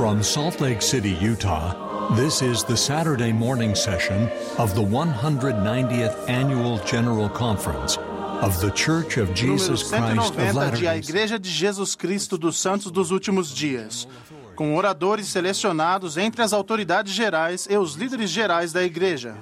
[0.00, 1.74] From Salt Lake City, Utah,
[2.16, 7.98] this is the Saturday morning session of the 190th Annual General Conference
[8.40, 12.38] of the Church of Jesus Christ of 190 de A Latter-day Igreja de Jesus Cristo
[12.38, 14.08] dos Santos dos Últimos Dias,
[14.56, 19.36] com oradores selecionados entre as autoridades gerais e os líderes gerais da Igreja.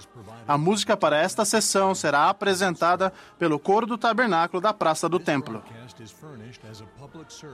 [0.48, 5.62] A música para esta sessão será apresentada pelo Coro do Tabernáculo da Praça do Templo.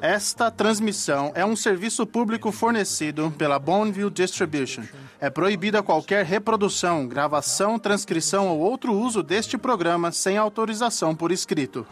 [0.00, 4.84] Esta transmissão é um serviço público fornecido pela Bonneville Distribution.
[5.20, 11.86] É proibida qualquer reprodução, gravação, transcrição ou outro uso deste programa sem autorização por escrito.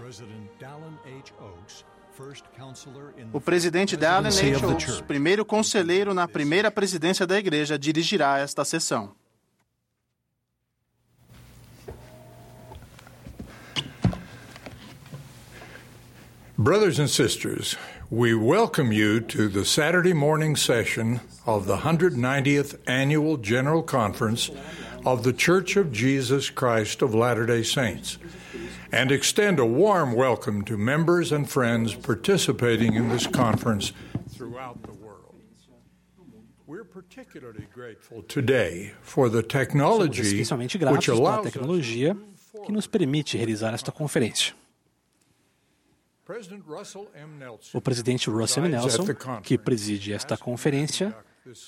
[3.33, 4.67] O presidente Dallin H.
[4.67, 9.15] Oaks, primeiro conselheiro na primeira presidência da igreja, dirigirá esta sessão.
[16.63, 17.75] Brothers and sisters,
[18.09, 24.49] we welcome you to the Saturday morning session of the 190th Annual General Conference
[25.05, 28.17] of the Church of Jesus Christ of Latter day Saints
[28.93, 33.93] and extend a warm welcome to members and friends participating in this conference
[34.31, 35.35] throughout the world.
[36.69, 43.91] We're particularly grateful today for the technology which allows us que nos permite realizar esta
[43.91, 44.62] conferência.
[47.75, 48.75] O presidente Russell M.
[48.75, 49.05] Nelson,
[49.43, 51.15] que preside esta conferência,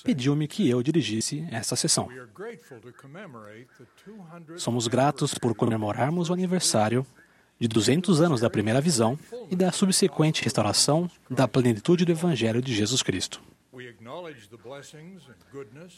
[0.03, 2.07] pediu-me que eu dirigisse esta sessão.
[2.07, 7.05] We are grateful to commemorate the 200th Somos gratos por comemorarmos o aniversário
[7.59, 9.17] de 200 anos da primeira visão
[9.49, 13.41] e da subsequente restauração da plenitude do Evangelho de Jesus Cristo.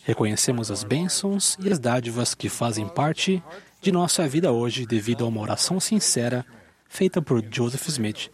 [0.04, 3.44] Reconhecemos as bênçãos e as dádivas que fazem parte
[3.82, 6.46] de nossa vida hoje devido a uma oração sincera
[6.90, 8.32] feita por Joseph Smith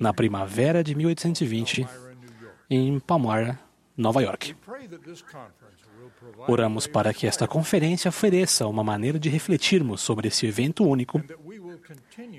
[0.00, 1.86] na primavera de 1820
[2.70, 3.58] em Palmyra,
[3.96, 4.56] Nova York.
[6.48, 11.22] Oramos para que esta conferência ofereça uma maneira de refletirmos sobre esse evento único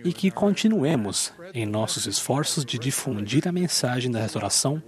[0.03, 4.81] e que continuemos em nossos esforços de difundir a mensagem da restauração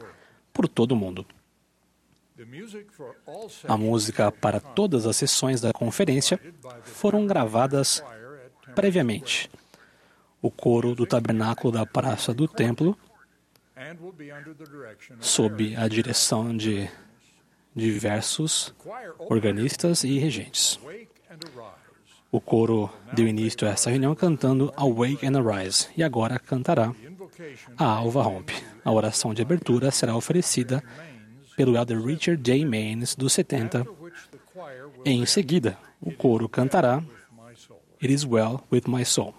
[0.52, 1.26] por todo o mundo.
[3.68, 6.40] A música para todas as sessões da conferência
[6.84, 8.04] foram gravadas
[8.76, 9.50] previamente.
[10.42, 12.98] O coro do tabernáculo da Praça do Templo,
[15.20, 16.90] sob a direção de
[17.76, 18.74] diversos
[19.20, 20.80] organistas e regentes.
[22.32, 26.94] O coro deu início a essa reunião cantando Awake and Arise e agora cantará
[27.78, 28.54] A Alva Rompe.
[28.84, 30.84] A oração de abertura será oferecida
[31.56, 32.66] pelo Elder Richard J.
[32.66, 37.04] Maines, dos 70, which the choir will e em seguida o coro cantará.
[38.02, 39.34] It Is Well With My Soul.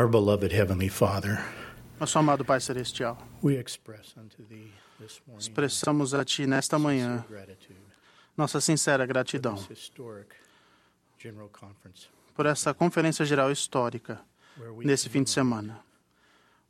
[0.00, 1.44] Our beloved Heavenly Father,
[2.00, 7.22] Nosso amado Pai Celestial, we express unto Thee this morning expressamos a Ti nesta manhã
[8.34, 9.56] nossa sincera gratidão
[12.34, 14.18] por essa conferência geral histórica
[14.78, 15.78] nesse fim de semana,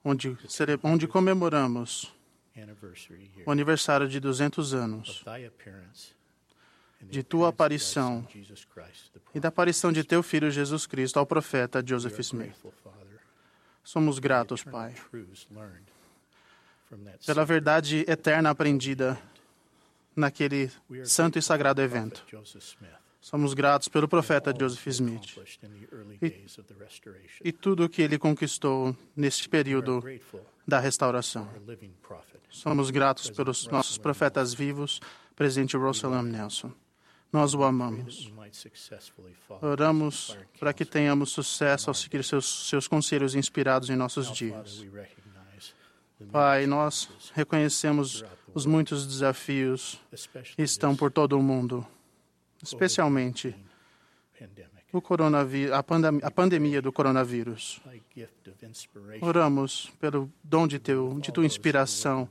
[0.04, 0.36] onde,
[0.82, 2.12] onde comemoramos
[3.46, 5.24] o aniversário de 200 anos
[7.00, 8.26] de Tua aparição
[9.32, 12.56] e da aparição de Teu Filho Jesus Cristo ao profeta Joseph Smith.
[13.82, 14.94] Somos gratos, Pai,
[17.26, 19.18] pela verdade eterna aprendida
[20.14, 20.70] naquele
[21.04, 22.24] santo e sagrado evento.
[23.20, 25.36] Somos gratos pelo profeta Joseph Smith
[26.22, 26.44] E-
[27.44, 30.02] e tudo o que ele conquistou neste período
[30.66, 31.48] da restauração.
[32.48, 35.00] Somos gratos pelos nossos profetas vivos,
[35.36, 36.30] presidente Russell M.
[36.30, 36.72] Nelson.
[37.32, 38.32] Nós o amamos.
[39.62, 44.84] Oramos para que tenhamos sucesso ao seguir seus, seus conselhos inspirados em nossos dias.
[46.32, 50.00] Pai, nós reconhecemos os muitos desafios
[50.56, 51.86] que estão por todo o mundo,
[52.62, 53.54] especialmente
[54.92, 57.80] o coronavírus, a, pandem- a pandemia do coronavírus.
[59.22, 62.28] Oramos pelo dom de, teu, de tua inspiração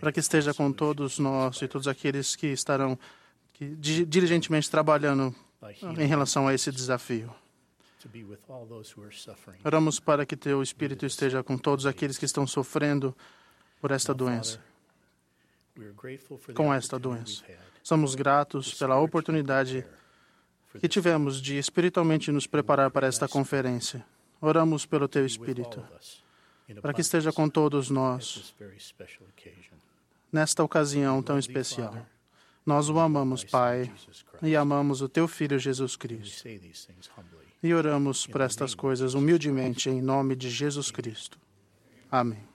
[0.00, 2.98] para que esteja com todos nós e todos aqueles que estarão
[3.60, 5.34] que, di- diligentemente trabalhando
[5.98, 7.30] em relação a esse desafio.
[9.62, 13.14] Oramos para que teu Espírito esteja com todos aqueles que estão sofrendo
[13.78, 14.58] por esta doença.
[16.54, 17.44] Com esta doença.
[17.82, 19.84] Somos gratos to pela oportunidade
[20.80, 24.02] que tivemos de espiritualmente nos preparar para esta conferência.
[24.40, 25.84] Oramos pelo teu Espírito,
[26.80, 28.54] para que esteja com todos nós
[30.32, 31.94] nesta ocasião tão especial.
[32.64, 33.90] Nós o amamos, Pai,
[34.42, 36.46] e amamos o teu Filho Jesus Cristo.
[37.62, 41.38] E oramos por estas coisas humildemente em nome de Jesus Cristo.
[42.10, 42.49] Amém.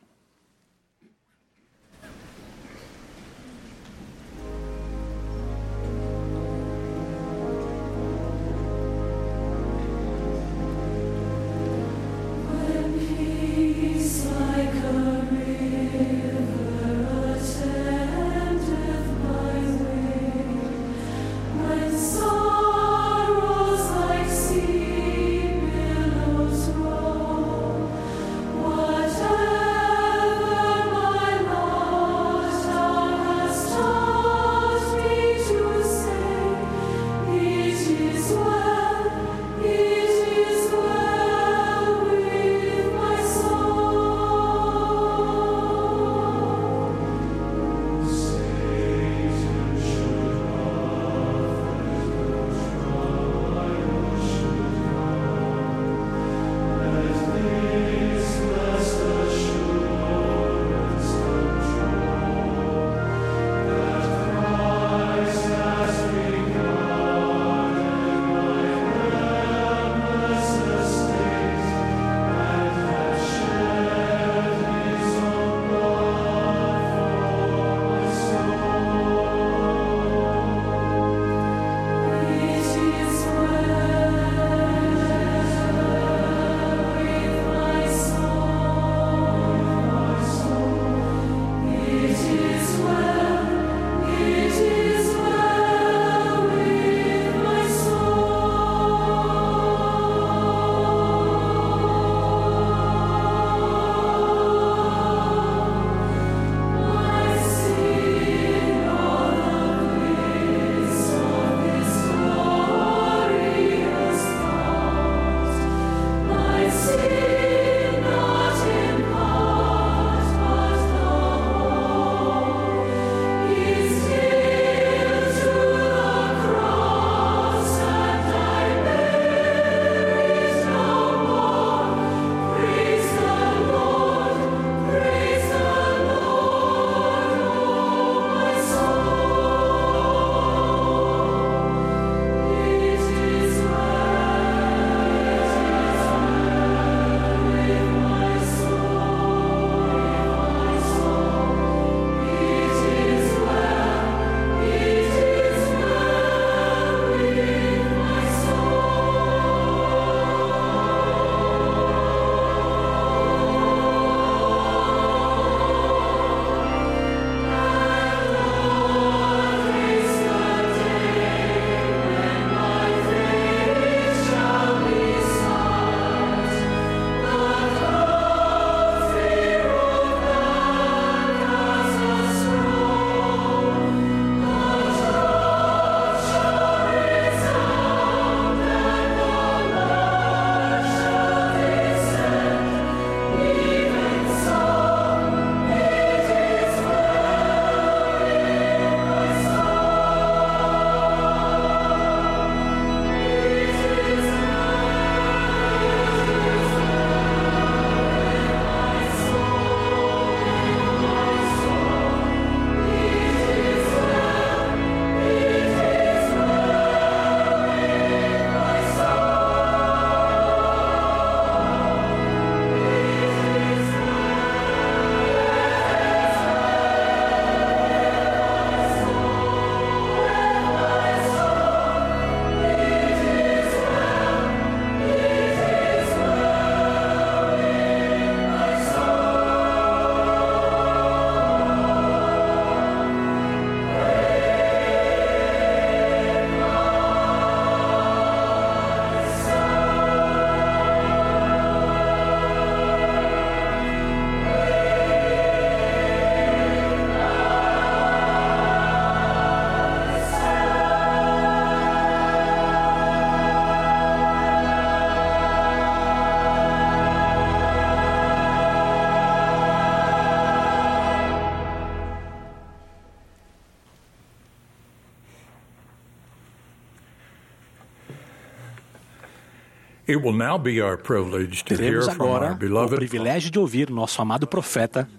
[281.66, 285.10] Teremos from our agora o privilégio de ouvir nosso amado profeta,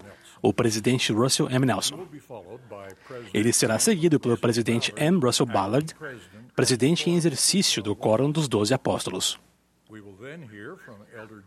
[0.43, 1.67] o presidente Russell M.
[1.67, 2.07] Nelson.
[3.33, 5.19] Ele será seguido pelo presidente M.
[5.21, 5.95] Russell Ballard,
[6.55, 9.39] presidente em exercício do Quórum dos Doze Apóstolos.
[11.17, 11.43] Elder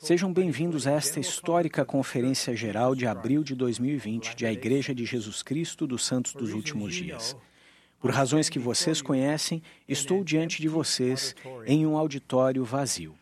[0.00, 5.04] Sejam bem-vindos a esta histórica Conferência Geral de abril de 2020 de A Igreja de
[5.04, 7.36] Jesus Cristo dos Santos dos Últimos Dias.
[8.00, 11.32] Por razões que vocês conhecem, estou diante de vocês
[11.64, 13.14] em um auditório vazio.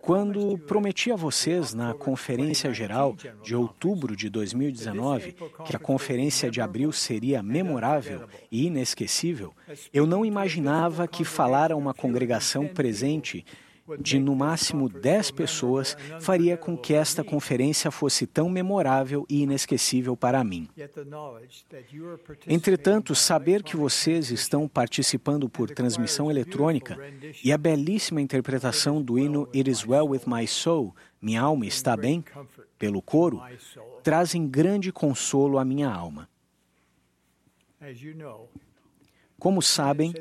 [0.00, 5.36] Quando prometi a vocês na Conferência Geral de outubro de 2019
[5.66, 9.54] que a Conferência de abril seria memorável e inesquecível,
[9.92, 13.44] eu não imaginava que falar a uma congregação presente
[14.00, 20.16] de no máximo 10 pessoas faria com que esta conferência fosse tão memorável e inesquecível
[20.16, 20.68] para mim.
[22.46, 26.98] Entretanto, saber que vocês estão participando por transmissão eletrônica
[27.44, 31.96] e a belíssima interpretação do hino It Is Well With My Soul, Minha Alma Está
[31.96, 32.24] Bem,
[32.78, 33.42] pelo coro,
[34.02, 36.28] trazem grande consolo à minha alma.
[39.40, 40.12] Como sabem,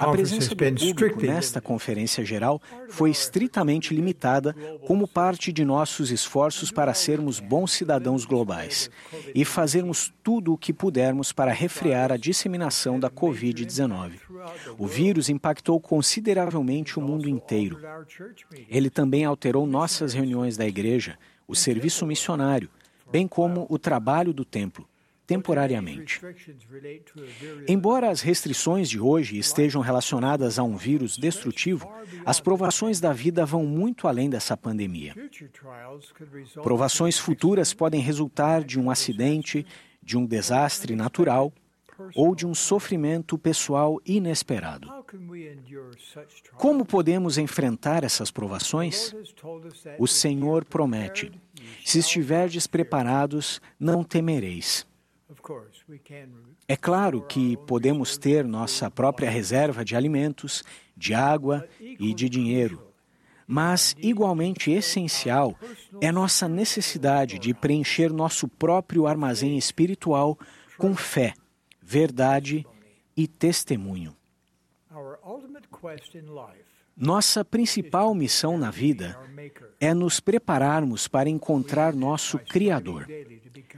[0.00, 4.54] a presença do público nesta conferência geral foi estritamente limitada
[4.86, 8.90] como parte de nossos esforços para sermos bons cidadãos globais
[9.34, 14.12] e fazermos tudo o que pudermos para refrear a disseminação da Covid-19.
[14.78, 17.78] O vírus impactou consideravelmente o mundo inteiro.
[18.66, 22.70] Ele também alterou nossas reuniões da igreja, o serviço missionário,
[23.12, 24.88] bem como o trabalho do templo,
[25.28, 26.22] temporariamente.
[27.68, 31.86] Embora as restrições de hoje estejam relacionadas a um vírus destrutivo,
[32.24, 35.14] as provações da vida vão muito além dessa pandemia.
[36.62, 39.66] Provações futuras podem resultar de um acidente,
[40.02, 41.52] de um desastre natural
[42.14, 44.88] ou de um sofrimento pessoal inesperado.
[46.56, 49.14] Como podemos enfrentar essas provações?
[49.98, 51.30] O Senhor promete:
[51.84, 54.86] se estiverdes preparados, não temereis.
[56.66, 60.62] É claro que podemos ter nossa própria reserva de alimentos,
[60.96, 62.88] de água e de dinheiro.
[63.46, 65.58] Mas, igualmente essencial,
[66.00, 70.38] é nossa necessidade de preencher nosso próprio armazém espiritual
[70.76, 71.34] com fé,
[71.80, 72.66] verdade
[73.16, 74.14] e testemunho.
[76.96, 79.18] Nossa principal missão na vida
[79.80, 83.06] é nos prepararmos para encontrar nosso Criador.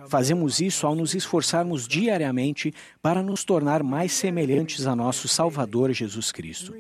[0.09, 6.33] Fazemos isso ao nos esforçarmos diariamente para nos tornar mais semelhantes a nosso Salvador Jesus
[6.33, 6.75] Cristo.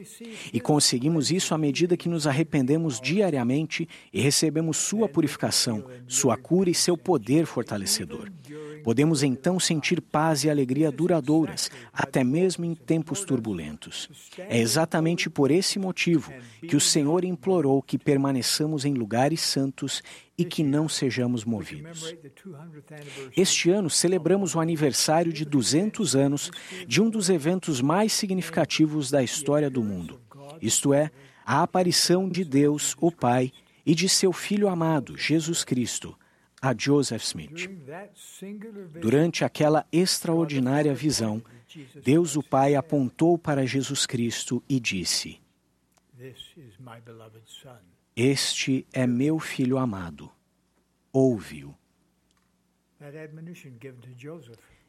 [0.52, 6.70] E conseguimos isso à medida que nos arrependemos diariamente e recebemos Sua purificação, Sua cura
[6.70, 8.30] e seu poder fortalecedor.
[8.82, 14.30] Podemos então sentir paz e alegria duradouras, até mesmo em tempos turbulentos.
[14.38, 16.32] É exatamente por esse motivo
[16.66, 20.02] que o Senhor implorou que permaneçamos em lugares santos
[20.36, 22.00] e que não sejamos movidos.
[22.00, 26.50] commemorate the 200th anniversary Este ano celebramos o aniversário de 200 anos
[26.86, 30.20] de um dos eventos mais significativos da história do mundo,
[30.60, 31.10] isto é,
[31.44, 33.52] a aparição de Deus, o Pai,
[33.84, 36.16] e de seu Filho amado, Jesus Cristo,
[36.60, 37.68] a Joseph Smith.
[39.00, 41.42] Durante aquela extraordinária visão,
[42.02, 45.40] Deus o Pai apontou para Jesus Cristo e disse.
[48.14, 50.30] Este é meu filho amado.
[51.12, 51.74] Ouve-o.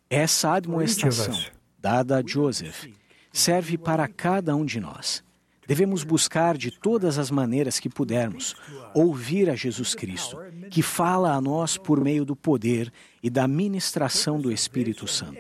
[0.10, 1.40] Essa admoestação,
[1.80, 2.88] dada a Joseph,
[3.32, 5.24] serve para cada um de nós.
[5.72, 8.58] Devemos buscar de todas as maneiras que pudermos
[8.94, 10.38] ouvir a Jesus Cristo,
[10.70, 12.92] que fala a nós por meio do poder
[13.24, 15.40] e da ministração do Espírito Santo.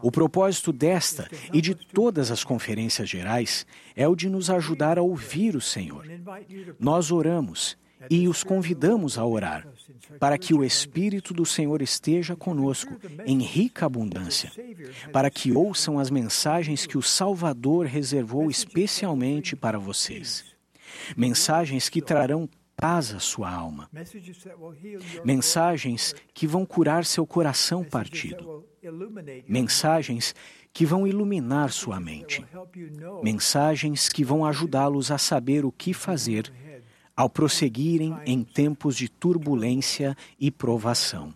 [0.00, 5.02] O propósito desta e de todas as conferências gerais é o de nos ajudar a
[5.02, 6.06] ouvir o Senhor.
[6.78, 7.76] Nós oramos
[8.10, 9.66] e os convidamos a orar,
[10.18, 14.52] para que o Espírito do Senhor esteja conosco em rica abundância,
[15.12, 20.44] para que ouçam as mensagens que o Salvador reservou especialmente para vocês.
[21.16, 23.88] Mensagens que trarão paz à sua alma,
[25.24, 28.64] mensagens que vão curar seu coração partido,
[29.46, 30.34] mensagens
[30.72, 32.44] que vão iluminar sua mente,
[33.22, 36.52] mensagens que vão ajudá-los a saber o que fazer
[37.16, 41.34] ao prosseguirem em tempos de turbulência e provação.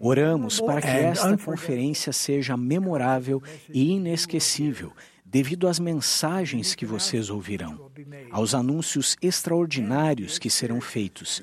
[0.00, 4.92] Oramos para que esta conferência seja memorável e inesquecível
[5.24, 7.90] devido às mensagens que vocês ouvirão,
[8.30, 11.42] aos anúncios extraordinários que serão feitos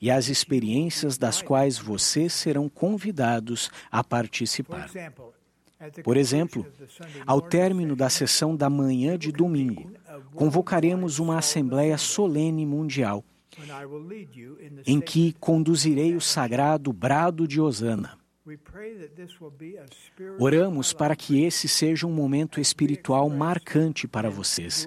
[0.00, 4.90] e às experiências das quais vocês serão convidados a participar.
[6.02, 6.66] Por exemplo,
[7.26, 9.90] ao término da sessão da manhã de domingo,
[10.34, 13.24] convocaremos uma Assembleia Solene Mundial,
[14.86, 18.18] em que conduzirei o sagrado brado de Osana.
[20.38, 24.86] Oramos para que esse seja um momento espiritual marcante para vocês,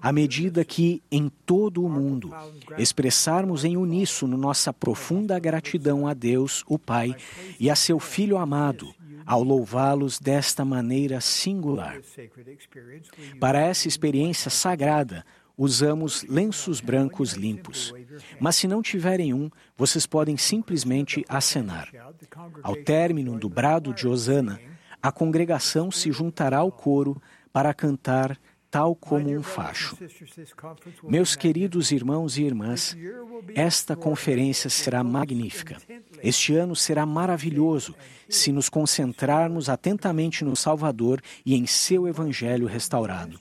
[0.00, 2.30] à medida que, em todo o mundo,
[2.78, 7.14] expressarmos em uníssono nossa profunda gratidão a Deus, o Pai,
[7.60, 8.94] e a seu Filho amado,
[9.26, 12.00] ao louvá-los desta maneira singular.
[13.40, 15.24] Para essa experiência sagrada,
[15.56, 17.92] usamos lenços brancos limpos.
[18.40, 21.88] Mas se não tiverem um, vocês podem simplesmente acenar.
[22.62, 24.60] Ao término do brado de Osana,
[25.02, 27.20] a congregação se juntará ao coro
[27.52, 28.38] para cantar
[28.74, 29.96] tal como um facho.
[31.04, 32.96] Meus queridos irmãos e irmãs,
[33.54, 35.76] esta conferência será magnífica.
[36.20, 37.94] Este ano será maravilhoso
[38.28, 43.38] se nos concentrarmos atentamente no Salvador e em seu Evangelho restaurado.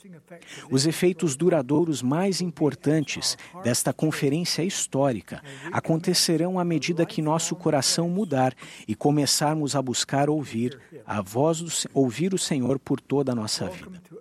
[0.69, 5.41] Os efeitos duradouros mais importantes desta conferência histórica
[5.71, 8.53] acontecerão à medida que nosso coração mudar
[8.87, 13.67] e começarmos a buscar ouvir a voz do, ouvir o Senhor por toda a nossa
[13.67, 14.12] vida.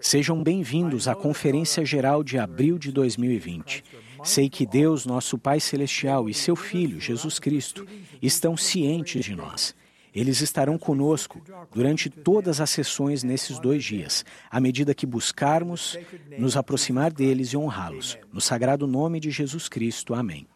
[0.00, 3.84] Sejam bem-vindos à Conferência Geral de abril de 2020.
[4.24, 7.86] Sei que Deus, nosso Pai Celestial, e seu Filho, Jesus Cristo,
[8.20, 9.74] estão cientes de nós.
[10.14, 11.42] Eles estarão conosco
[11.74, 15.98] durante todas as sessões nesses dois dias, à medida que buscarmos
[16.38, 18.18] nos aproximar deles e honrá-los.
[18.32, 20.14] No sagrado nome de Jesus Cristo.
[20.14, 20.46] Amém.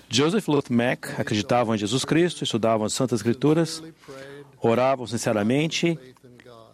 [0.08, 3.82] Joseph Lucy Mack acreditavam em Jesus Cristo, estudavam as Santas Escrituras,
[4.60, 5.98] oravam sinceramente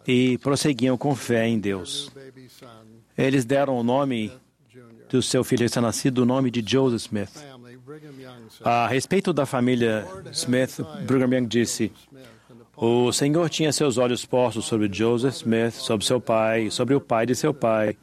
[0.07, 2.11] e prosseguiam com fé em Deus.
[3.17, 4.33] Eles deram o nome
[5.09, 7.45] do seu filho recém-nascido, o nome de Joseph Smith.
[8.65, 11.93] A respeito da família Smith, Brigham Young disse:
[12.77, 17.27] O Senhor tinha seus olhos postos sobre Joseph Smith, sobre seu pai, sobre o pai
[17.27, 17.97] de seu pai,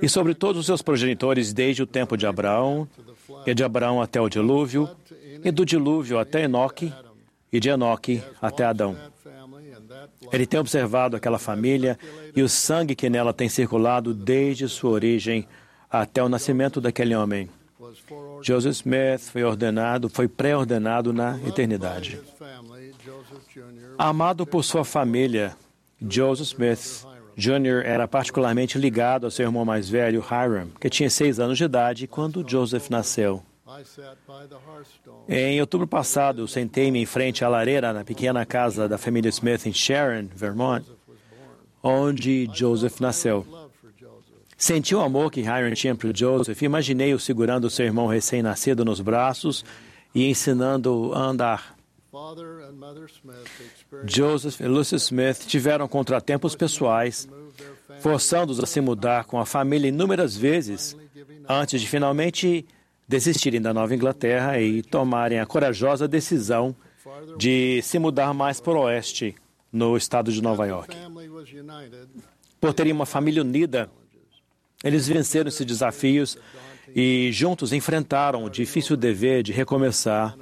[0.00, 2.86] e sobre todos os seus progenitores desde o tempo de Abraão,
[3.46, 4.88] e de Abraão até o dilúvio,
[5.42, 6.92] e do dilúvio até Enoque,
[7.52, 9.11] e de Enoque até Adão.
[10.30, 11.98] Ele tem observado aquela família
[12.34, 15.46] e o sangue que nela tem circulado desde sua origem
[15.90, 17.48] até o nascimento daquele homem.
[18.42, 22.20] Joseph Smith foi ordenado, foi pré-ordenado na eternidade.
[23.98, 25.54] Amado por sua família,
[26.00, 27.06] Joseph Smith
[27.36, 27.82] Jr.
[27.84, 32.06] era particularmente ligado ao seu irmão mais velho, Hiram, que tinha seis anos de idade
[32.06, 33.42] quando Joseph nasceu.
[35.28, 39.72] Em outubro passado, sentei-me em frente à lareira na pequena casa da família Smith em
[39.72, 40.84] Sharon, Vermont,
[41.82, 43.46] onde Joseph nasceu.
[44.56, 49.00] Senti o amor que Hiram tinha por Joseph e imaginei-o segurando seu irmão recém-nascido nos
[49.00, 49.64] braços
[50.14, 51.76] e ensinando-o a andar.
[54.06, 57.28] Joseph e Lucy Smith tiveram contratempos pessoais,
[58.00, 60.96] forçando-os a se mudar com a família inúmeras vezes,
[61.48, 62.66] antes de finalmente
[63.12, 66.74] desistirem da Nova Inglaterra e tomarem a corajosa decisão
[67.36, 69.34] de se mudar mais para o oeste,
[69.70, 70.96] no estado de Nova York.
[72.58, 73.90] Por terem uma família unida,
[74.82, 76.38] eles venceram esses desafios
[76.94, 80.34] e juntos enfrentaram o difícil dever de recomeçar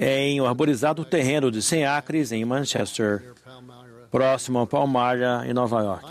[0.00, 3.34] em um arborizado terreno de 100 acres em Manchester.
[4.14, 6.06] Próximo a Palmyra, em Nova York.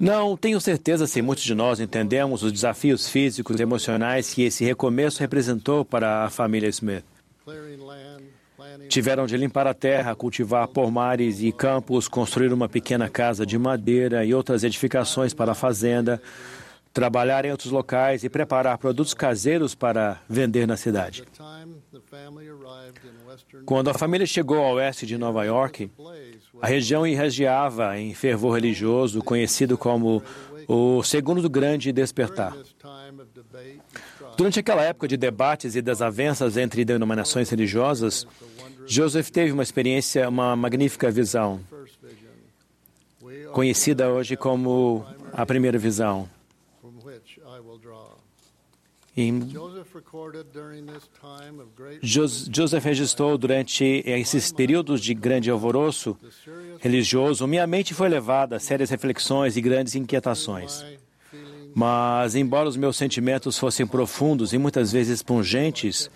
[0.00, 4.64] Não tenho certeza se muitos de nós entendemos os desafios físicos e emocionais que esse
[4.64, 7.04] recomeço representou para a família Smith.
[8.88, 14.24] Tiveram de limpar a terra, cultivar pomares e campos, construir uma pequena casa de madeira
[14.24, 16.20] e outras edificações para a fazenda,
[16.94, 21.24] trabalhar em outros locais e preparar produtos caseiros para vender na cidade.
[23.66, 25.90] Quando a família chegou ao oeste de Nova York,
[26.62, 30.22] a região irradiava em fervor religioso, conhecido como
[30.68, 32.56] o segundo grande despertar.
[34.36, 38.24] Durante aquela época de debates e desavenças entre denominações religiosas,
[38.86, 41.60] Joseph teve uma experiência, uma magnífica visão,
[43.52, 46.28] conhecida hoje como a primeira visão.
[49.16, 49.30] E
[52.02, 56.16] Jos- Joseph registrou durante esses períodos de grande alvoroço
[56.80, 60.84] religioso, minha mente foi levada a sérias reflexões e grandes inquietações.
[61.74, 66.10] Mas, embora os meus sentimentos fossem profundos e muitas vezes pungentes,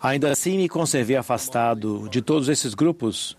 [0.00, 3.36] ainda assim me conservei afastado de todos esses grupos,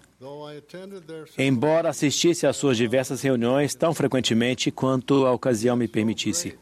[1.38, 6.56] embora assistisse às suas diversas reuniões tão frequentemente quanto a ocasião me permitisse.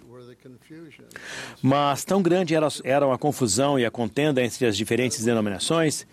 [1.61, 6.07] Mas tão grande era, era a confusão e a contenda entre as diferentes denominações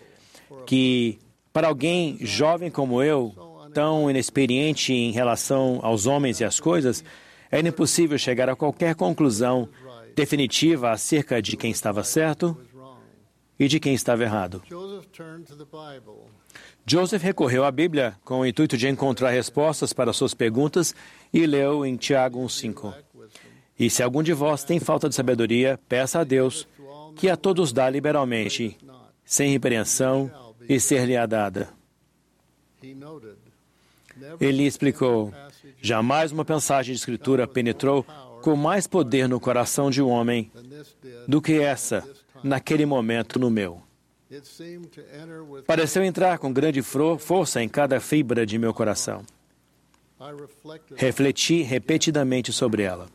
[0.65, 1.19] que,
[1.53, 3.33] para alguém jovem como eu,
[3.73, 7.03] tão inexperiente em relação aos homens e às coisas,
[7.49, 9.69] era impossível chegar a qualquer conclusão
[10.15, 12.57] definitiva acerca de quem estava certo
[13.59, 14.61] e de quem estava errado.
[16.85, 20.95] Joseph recorreu à Bíblia com o intuito de encontrar respostas para suas perguntas
[21.33, 22.93] e leu em Tiago 1,5.
[23.79, 26.67] E se algum de vós tem falta de sabedoria, peça a Deus,
[27.15, 28.77] que a todos dá liberalmente,
[29.23, 30.31] sem repreensão,
[30.67, 31.69] e ser-lhe-á dada.
[34.39, 35.33] Ele explicou:
[35.81, 38.05] jamais uma passagem de Escritura penetrou
[38.41, 40.51] com mais poder no coração de um homem
[41.27, 42.07] do que essa,
[42.43, 43.81] naquele momento, no meu.
[45.65, 49.25] Pareceu entrar com grande força em cada fibra de meu coração.
[50.95, 53.07] Refleti repetidamente sobre ela.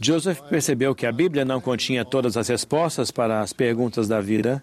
[0.00, 4.62] Joseph percebeu que a Bíblia não continha todas as respostas para as perguntas da vida.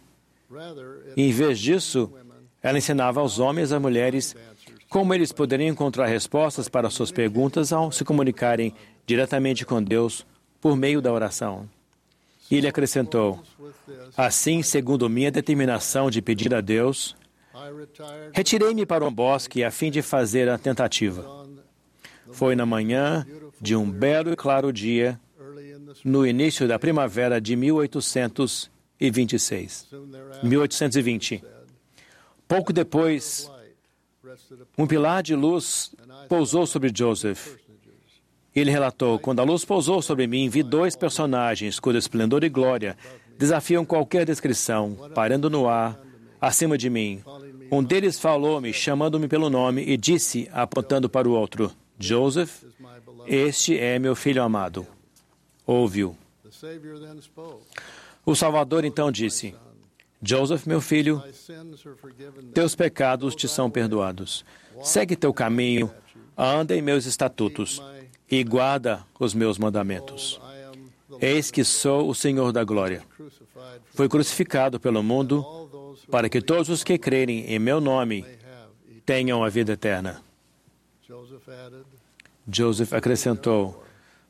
[1.18, 2.12] E, em vez disso,
[2.62, 4.36] ela ensinava aos homens e às mulheres
[4.90, 8.74] como eles poderiam encontrar respostas para suas perguntas ao se comunicarem
[9.06, 10.26] diretamente com Deus
[10.60, 11.70] por meio da oração.
[12.50, 13.44] E ele acrescentou:
[14.18, 17.16] Assim, segundo minha determinação de pedir a Deus,
[18.34, 21.46] retirei-me para um bosque a fim de fazer a tentativa.
[22.32, 23.26] Foi na manhã
[23.62, 25.20] de um belo e claro dia,
[26.04, 29.88] no início da primavera de 1826.
[30.44, 31.44] 1820.
[32.48, 33.50] Pouco depois,
[34.78, 35.96] um pilar de luz
[36.28, 37.58] pousou sobre Joseph.
[38.56, 42.98] Ele relatou: Quando a luz pousou sobre mim, vi dois personagens cujo esplendor e glória
[43.38, 45.98] desafiam qualquer descrição, parando no ar,
[46.42, 47.24] acima de mim.
[47.72, 52.64] Um deles falou-me, chamando-me pelo nome, e disse, apontando para o outro: Joseph,
[53.28, 54.88] este é meu filho amado.
[55.68, 56.16] Ouve-o.
[58.26, 59.54] O Salvador então disse:
[60.24, 61.22] Joseph, meu filho,
[62.54, 64.46] teus pecados te são perdoados.
[64.82, 65.92] Segue teu caminho,
[66.38, 67.82] anda em meus estatutos
[68.32, 70.40] e guarda os meus mandamentos.
[71.20, 73.04] Eis que sou o Senhor da glória.
[73.94, 75.46] Fui crucificado pelo mundo
[76.10, 78.26] para que todos os que crerem em meu nome
[79.06, 80.29] tenham a vida eterna.
[82.48, 83.84] Joseph acrescentou: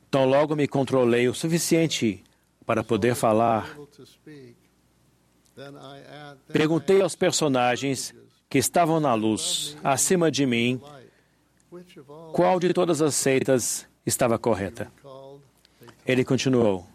[0.10, 2.24] Tão logo me controlei o suficiente
[2.66, 3.78] para poder falar,
[6.54, 8.16] perguntei aos personagens
[8.50, 10.82] que estavam na luz acima de mim
[12.32, 14.90] qual de todas as seitas estava correta.
[16.06, 16.88] Ele continuou: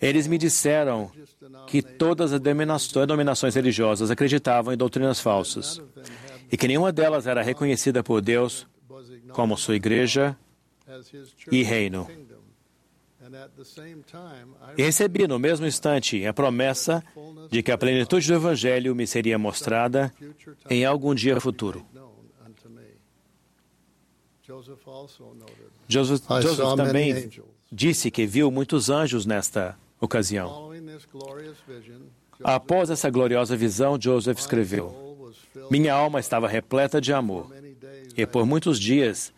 [0.00, 1.10] Eles me disseram
[1.66, 5.82] que todas as denominações religiosas acreditavam em doutrinas falsas
[6.50, 8.66] e que nenhuma delas era reconhecida por Deus
[9.32, 10.36] como sua igreja
[11.50, 12.06] e reino.
[14.76, 17.02] E recebi no mesmo instante a promessa
[17.50, 20.12] de que a plenitude do Evangelho me seria mostrada
[20.70, 21.84] em algum dia futuro.
[25.88, 27.30] Joseph, Joseph também
[27.70, 30.70] disse que viu muitos anjos nesta ocasião.
[32.44, 35.16] Após essa gloriosa visão, Joseph escreveu:
[35.70, 37.50] Minha alma estava repleta de amor,
[38.16, 39.32] e por muitos dias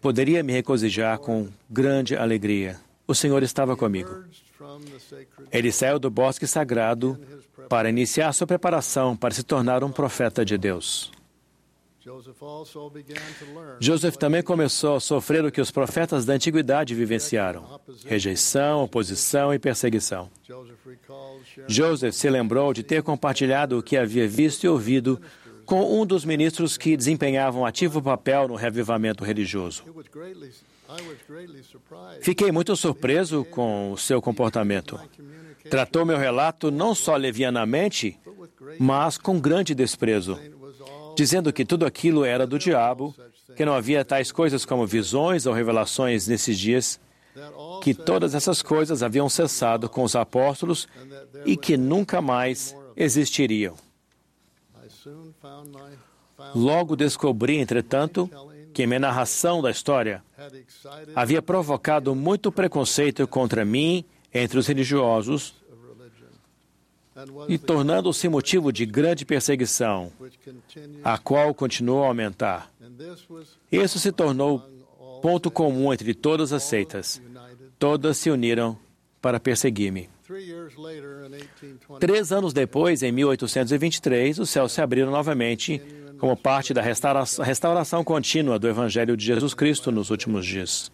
[0.00, 2.80] poderia me regozijar com grande alegria.
[3.06, 4.24] O Senhor estava comigo.
[5.52, 7.18] Ele saiu do bosque sagrado
[7.68, 11.12] para iniciar sua preparação para se tornar um profeta de Deus.
[13.80, 19.58] Joseph também começou a sofrer o que os profetas da antiguidade vivenciaram: rejeição, oposição e
[19.58, 20.30] perseguição.
[21.66, 25.18] Joseph se lembrou de ter compartilhado o que havia visto e ouvido
[25.66, 29.84] com um dos ministros que desempenhavam um ativo papel no revivamento religioso.
[32.20, 35.00] Fiquei muito surpreso com o seu comportamento.
[35.70, 38.18] Tratou meu relato não só levianamente,
[38.78, 40.38] mas com grande desprezo,
[41.16, 43.14] dizendo que tudo aquilo era do diabo
[43.56, 47.00] que não havia tais coisas como visões ou revelações nesses dias,
[47.82, 50.88] que todas essas coisas haviam cessado com os apóstolos
[51.44, 53.74] e que nunca mais existiriam.
[56.54, 58.28] Logo descobri, entretanto,
[58.72, 60.22] que minha narração da história
[61.14, 65.54] havia provocado muito preconceito contra mim entre os religiosos
[67.48, 70.12] e tornando-se motivo de grande perseguição,
[71.04, 72.70] a qual continuou a aumentar.
[73.70, 74.60] Isso se tornou
[75.22, 77.22] ponto comum entre todas as seitas.
[77.78, 78.76] Todas se uniram
[79.22, 80.13] para perseguir-me.
[82.00, 85.82] Três anos depois, em 1823, os céus se abriram novamente
[86.18, 90.90] como parte da restauração, restauração contínua do Evangelho de Jesus Cristo nos últimos dias.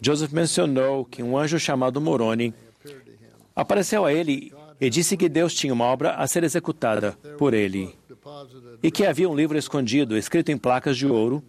[0.00, 2.52] Joseph mencionou que um anjo chamado Moroni
[3.54, 7.94] apareceu a ele e disse que Deus tinha uma obra a ser executada por ele
[8.82, 11.42] e que havia um livro escondido, escrito em placas de ouro,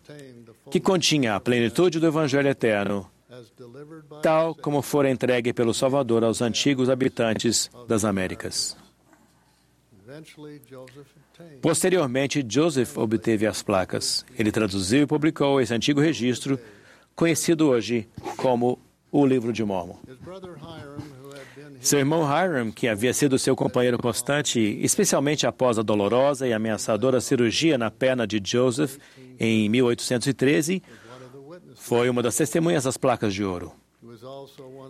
[0.70, 3.10] que continha a plenitude do Evangelho eterno,
[4.22, 8.78] tal como fora entregue pelo Salvador aos antigos habitantes das Américas.
[11.62, 14.26] Posteriormente, Joseph obteve as placas.
[14.38, 16.60] Ele traduziu e publicou esse antigo registro,
[17.16, 18.80] conhecido hoje como
[19.12, 19.98] o Livro de Mormon.
[21.80, 27.20] Seu irmão Hiram, que havia sido seu companheiro constante, especialmente após a dolorosa e ameaçadora
[27.20, 28.98] cirurgia na perna de Joseph
[29.40, 30.82] em 1813,
[31.84, 33.74] foi uma das testemunhas das placas de ouro.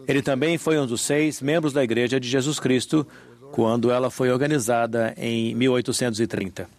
[0.07, 3.05] Ele também foi um dos seis membros da Igreja de Jesus Cristo
[3.51, 6.69] quando ela foi organizada em 1830.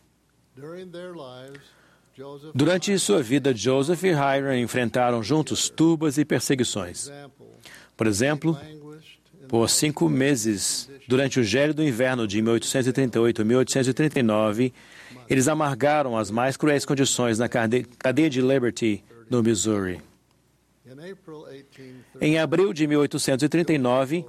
[2.55, 7.11] Durante sua vida, Joseph e Hiram enfrentaram juntos tubas e perseguições.
[7.96, 8.57] Por exemplo,
[9.48, 14.72] por cinco meses, durante o gélido inverno de 1838 e 1839,
[15.29, 20.00] eles amargaram as mais cruéis condições na cadeia de Liberty, no Missouri.
[22.20, 24.24] Em abril de 1839,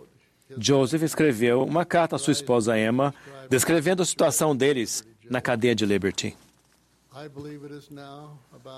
[0.57, 3.13] Joseph escreveu uma carta à sua esposa Emma,
[3.49, 6.35] descrevendo a situação deles na cadeia de Liberty.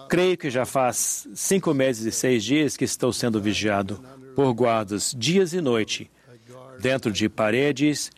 [0.09, 4.03] Creio que já faz cinco meses e seis dias que estou sendo vigiado
[4.35, 6.09] por guardas dias e noite,
[6.79, 8.11] dentro de paredes,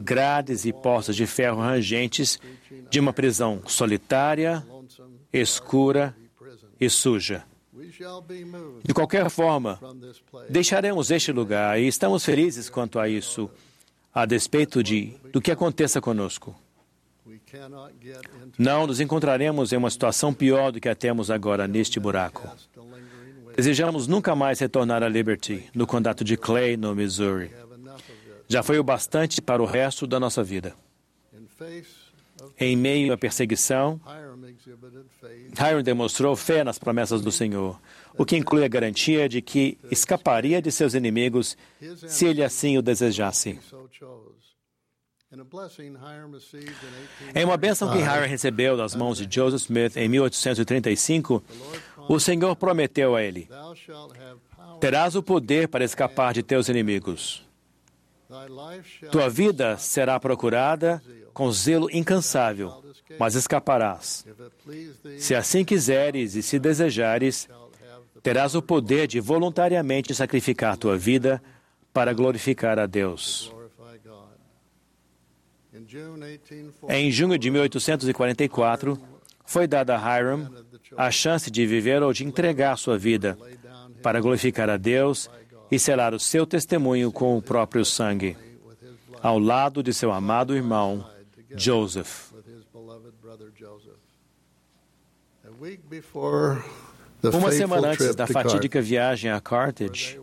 [0.00, 2.38] grades e postas de ferro rangentes
[2.90, 4.64] de uma prisão solitária,
[5.32, 6.14] escura
[6.84, 7.44] e suja.
[8.84, 9.80] De qualquer forma,
[10.48, 13.50] deixaremos este lugar e estamos felizes quanto a isso,
[14.12, 16.54] a despeito de do que aconteça conosco.
[18.58, 22.48] Não nos encontraremos em uma situação pior do que a temos agora neste buraco.
[23.56, 27.50] Desejamos nunca mais retornar a Liberty, no condado de Clay, no Missouri.
[28.48, 30.74] Já foi o bastante para o resto da nossa vida.
[32.58, 34.00] Em meio à perseguição,
[35.52, 37.80] Hiram demonstrou fé nas promessas do Senhor,
[38.16, 41.56] o que inclui a garantia de que escaparia de seus inimigos
[42.06, 43.58] se ele assim o desejasse.
[47.34, 51.42] Em uma bênção que Hiram recebeu das mãos de Joseph Smith em 1835,
[52.08, 53.48] o Senhor prometeu a ele:
[54.80, 57.44] Terás o poder para escapar de teus inimigos.
[59.10, 62.83] Tua vida será procurada com zelo incansável,
[63.18, 64.24] mas escaparás.
[65.18, 67.48] Se assim quiseres e se desejares,
[68.22, 71.42] terás o poder de voluntariamente sacrificar tua vida
[71.92, 73.52] para glorificar a Deus.
[76.88, 78.98] Em junho de 1844,
[79.44, 80.50] foi dada a Hiram
[80.96, 83.36] a chance de viver ou de entregar sua vida
[84.02, 85.28] para glorificar a Deus
[85.70, 88.36] e selar o seu testemunho com o próprio sangue,
[89.22, 91.04] ao lado de seu amado irmão,
[91.56, 92.32] Joseph.
[97.22, 100.20] Uma semana antes da fatídica viagem a Carthage,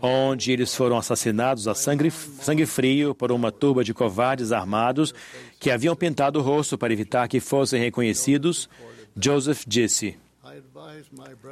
[0.00, 5.14] onde eles foram assassinados a sangue, sangue frio por uma turba de covardes armados
[5.58, 8.68] que haviam pintado o rosto para evitar que fossem reconhecidos,
[9.16, 10.18] Joseph disse: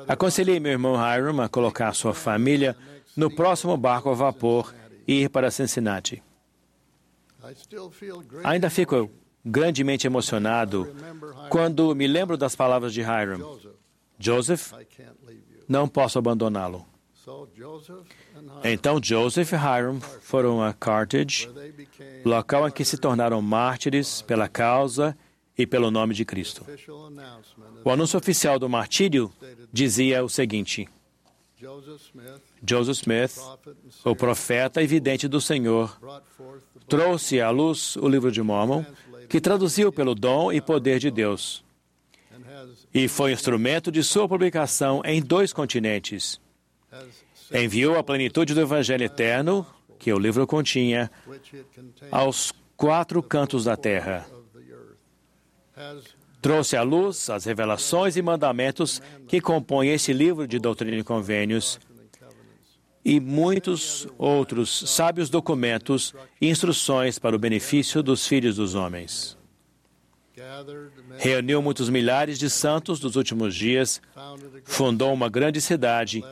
[0.08, 2.76] Aconselhei meu irmão Hiram a colocar sua família
[3.16, 4.74] no próximo barco a vapor
[5.06, 6.22] e ir para Cincinnati.
[8.44, 9.10] Ainda fico
[9.44, 10.94] grandemente emocionado
[11.48, 13.58] quando me lembro das palavras de Hiram.
[14.18, 14.72] Joseph,
[15.68, 16.86] não posso abandoná-lo.
[18.64, 21.48] Então Joseph e Hiram foram a Carthage,
[22.24, 25.16] local em que se tornaram mártires pela causa
[25.56, 26.64] e pelo nome de Cristo.
[27.84, 29.32] O anúncio oficial do martírio
[29.72, 30.88] dizia o seguinte:
[32.64, 33.38] Joseph Smith,
[34.04, 35.96] o profeta e vidente do Senhor,
[36.88, 38.84] trouxe à luz o livro de Mormon,
[39.32, 41.64] que traduziu pelo dom e poder de Deus,
[42.92, 46.38] e foi instrumento de sua publicação em dois continentes.
[47.50, 49.66] Enviou a plenitude do Evangelho eterno,
[49.98, 51.10] que o livro continha,
[52.10, 54.26] aos quatro cantos da terra.
[56.42, 61.80] Trouxe à luz as revelações e mandamentos que compõem este livro de doutrina e convênios
[63.04, 69.36] e muitos outros sábios documentos e instruções para o benefício dos filhos dos homens.
[71.18, 74.00] Reuniu muitos milhares de santos dos últimos dias,
[74.64, 76.24] fundou uma grande cidade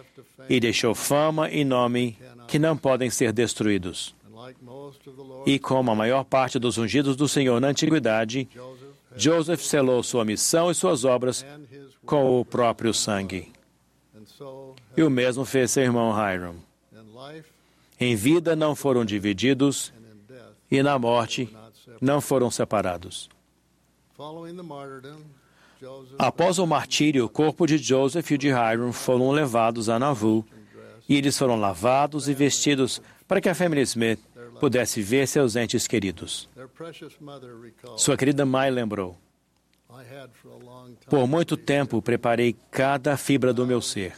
[0.49, 2.16] e deixou fama e nome
[2.49, 4.14] que não podem ser destruídos.
[5.47, 8.49] E como a maior parte dos ungidos do Senhor na antiguidade,
[9.16, 11.45] Joseph selou sua missão e suas obras
[12.07, 13.53] com o próprio sangue.
[15.01, 16.57] E o mesmo fez seu irmão Hiram.
[17.98, 19.94] Em vida não foram divididos
[20.70, 21.48] e na morte
[22.03, 23.30] não foram separados.
[26.18, 30.44] Após o martírio, o corpo de Joseph e de Hiram foram levados a Nauvoo
[31.09, 34.20] e eles foram lavados e vestidos para que a família Smith
[34.61, 36.46] pudesse ver seus entes queridos.
[37.96, 39.16] Sua querida mãe lembrou:
[41.09, 44.12] Por muito tempo preparei cada fibra do meu ser,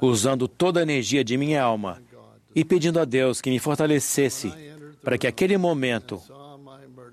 [0.00, 2.02] usando toda a energia de minha alma
[2.54, 4.52] e pedindo a Deus que me fortalecesse
[5.02, 6.20] para que aquele momento.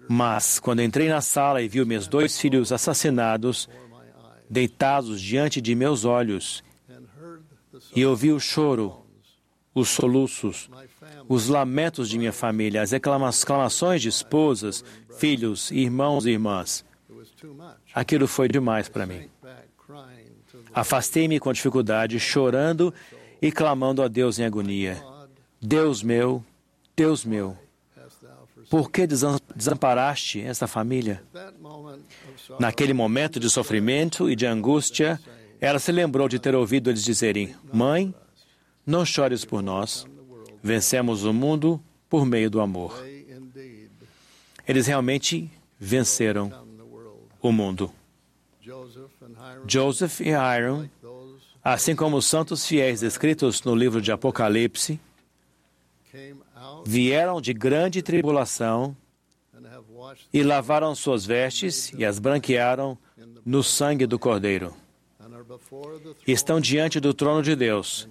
[0.08, 3.68] Mas, quando entrei na sala e vi meus dois filhos assassinados,
[4.50, 6.64] deitados diante de meus olhos,
[7.96, 9.06] e ouvi o choro,
[9.74, 10.70] os soluços,
[11.28, 14.84] os lamentos de minha família, as exclamações de esposas,
[15.18, 16.86] filhos, irmãos e irmãs.
[17.94, 19.30] Aquilo foi demais para mim.
[20.76, 22.94] Afastei-me com dificuldade, chorando
[23.42, 25.02] e clamando a Deus em agonia.
[25.62, 26.44] Deus meu,
[26.96, 27.58] Deus meu,
[28.70, 31.24] por que desamparaste esta família?
[32.60, 35.20] Naquele momento de sofrimento e de angústia,
[35.62, 38.14] ela se lembrou de ter ouvido eles dizerem: Mãe,
[38.86, 40.06] não chores por nós,
[40.62, 43.02] vencemos o mundo por meio do amor.
[44.68, 45.50] Eles realmente
[45.80, 46.52] venceram
[47.42, 47.92] o mundo.
[49.68, 50.90] Joseph e Hiram,
[51.64, 55.00] assim como os santos fiéis descritos no livro de Apocalipse,
[56.86, 58.96] vieram de grande tribulação
[60.32, 62.98] e lavaram suas vestes e as branquearam
[63.46, 64.74] no sangue do Cordeiro.
[66.28, 68.08] Estão diante do trono de Deus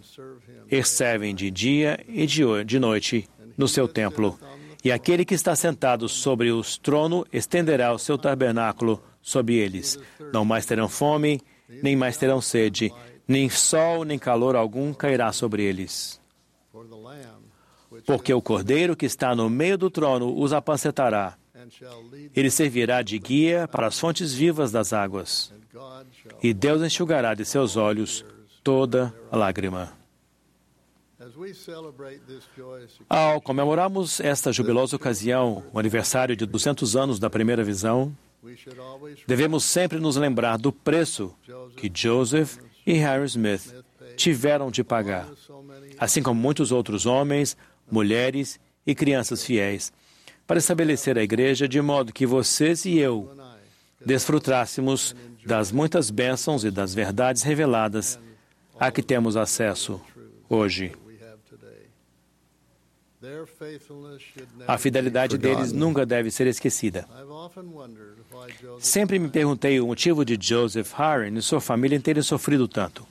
[0.71, 4.39] e servem de dia e de noite no seu templo.
[4.85, 9.99] E aquele que está sentado sobre o trono estenderá o seu tabernáculo sobre eles.
[10.33, 11.41] Não mais terão fome,
[11.83, 12.93] nem mais terão sede,
[13.27, 16.23] nem sol nem calor algum cairá sobre eles
[18.07, 21.37] porque o cordeiro que está no meio do trono os apacentará.
[22.35, 25.53] Ele servirá de guia para as fontes vivas das águas.
[26.43, 28.25] E Deus enxugará de seus olhos
[28.63, 29.93] toda lágrima.
[33.09, 38.15] Ao comemorarmos esta jubilosa ocasião, o aniversário de 200 anos da primeira visão,
[39.27, 41.35] devemos sempre nos lembrar do preço
[41.77, 43.75] que Joseph e Harry Smith
[44.17, 45.29] tiveram de pagar,
[45.99, 47.57] assim como muitos outros homens,
[47.91, 49.93] mulheres e crianças fiéis,
[50.47, 53.31] para estabelecer a igreja de modo que vocês e eu
[54.05, 58.19] desfrutássemos das muitas bênçãos e das verdades reveladas
[58.79, 60.01] a que temos acesso
[60.49, 60.93] hoje.
[64.67, 67.09] A fidelidade deles nunca deve ser esquecida.
[68.79, 73.07] Sempre me perguntei o motivo de Joseph Harren e sua família terem sofrido tanto.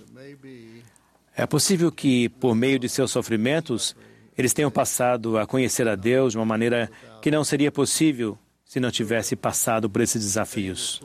[1.36, 3.96] É possível que, por meio de seus sofrimentos,
[4.38, 8.80] eles tenham passado a conhecer a Deus de uma maneira que não seria possível se
[8.80, 11.02] não tivesse passado por esses desafios.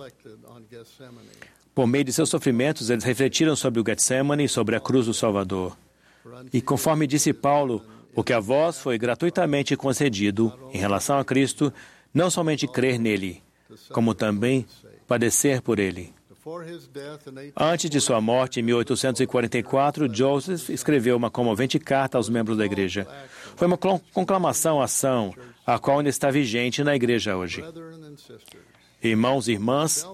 [1.74, 5.14] Por meio de seus sofrimentos, eles refletiram sobre o Getsemane e sobre a cruz do
[5.14, 5.76] Salvador.
[6.52, 11.72] E conforme disse Paulo, o que a vós foi gratuitamente concedido em relação a Cristo,
[12.12, 13.42] não somente crer nele,
[13.92, 14.66] como também
[15.06, 16.14] padecer por ele.
[17.56, 23.06] Antes de sua morte, em 1844, Joseph escreveu uma comovente carta aos membros da igreja.
[23.54, 25.34] Foi uma conclamação ação,
[25.66, 27.62] a qual ainda está vigente na igreja hoje.
[29.02, 30.06] Irmãos e irmãs,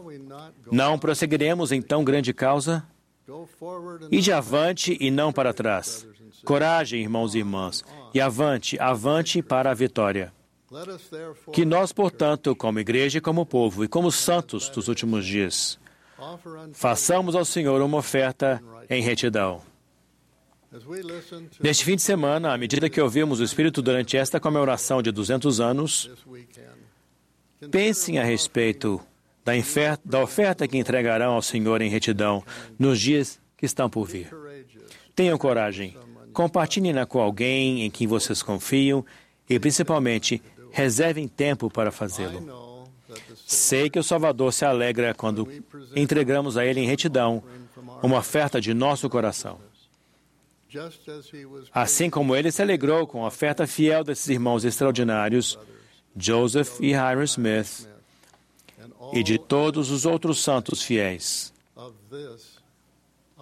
[0.70, 2.84] não prosseguiremos em tão grande causa?
[4.11, 6.07] Ide avante e não para trás.
[6.44, 10.34] Coragem, irmãos e irmãs, e avante, avante para a vitória.
[11.53, 15.79] Que nós, portanto, como igreja como povo e como santos dos últimos dias,
[16.72, 19.62] façamos ao Senhor uma oferta em retidão.
[21.61, 25.61] Neste fim de semana, à medida que ouvimos o Espírito durante esta comemoração de 200
[25.61, 26.11] anos,
[27.70, 29.01] pensem a respeito
[30.05, 32.43] da oferta que entregarão ao Senhor em retidão
[32.79, 34.35] nos dias que estão por vir.
[35.14, 35.97] Tenham coragem,
[36.33, 39.05] compartilhem-na com alguém em quem vocês confiam
[39.49, 40.43] e, principalmente,
[40.75, 42.85] reservem tempo para fazê-lo.
[43.47, 45.49] Sei que o Salvador se alegra quando
[45.95, 47.43] entregamos a Ele em retidão
[48.03, 49.59] uma oferta de nosso coração.
[51.72, 55.57] Assim como ele se alegrou com a oferta fiel desses irmãos extraordinários,
[56.16, 57.89] Joseph e Hiram Smith,
[59.12, 61.53] e de todos os outros santos fiéis.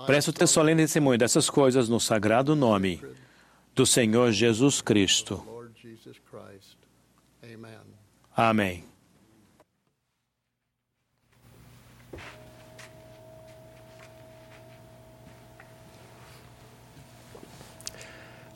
[0.05, 3.01] Presto solene testemunho dessas coisas no sagrado nome
[3.75, 5.43] do Senhor Jesus Cristo.
[5.47, 6.77] Lord Jesus Christ.
[7.43, 7.81] Amen.
[8.37, 8.85] Amém.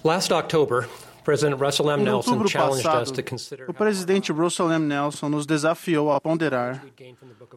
[0.02, 0.88] Last October,
[1.24, 2.04] President Russell M.
[2.04, 4.86] Nelson outubro challenged us to consider o presidente Russell M.
[4.86, 6.86] Nelson nos desafiou a ponderar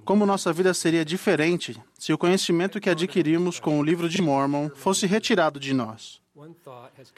[0.03, 4.69] como nossa vida seria diferente se o conhecimento que adquirimos com o livro de Mormon
[4.73, 6.19] fosse retirado de nós.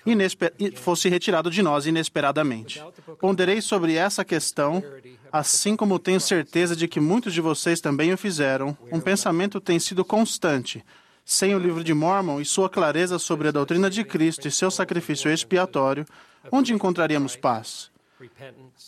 [0.05, 0.53] Inesper...
[0.75, 2.81] fosse retirado de nós inesperadamente.
[3.19, 4.83] Ponderei sobre essa questão,
[5.31, 8.77] assim como tenho certeza de que muitos de vocês também o fizeram.
[8.91, 10.83] Um pensamento tem sido constante.
[11.23, 14.71] Sem o livro de Mormon e sua clareza sobre a doutrina de Cristo e seu
[14.71, 16.05] sacrifício expiatório,
[16.51, 17.91] onde encontraríamos paz?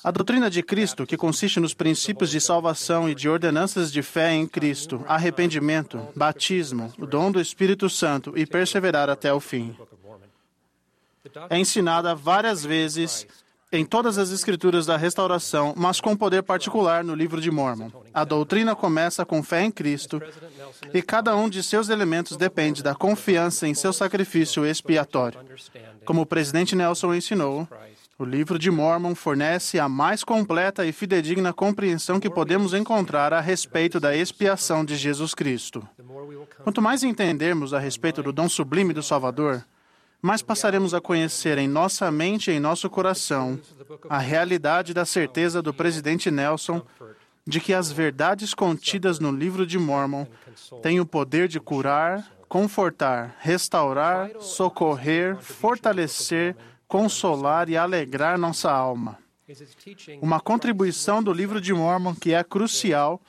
[0.03, 4.31] A doutrina de Cristo, que consiste nos princípios de salvação e de ordenanças de fé
[4.31, 9.75] em Cristo, arrependimento, batismo, o dom do Espírito Santo e perseverar até o fim,
[11.49, 13.27] é ensinada várias vezes
[13.71, 17.89] em todas as escrituras da restauração, mas com poder particular no livro de Mormon.
[18.13, 20.21] A doutrina começa com fé em Cristo
[20.93, 25.39] e cada um de seus elementos depende da confiança em seu sacrifício expiatório.
[26.05, 27.67] Como o presidente Nelson ensinou,
[28.19, 33.41] o livro de Mormon fornece a mais completa e fidedigna compreensão que podemos encontrar a
[33.41, 35.87] respeito da expiação de Jesus Cristo.
[36.63, 39.65] Quanto mais entendermos a respeito do dom sublime do Salvador,
[40.23, 43.59] mais passaremos a conhecer em nossa mente e em nosso coração
[44.09, 46.81] a realidade da certeza do presidente Nelson
[47.45, 50.25] de que as verdades contidas no livro de Mormon
[50.81, 56.55] têm o poder de curar, confortar, restaurar, socorrer, fortalecer,
[56.87, 59.17] consolar e alegrar nossa alma.
[60.21, 63.21] Uma contribuição do livro de Mormon que é crucial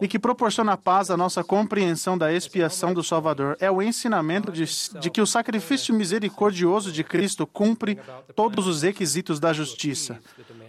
[0.00, 4.64] e que proporciona paz à nossa compreensão da expiação do Salvador é o ensinamento de,
[5.00, 7.98] de que o sacrifício misericordioso de Cristo cumpre
[8.34, 10.18] todos os requisitos da justiça.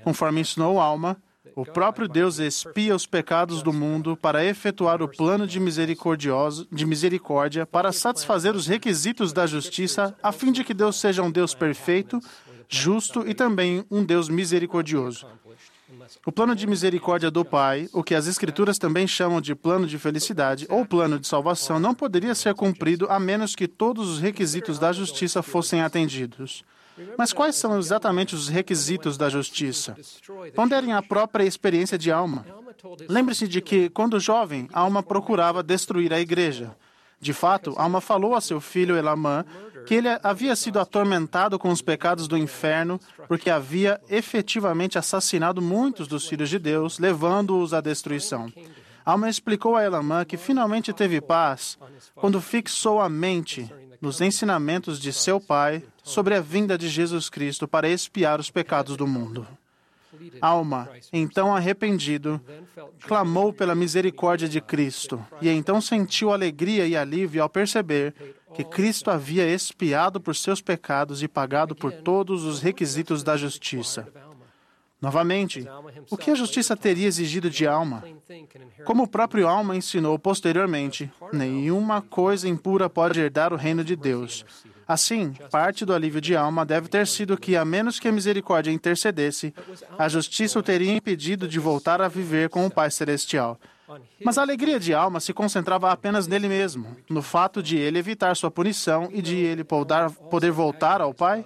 [0.04, 1.18] Conforme ensinou Alma,
[1.58, 6.86] o próprio Deus expia os pecados do mundo para efetuar o plano de, misericordioso, de
[6.86, 11.56] misericórdia, para satisfazer os requisitos da justiça, a fim de que Deus seja um Deus
[11.56, 12.22] perfeito,
[12.70, 15.26] justo e também um Deus misericordioso.
[16.26, 19.98] O plano de misericórdia do Pai, o que as Escrituras também chamam de plano de
[19.98, 24.78] felicidade ou plano de salvação, não poderia ser cumprido a menos que todos os requisitos
[24.78, 26.64] da justiça fossem atendidos.
[27.18, 29.96] Mas quais são exatamente os requisitos da justiça?
[30.56, 32.46] Ponderem a própria experiência de Alma.
[33.08, 36.76] Lembre-se de que, quando jovem, Alma procurava destruir a igreja.
[37.20, 39.44] De fato, Alma falou a seu filho Elamã
[39.88, 46.10] que ele havia sido atormentado com os pecados do inferno porque havia efetivamente assassinado muitos
[46.10, 48.52] dos filhos de Deus, levando-os à destruição.
[49.06, 51.80] Alma explicou a Elamã que finalmente teve paz
[52.14, 57.66] quando fixou a mente nos ensinamentos de seu pai sobre a vinda de Jesus Cristo
[57.66, 59.48] para expiar os pecados do mundo.
[60.42, 62.42] Alma, então arrependido,
[63.02, 68.14] clamou pela misericórdia de Cristo e então sentiu alegria e alívio ao perceber
[68.58, 74.08] que Cristo havia expiado por seus pecados e pagado por todos os requisitos da justiça.
[75.00, 75.64] Novamente,
[76.10, 78.04] o que a justiça teria exigido de Alma?
[78.84, 84.44] Como o próprio Alma ensinou posteriormente, nenhuma coisa impura pode herdar o reino de Deus.
[84.88, 88.72] Assim, parte do alívio de Alma deve ter sido que, a menos que a misericórdia
[88.72, 89.54] intercedesse,
[90.00, 93.60] a justiça o teria impedido de voltar a viver com o Pai Celestial.
[94.24, 98.36] Mas a alegria de Alma se concentrava apenas nele mesmo, no fato de ele evitar
[98.36, 101.46] sua punição e de ele poder, voltar ao Pai.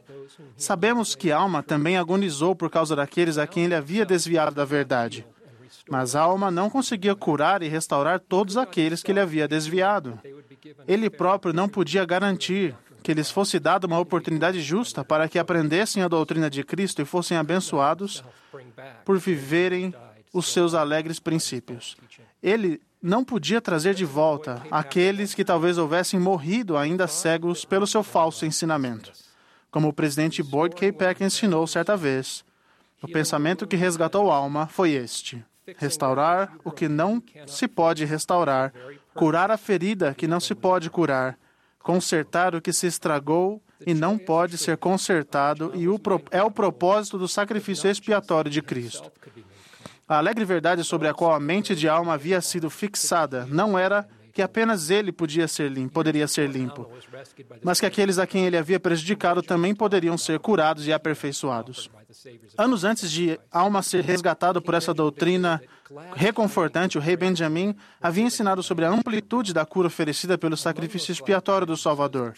[0.57, 5.25] Sabemos que Alma também agonizou por causa daqueles a quem ele havia desviado da verdade.
[5.89, 10.19] Mas Alma não conseguia curar e restaurar todos aqueles que ele havia desviado.
[10.87, 16.03] Ele próprio não podia garantir que lhes fosse dada uma oportunidade justa para que aprendessem
[16.03, 18.23] a doutrina de Cristo e fossem abençoados
[19.03, 19.93] por viverem
[20.33, 21.97] os seus alegres princípios.
[22.41, 28.03] Ele não podia trazer de volta aqueles que talvez houvessem morrido ainda cegos pelo seu
[28.03, 29.11] falso ensinamento.
[29.71, 30.91] Como o presidente Boyd K.
[30.91, 32.43] Peck ensinou certa vez,
[33.01, 35.43] o pensamento que resgatou a alma foi este.
[35.77, 38.73] restaurar o que não se pode restaurar,
[39.13, 41.37] curar a ferida que não se pode curar,
[41.79, 47.17] consertar o que se estragou e não pode ser consertado, e o é o propósito
[47.17, 49.11] do sacrifício expiatório de Cristo.
[50.11, 54.05] A alegre verdade sobre a qual a mente de alma havia sido fixada não era
[54.33, 56.89] que apenas ele podia ser limpo, poderia ser limpo,
[57.63, 61.89] mas que aqueles a quem ele havia prejudicado também poderiam ser curados e aperfeiçoados.
[62.57, 65.61] Anos antes de Alma ser resgatado por essa doutrina
[66.13, 71.65] reconfortante, o rei Benjamim havia ensinado sobre a amplitude da cura oferecida pelo sacrifício expiatório
[71.65, 72.33] do Salvador.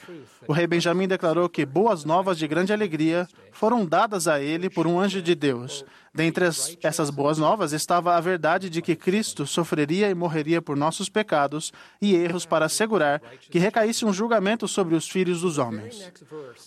[0.47, 4.85] O rei Benjamim declarou que boas novas de grande alegria foram dadas a ele por
[4.85, 5.83] um anjo de Deus.
[6.15, 10.77] Dentre as- essas boas novas estava a verdade de que Cristo sofreria e morreria por
[10.77, 16.11] nossos pecados e erros para assegurar que recaísse um julgamento sobre os filhos dos homens.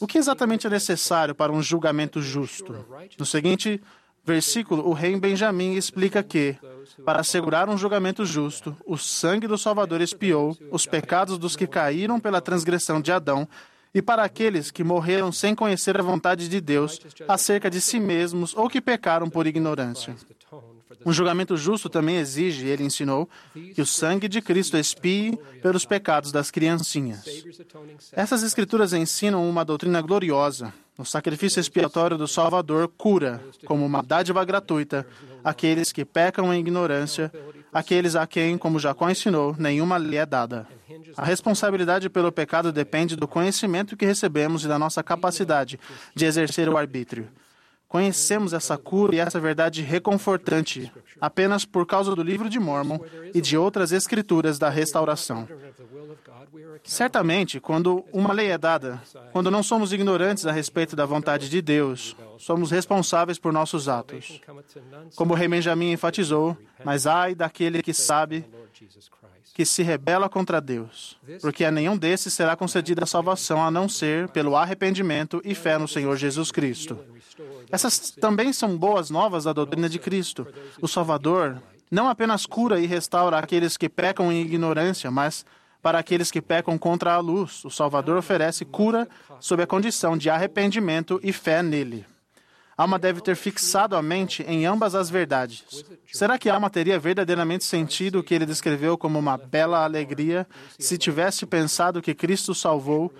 [0.00, 2.74] O que exatamente é necessário para um julgamento justo?
[3.18, 3.80] No seguinte
[4.24, 6.56] versículo, o rei Benjamim explica que,
[7.04, 12.18] para assegurar um julgamento justo, o sangue do Salvador expiou os pecados dos que caíram
[12.18, 13.46] pela transgressão de Adão
[13.94, 18.54] e para aqueles que morreram sem conhecer a vontade de Deus acerca de si mesmos
[18.56, 20.14] ou que pecaram por ignorância.
[21.04, 23.28] Um julgamento justo também exige, ele ensinou,
[23.74, 27.24] que o sangue de Cristo expie pelos pecados das criancinhas.
[28.12, 30.72] Essas escrituras ensinam uma doutrina gloriosa.
[30.98, 35.06] O sacrifício expiatório do Salvador cura, como uma dádiva gratuita,
[35.44, 37.30] aqueles que pecam em ignorância,
[37.76, 40.66] aqueles a quem, como Jacó ensinou, nenhuma lei é dada.
[41.14, 45.78] A responsabilidade pelo pecado depende do conhecimento que recebemos e da nossa capacidade
[46.14, 47.28] de exercer o arbítrio.
[47.88, 52.98] Conhecemos essa cura e essa verdade reconfortante apenas por causa do livro de Mormon
[53.32, 55.48] e de outras escrituras da restauração.
[56.82, 59.00] Certamente, quando uma lei é dada,
[59.32, 64.40] quando não somos ignorantes a respeito da vontade de Deus, somos responsáveis por nossos atos.
[65.14, 68.44] Como o rei Benjamim enfatizou, mas ai daquele que sabe
[69.54, 73.88] que se rebela contra Deus, porque a nenhum desses será concedida a salvação a não
[73.88, 76.98] ser pelo arrependimento e fé no Senhor Jesus Cristo.
[77.70, 80.46] Essas também são boas novas da doutrina de Cristo.
[80.80, 85.44] O Salvador não apenas cura e restaura aqueles que pecam em ignorância, mas
[85.82, 87.64] para aqueles que pecam contra a luz.
[87.64, 92.04] O Salvador oferece cura sob a condição de arrependimento e fé nele.
[92.76, 95.64] Alma deve ter fixado a mente em ambas as verdades.
[96.12, 100.46] Será que a alma teria verdadeiramente sentido o que ele descreveu como uma bela alegria
[100.78, 103.10] se tivesse pensado que Cristo salvou,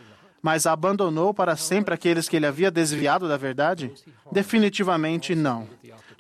[0.43, 3.91] mas abandonou para sempre aqueles que ele havia desviado da verdade?
[4.31, 5.67] Definitivamente não.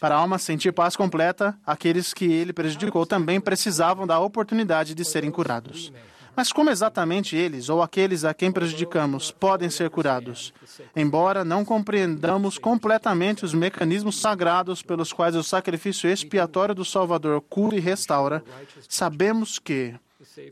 [0.00, 5.04] Para a alma sentir paz completa, aqueles que ele prejudicou também precisavam da oportunidade de
[5.04, 5.92] serem curados.
[6.36, 10.52] Mas como exatamente eles, ou aqueles a quem prejudicamos, podem ser curados?
[10.94, 17.76] Embora não compreendamos completamente os mecanismos sagrados pelos quais o sacrifício expiatório do Salvador cura
[17.76, 18.44] e restaura,
[18.86, 19.94] sabemos que,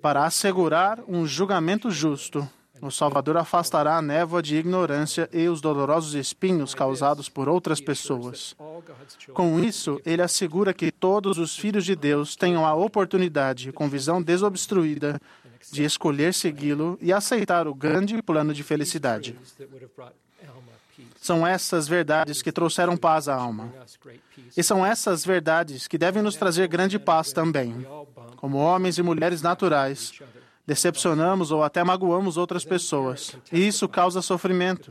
[0.00, 2.48] para assegurar um julgamento justo,
[2.80, 8.54] o Salvador afastará a névoa de ignorância e os dolorosos espinhos causados por outras pessoas.
[9.32, 14.20] Com isso, ele assegura que todos os filhos de Deus tenham a oportunidade, com visão
[14.20, 15.18] desobstruída,
[15.70, 19.36] de escolher segui-lo e aceitar o grande plano de felicidade.
[21.20, 23.72] São essas verdades que trouxeram paz à alma.
[24.56, 27.86] E são essas verdades que devem nos trazer grande paz também.
[28.36, 30.12] Como homens e mulheres naturais,
[30.66, 34.90] decepcionamos ou até magoamos outras pessoas, e isso causa sofrimento.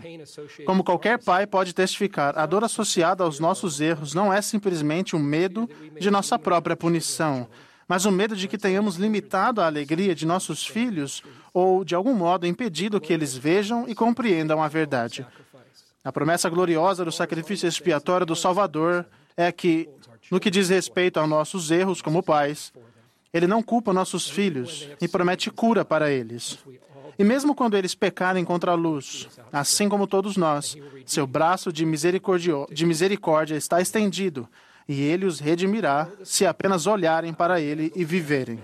[0.65, 5.19] Como qualquer pai pode testificar, a dor associada aos nossos erros não é simplesmente um
[5.19, 5.69] medo
[5.99, 7.47] de nossa própria punição,
[7.87, 11.23] mas o medo de que tenhamos limitado a alegria de nossos filhos
[11.53, 15.25] ou, de algum modo, impedido que eles vejam e compreendam a verdade.
[16.03, 19.05] A promessa gloriosa do sacrifício expiatório do Salvador
[19.37, 19.89] é que,
[20.29, 22.73] no que diz respeito a nossos erros como pais,
[23.33, 26.59] ele não culpa nossos filhos e promete cura para eles.
[27.17, 30.75] E mesmo quando eles pecarem contra a luz, assim como todos nós,
[31.05, 34.47] seu braço de, de misericórdia está estendido
[34.87, 38.59] e ele os redimirá se apenas olharem para ele e viverem.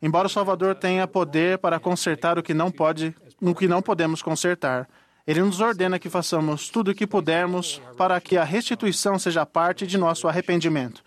[0.00, 4.20] Embora o Salvador tenha poder para consertar o que não pode, no que não podemos
[4.20, 4.88] consertar,
[5.26, 9.86] ele nos ordena que façamos tudo o que pudermos para que a restituição seja parte
[9.86, 11.04] de nosso arrependimento.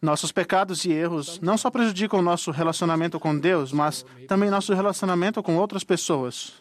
[0.00, 5.42] Nossos pecados e erros não só prejudicam nosso relacionamento com Deus, mas também nosso relacionamento
[5.42, 6.54] com outras pessoas.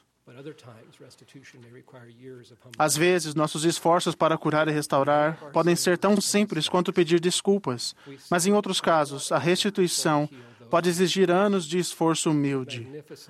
[2.78, 7.96] Às vezes, nossos esforços para curar e restaurar podem ser tão simples quanto pedir desculpas,
[8.30, 10.30] mas em outros casos, a restituição
[10.70, 12.88] pode exigir anos de esforço humilde.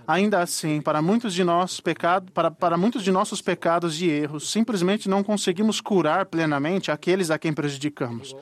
[0.08, 4.52] Ainda assim, para muitos de nossos pecados, para, para muitos de nossos pecados e erros,
[4.52, 8.36] simplesmente não conseguimos curar plenamente aqueles a quem prejudicamos.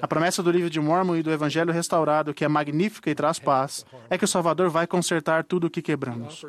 [0.00, 3.38] A promessa do livro de Mormon e do Evangelho restaurado, que é magnífica e traz
[3.38, 6.44] paz, é que o Salvador vai consertar tudo o que quebramos.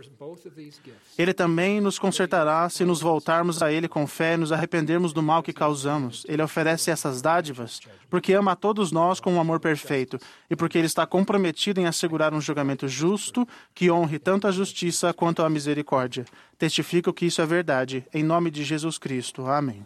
[1.18, 5.22] Ele também nos consertará se nos voltarmos a Ele com fé e nos arrependermos do
[5.22, 6.26] mal que causamos.
[6.28, 10.18] Ele oferece essas dádivas porque ama a todos nós com um amor perfeito
[10.50, 15.14] e porque Ele está comprometido em assegurar um julgamento justo que honre tanto a justiça
[15.14, 16.26] quanto a misericórdia.
[16.58, 18.06] Testifico que isso é verdade.
[18.14, 19.46] Em nome de Jesus Cristo.
[19.48, 19.86] Amém.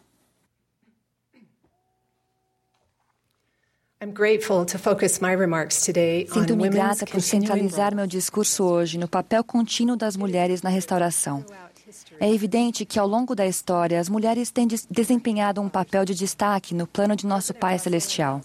[6.31, 11.43] Sinto-me grata por centralizar meu discurso hoje no papel contínuo das mulheres na restauração.
[12.19, 16.13] É evidente que, ao longo da história, as mulheres têm des- desempenhado um papel de
[16.15, 18.41] destaque no plano de nosso Pai Celestial.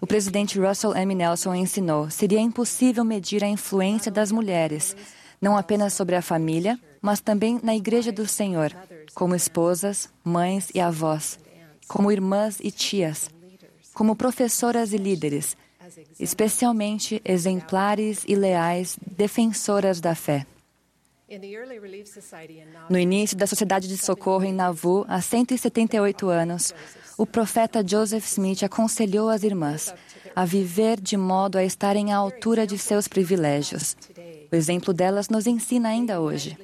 [0.00, 1.14] O presidente Russell M.
[1.14, 4.96] Nelson ensinou: seria impossível medir a influência das mulheres,
[5.40, 8.74] não apenas sobre a família, mas também na Igreja do Senhor,
[9.14, 11.38] como esposas, mães e avós,
[11.86, 13.30] como irmãs e tias,
[13.94, 15.56] como professoras e líderes,
[16.18, 20.46] especialmente exemplares e leais defensoras da fé.
[22.88, 26.74] No início da Sociedade de Socorro em Nauvoo, há 178 anos,
[27.18, 29.94] o profeta Joseph Smith aconselhou as irmãs
[30.34, 33.94] a viver de modo a estarem à altura de seus privilégios.
[34.50, 36.56] O exemplo delas nos ensina ainda hoje.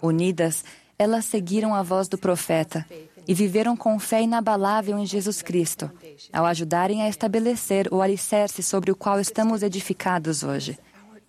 [0.00, 0.64] Unidas,
[0.98, 2.86] elas seguiram a voz do profeta
[3.28, 5.90] e viveram com fé inabalável em Jesus Cristo,
[6.32, 10.78] ao ajudarem a estabelecer o alicerce sobre o qual estamos edificados hoje.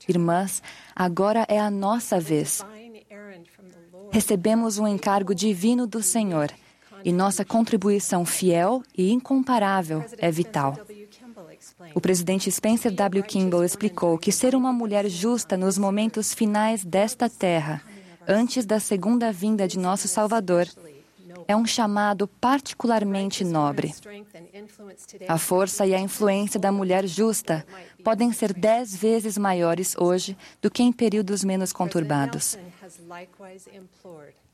[0.07, 0.61] Irmãs,
[0.95, 2.63] agora é a nossa vez.
[4.11, 6.51] Recebemos um encargo divino do Senhor
[7.03, 10.77] e nossa contribuição fiel e incomparável é vital.
[11.93, 13.23] O presidente Spencer W.
[13.23, 17.81] Kimball explicou que ser uma mulher justa nos momentos finais desta terra,
[18.27, 20.67] antes da segunda vinda de nosso Salvador,
[21.47, 23.93] é um chamado particularmente nobre.
[25.27, 27.65] A força e a influência da mulher justa
[28.03, 32.57] podem ser dez vezes maiores hoje do que em períodos menos conturbados.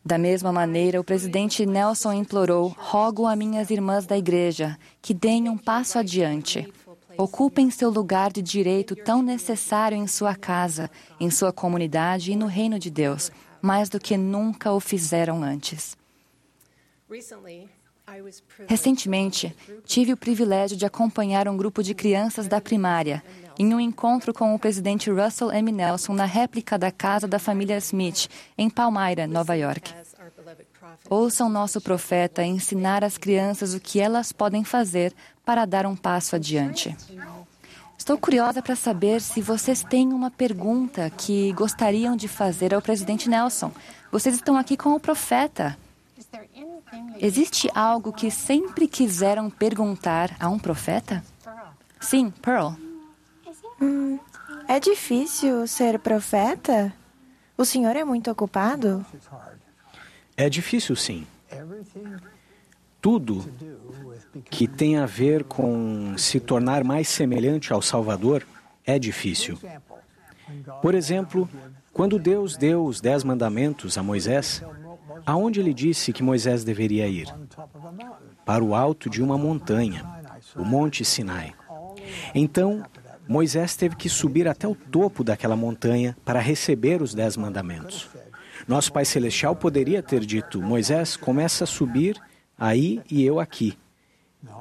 [0.06, 5.50] Da mesma maneira, o presidente Nelson implorou: rogo a minhas irmãs da igreja que deem
[5.50, 6.72] um passo adiante.
[7.18, 12.46] Ocupem seu lugar de direito tão necessário em sua casa, em sua comunidade e no
[12.46, 13.30] reino de Deus,
[13.62, 15.99] mais do que nunca o fizeram antes.
[18.68, 19.56] Recentemente,
[19.86, 23.24] tive o privilégio de acompanhar um grupo de crianças da primária
[23.58, 25.72] em um encontro com o presidente Russell M.
[25.72, 29.94] Nelson na réplica da casa da família Smith, em Palmyra, Nova York.
[31.10, 35.14] Ouçam nosso profeta ensinar às crianças o que elas podem fazer
[35.46, 36.96] para dar um passo adiante.
[37.98, 43.30] Estou curiosa para saber se vocês têm uma pergunta que gostariam de fazer ao presidente
[43.30, 43.72] Nelson.
[44.12, 45.78] Vocês estão aqui com o profeta.
[47.20, 51.24] Existe algo que sempre quiseram perguntar a um profeta?
[52.00, 52.74] Sim, Pearl.
[53.82, 54.20] Hum,
[54.68, 56.94] é difícil ser profeta?
[57.58, 59.06] O senhor é muito ocupado?
[60.38, 61.28] É difícil, sim.
[63.02, 63.46] Tudo
[64.50, 68.46] que tem a ver com se tornar mais semelhante ao Salvador
[68.86, 69.58] é difícil.
[70.82, 71.50] Por exemplo,
[71.94, 74.64] quando Deus deu os Dez Mandamentos a Moisés,
[75.26, 77.28] aonde ele disse que Moisés deveria ir?
[78.46, 80.06] Para o alto de uma montanha,
[80.56, 81.54] o Monte Sinai.
[82.34, 82.84] Então,
[83.28, 88.10] Moisés teve que subir até o topo daquela montanha para receber os Dez Mandamentos.
[88.68, 92.20] Nosso Pai Celestial poderia ter dito: Moisés, começa a subir
[92.58, 93.78] aí e eu aqui.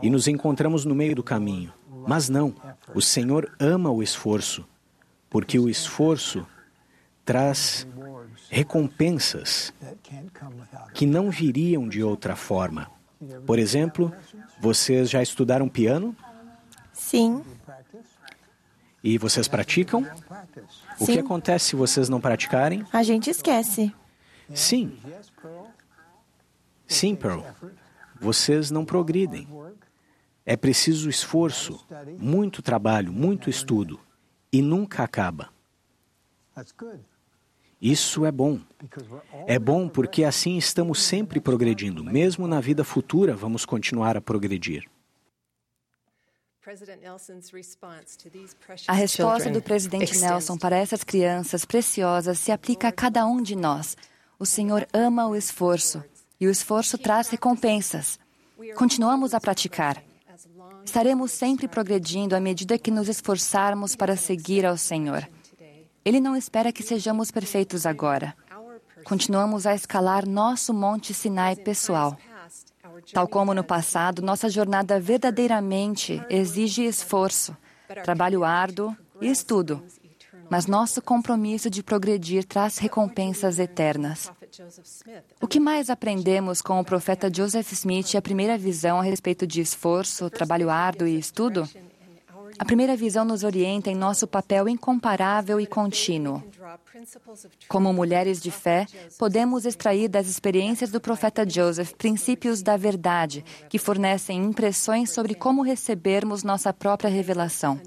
[0.02, 1.72] E nos encontramos no meio do caminho.
[2.06, 2.54] Mas não,
[2.94, 4.66] o Senhor ama o esforço,
[5.28, 6.46] porque o esforço
[7.24, 7.86] traz
[8.48, 9.72] recompensas
[10.94, 12.90] que não viriam de outra forma.
[13.46, 14.12] Por exemplo,
[14.60, 16.16] vocês já estudaram piano
[16.92, 17.44] Sim.
[19.02, 20.06] e vocês praticam?
[21.00, 22.84] O que acontece se vocês não praticarem?
[22.92, 23.92] A gente esquece.
[24.54, 24.96] Sim.
[26.86, 27.42] Sim, Pearl.
[28.20, 29.46] Vocês não progridem.
[30.44, 31.86] É preciso esforço,
[32.18, 34.00] muito trabalho, muito estudo.
[34.50, 35.50] E nunca acaba.
[37.80, 38.58] Isso é bom.
[39.46, 42.02] É bom porque assim estamos sempre progredindo.
[42.02, 44.88] Mesmo na vida futura, vamos continuar a progredir.
[48.86, 53.56] A resposta do presidente Nelson para essas crianças preciosas se aplica a cada um de
[53.56, 53.96] nós.
[54.38, 56.02] O Senhor ama o esforço
[56.38, 58.18] e o esforço traz recompensas.
[58.76, 60.02] Continuamos a praticar.
[60.84, 65.26] Estaremos sempre progredindo à medida que nos esforçarmos para seguir ao Senhor.
[66.04, 68.34] Ele não espera que sejamos perfeitos agora.
[69.04, 72.16] Continuamos a escalar nosso Monte Sinai pessoal.
[73.12, 77.56] Tal como no passado, nossa jornada verdadeiramente exige esforço,
[78.04, 79.82] trabalho árduo e estudo.
[80.50, 84.30] Mas nosso compromisso de progredir traz recompensas eternas.
[85.40, 89.46] O que mais aprendemos com o profeta Joseph Smith e a primeira visão a respeito
[89.46, 91.68] de esforço, trabalho árduo e estudo?
[92.58, 96.42] A primeira visão nos orienta em nosso papel incomparável e contínuo.
[97.68, 98.86] Como mulheres de fé,
[99.18, 105.62] podemos extrair das experiências do profeta Joseph princípios da verdade que fornecem impressões sobre como
[105.62, 107.80] recebermos nossa própria revelação.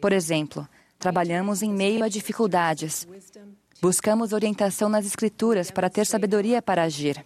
[0.00, 0.68] Por exemplo,
[0.98, 3.06] trabalhamos em meio a dificuldades.
[3.80, 7.24] Buscamos orientação nas Escrituras para ter sabedoria para agir.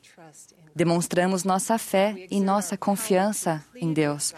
[0.75, 4.35] Demonstramos nossa fé e nossa confiança em Deus.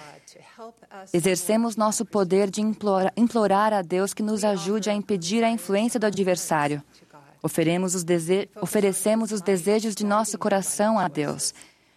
[1.12, 6.00] Exercemos nosso poder de implora, implorar a Deus que nos ajude a impedir a influência
[6.00, 6.82] do adversário.
[7.42, 8.02] Os.
[8.60, 11.54] Oferecemos os desejos de nosso coração a Deus.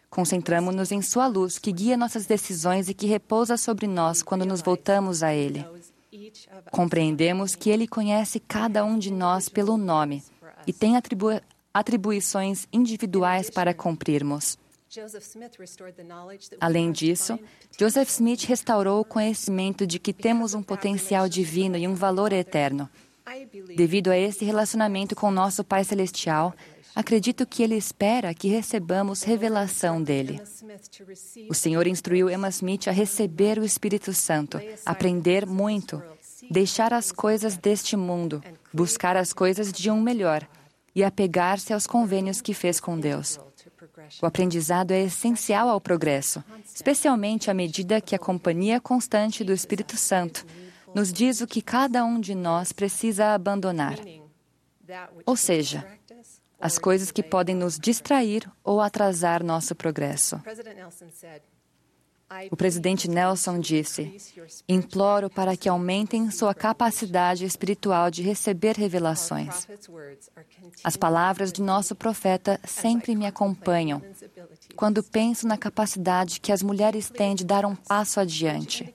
[0.10, 4.62] Concentramos-nos em Sua luz, que guia nossas decisões e que repousa sobre nós quando nos
[4.62, 5.66] voltamos a Ele.
[6.72, 10.24] Compreendemos que Ele conhece cada um de nós pelo nome
[10.68, 11.42] e tem atribu...
[11.74, 14.58] atribuições individuais para cumprirmos.
[16.60, 17.40] Além disso,
[17.80, 22.90] Joseph Smith restaurou o conhecimento de que temos um potencial divino e um valor eterno.
[23.76, 26.54] Devido a esse relacionamento com nosso Pai Celestial,
[26.94, 30.42] acredito que Ele espera que recebamos revelação dele.
[31.50, 36.04] O Senhor instruiu Emma Smith a receber o Espírito Santo, aprender muito,
[36.52, 40.48] deixar as coisas deste mundo, buscar as coisas de um melhor
[40.94, 43.40] e apegar-se aos convênios que fez com Deus.
[44.22, 46.44] O aprendizado é essencial ao progresso,
[46.74, 50.46] especialmente à medida que a companhia constante do Espírito Santo
[50.94, 53.98] nos diz o que cada um de nós precisa abandonar.
[55.26, 55.86] Ou seja,
[56.60, 60.42] as coisas que podem nos distrair ou atrasar nosso progresso.
[62.52, 64.16] O presidente Nelson disse:
[64.68, 69.68] Imploro para que aumentem sua capacidade espiritual de receber revelações.
[70.84, 74.02] As palavras de nosso profeta sempre me acompanham
[74.76, 78.94] quando penso na capacidade que as mulheres têm de dar um passo adiante.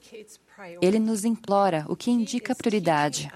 [0.81, 3.31] Ele nos implora, o que indica prioridade.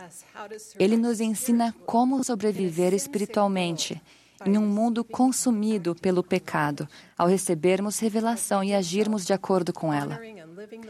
[0.78, 4.02] Ele nos ensina como sobreviver espiritualmente
[4.46, 10.20] em um mundo consumido pelo pecado, ao recebermos revelação e agirmos de acordo com ela.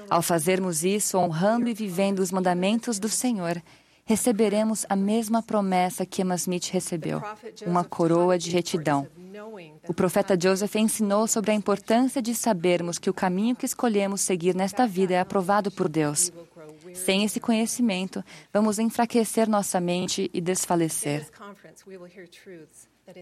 [0.10, 3.62] Ao fazermos isso, honrando e vivendo os mandamentos do Senhor,
[4.06, 7.22] receberemos a mesma promessa que Emma Smith recebeu,
[7.66, 9.08] uma coroa de retidão.
[9.88, 14.56] O profeta Joseph ensinou sobre a importância de sabermos que o caminho que escolhemos seguir
[14.56, 16.32] nesta vida é aprovado por Deus.
[16.94, 21.28] Sem esse conhecimento, vamos enfraquecer nossa mente e desfalecer.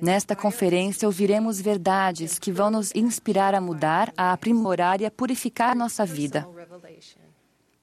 [0.02, 5.76] Nesta conferência, ouviremos verdades que vão nos inspirar a mudar, a aprimorar e a purificar
[5.76, 6.48] nossa vida.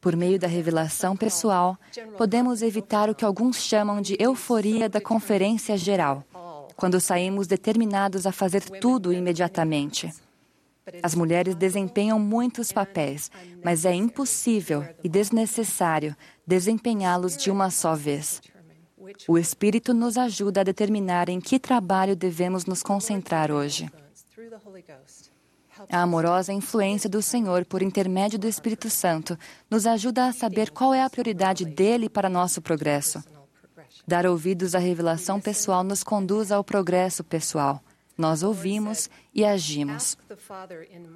[0.01, 1.77] Por meio da revelação pessoal,
[2.17, 6.25] podemos evitar o que alguns chamam de euforia da conferência geral,
[6.77, 10.09] quando saímos determinados a fazer tudo imediatamente.
[11.03, 13.31] As mulheres desempenham muitos papéis,
[13.63, 18.41] mas é impossível e desnecessário desempenhá-los de uma só vez.
[19.27, 23.91] O Espírito nos ajuda a determinar em que trabalho devemos nos concentrar hoje.
[25.91, 29.39] A amorosa influência do Senhor por intermédio do Espírito Santo
[29.71, 33.23] nos ajuda a saber qual é a prioridade dele para nosso progresso.
[34.07, 37.81] Dar ouvidos à revelação pessoal nos conduz ao progresso pessoal.
[38.17, 40.19] Nós ouvimos e agimos.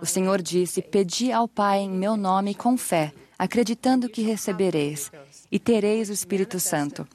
[0.01, 5.11] O Senhor disse: Pedi ao Pai em meu nome com fé, acreditando que recebereis,
[5.51, 7.07] e tereis o Espírito Santo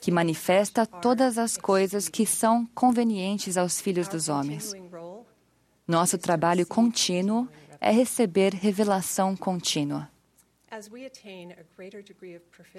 [0.00, 4.72] que manifesta todas as coisas que são convenientes aos filhos dos homens.
[5.86, 7.48] Nosso trabalho contínuo
[7.80, 10.08] é receber revelação contínua.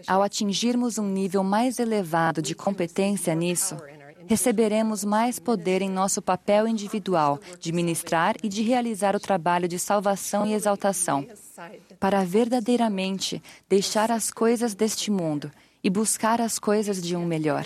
[0.05, 3.78] Ao atingirmos um nível mais elevado de competência nisso,
[4.28, 9.80] receberemos mais poder em nosso papel individual de ministrar e de realizar o trabalho de
[9.80, 11.26] salvação e exaltação,
[11.99, 15.49] para verdadeiramente deixar as coisas deste mundo
[15.88, 17.65] e buscar as coisas de um melhor.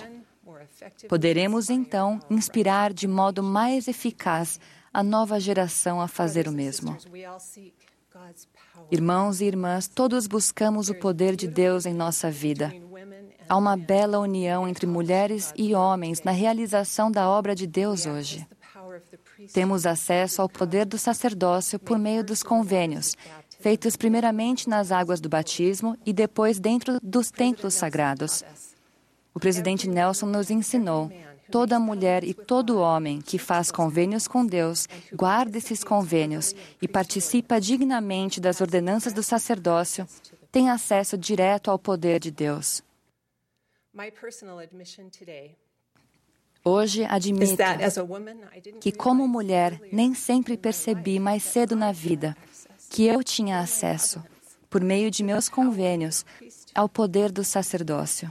[1.09, 4.59] Poderemos então inspirar de modo mais eficaz
[4.93, 6.95] a nova geração a fazer o mesmo.
[8.91, 12.72] Irmãos e irmãs, todos buscamos o poder de Deus em nossa vida.
[13.49, 18.45] Há uma bela união entre mulheres e homens na realização da obra de Deus hoje.
[19.51, 23.15] Temos acesso ao poder do sacerdócio por meio dos convênios,
[23.62, 28.43] feitos primeiramente nas águas do batismo e depois dentro dos templos sagrados.
[29.34, 31.12] O presidente Nelson nos ensinou:
[31.51, 37.62] toda mulher e todo homem que faz convênios com Deus, guarda esses convênios e participa
[37.62, 40.07] dignamente das ordenanças do sacerdócio,
[40.51, 42.84] tem acesso direto ao poder de Deus.
[46.64, 47.57] Hoje admito
[48.80, 52.36] que, como mulher, nem sempre percebi mais cedo na vida
[52.92, 54.22] que eu tinha acesso,
[54.70, 56.26] por meio de meus convênios,
[56.76, 58.30] ao poder do sacerdócio.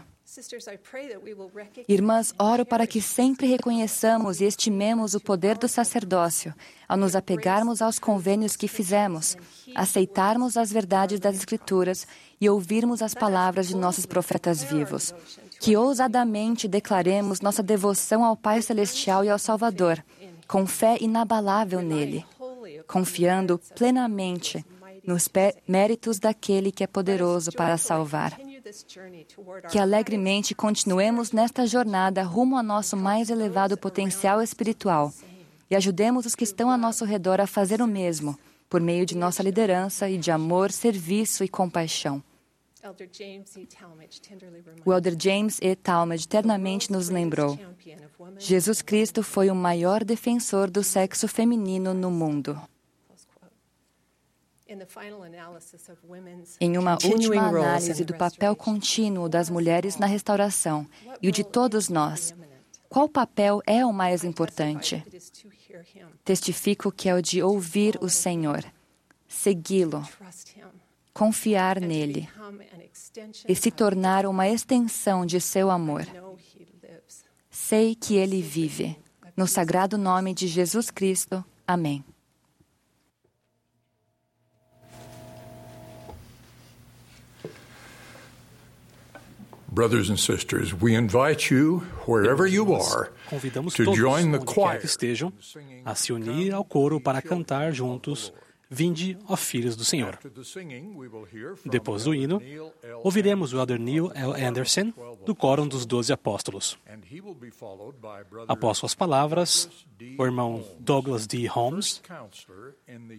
[1.89, 6.55] Irmãs, oro para que sempre reconheçamos e estimemos o poder do sacerdócio,
[6.87, 9.35] ao nos apegarmos aos convênios que fizemos,
[9.75, 12.07] aceitarmos as verdades das Escrituras
[12.39, 15.15] e ouvirmos as palavras de nossos profetas vivos.
[15.59, 20.05] Que ousadamente declaremos nossa devoção ao Pai Celestial e ao Salvador,
[20.47, 22.25] com fé inabalável nele,
[22.91, 24.65] confiando plenamente
[25.07, 25.31] nos
[25.67, 28.37] méritos daquele que é poderoso para salvar.
[29.71, 35.13] Que alegremente continuemos nesta jornada rumo ao nosso mais elevado potencial espiritual
[35.71, 38.37] e ajudemos os que estão ao nosso redor a fazer o mesmo,
[38.69, 42.23] por meio de nossa liderança e de amor, serviço e compaixão.
[44.85, 45.77] O Elder James E.
[45.77, 47.59] Talmage eternamente nos lembrou:
[48.39, 52.59] Jesus Cristo foi o maior defensor do sexo feminino no mundo.
[56.61, 60.87] Em uma última análise do papel contínuo das mulheres na restauração
[61.21, 62.33] e o de todos nós,
[62.89, 65.03] qual papel é o mais importante?
[66.25, 68.65] Testifico que é o de ouvir o Senhor,
[69.29, 70.07] segui-lo,
[71.13, 72.29] confiar nele
[73.49, 76.07] e se tornar uma extensão de seu amor.
[77.51, 78.97] Sei que ele vive.
[79.37, 81.45] No sagrado nome de Jesus Cristo.
[81.67, 82.05] Amém.
[89.73, 94.81] Brothers and sisters, we invite you, wherever you are, Convidamos to todos, join the choir.
[94.81, 95.33] que estejam,
[95.85, 98.33] a se unir ao coro para cantar juntos
[98.73, 100.17] Vinde, ó filhos do Senhor.
[101.65, 102.41] Depois do hino,
[103.03, 104.33] ouviremos o Elder Neil L.
[104.41, 104.93] Anderson,
[105.27, 106.79] do Quórum dos Doze Apóstolos.
[108.47, 109.69] Após suas palavras,
[110.17, 111.49] o irmão Douglas D.
[111.49, 112.01] Holmes,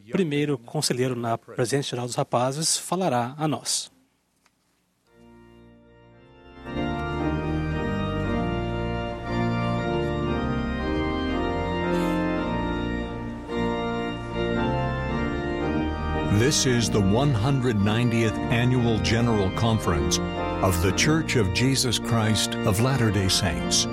[0.09, 3.91] primeiro conselheiro na Presidência Geral dos Rapazes, falará a nós.
[16.35, 20.17] This is the 190th Annual General Conference
[20.63, 23.85] of The Church of Jesus Christ of Latter day Saints.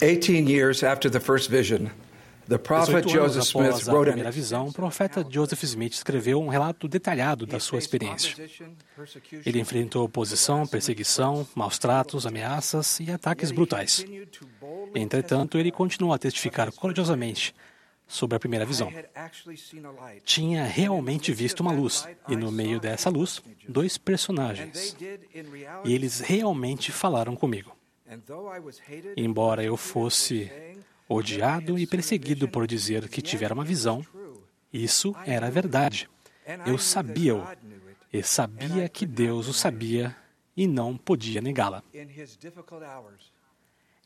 [0.00, 1.90] 18 years after the first vision,
[2.48, 6.40] the prophet 18 anos Joseph Smith a wrote primeira visão, o profeta Joseph Smith escreveu
[6.40, 8.34] um relato detalhado da sua experiência.
[9.44, 14.04] Ele enfrentou oposição, perseguição, maus tratos, ameaças e ataques brutais.
[14.94, 17.54] Entretanto, ele continuou a testificar corajosamente
[18.06, 18.90] sobre a primeira visão.
[20.24, 24.96] Tinha realmente visto uma luz, e no meio dessa luz, dois personagens.
[25.84, 27.77] E eles realmente falaram comigo.
[29.16, 30.50] Embora eu fosse
[31.08, 34.04] odiado e perseguido por dizer que tivera uma visão,
[34.72, 36.08] isso era verdade.
[36.66, 37.46] Eu sabia-o,
[38.12, 40.16] e sabia que Deus o sabia
[40.56, 41.82] e não podia negá-la.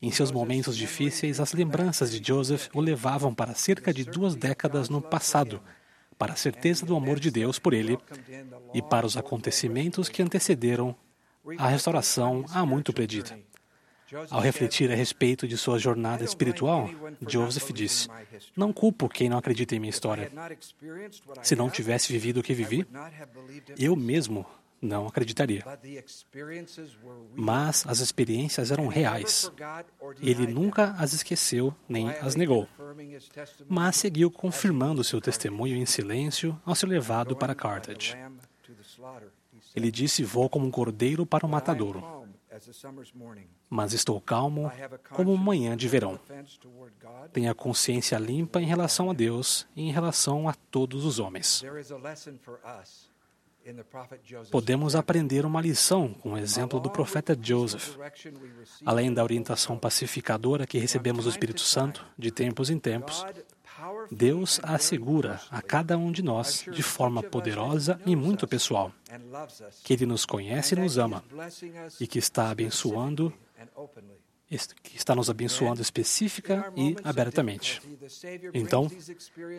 [0.01, 4.89] Em seus momentos difíceis, as lembranças de Joseph o levavam para cerca de duas décadas
[4.89, 5.61] no passado,
[6.17, 7.97] para a certeza do amor de Deus por ele
[8.73, 10.95] e para os acontecimentos que antecederam
[11.57, 13.39] a restauração há muito predita.
[14.29, 16.89] Ao refletir a respeito de sua jornada espiritual,
[17.27, 18.07] Joseph disse:
[18.55, 20.31] Não culpo quem não acredita em minha história.
[21.41, 22.85] Se não tivesse vivido o que vivi,
[23.77, 24.45] eu mesmo
[24.83, 25.63] não acreditaria.
[27.33, 29.51] Mas as experiências eram reais.
[30.21, 32.67] Ele nunca as esqueceu nem as negou.
[33.67, 38.15] Mas seguiu confirmando seu testemunho em silêncio ao ser levado para Carthage.
[39.75, 42.22] Ele disse: Vou como um cordeiro para o matadouro.
[43.69, 44.71] Mas estou calmo
[45.11, 46.19] como manhã de verão.
[47.31, 51.63] Tenho a consciência limpa em relação a Deus e em relação a todos os homens.
[54.51, 57.97] Podemos aprender uma lição com o exemplo do profeta Joseph.
[58.85, 63.25] Além da orientação pacificadora que recebemos do Espírito Santo de tempos em tempos,
[64.11, 68.91] Deus assegura a cada um de nós, de forma poderosa e muito pessoal,
[69.83, 71.23] que Ele nos conhece e nos ama,
[71.99, 73.33] e que está abençoando,
[74.83, 77.81] que está nos abençoando específica e abertamente.
[78.53, 78.89] Então,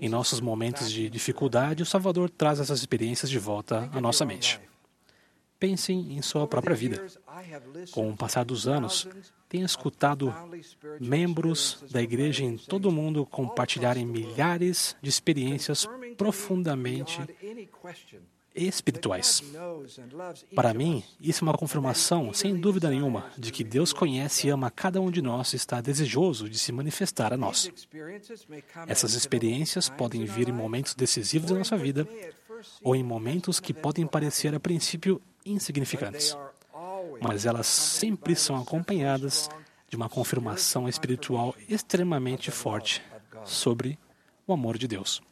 [0.00, 4.60] em nossos momentos de dificuldade, o Salvador traz essas experiências de volta à nossa mente.
[5.58, 7.04] Pensem em sua própria vida.
[7.92, 9.08] Com o passar dos anos,
[9.48, 10.34] tenho escutado
[11.00, 17.20] membros da igreja em todo o mundo compartilharem milhares de experiências profundamente
[18.54, 19.42] espirituais.
[20.54, 24.70] Para mim, isso é uma confirmação, sem dúvida nenhuma, de que Deus conhece e ama
[24.70, 27.70] cada um de nós e está desejoso de se manifestar a nós.
[28.86, 32.08] Essas experiências podem vir em momentos decisivos da nossa vida
[32.82, 36.36] ou em momentos que podem parecer a princípio insignificantes,
[37.20, 39.48] mas elas sempre são acompanhadas
[39.88, 43.02] de uma confirmação espiritual extremamente forte
[43.44, 43.98] sobre
[44.46, 45.22] o amor de Deus.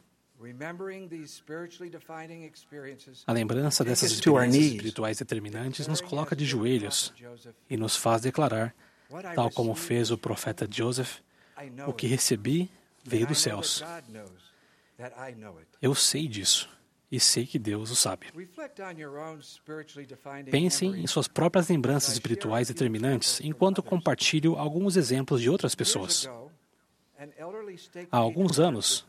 [3.25, 7.13] A lembrança dessas experiências espirituais determinantes nos coloca de joelhos
[7.69, 8.75] e nos faz declarar,
[9.35, 11.19] tal como fez o profeta Joseph,
[11.87, 12.69] o que recebi
[13.03, 13.83] veio dos céus.
[15.81, 16.69] Eu sei disso
[17.13, 18.25] e sei que Deus o sabe.
[20.49, 26.27] Pensem em suas próprias lembranças espirituais determinantes enquanto compartilho alguns exemplos de outras pessoas.
[28.11, 29.05] Há alguns anos,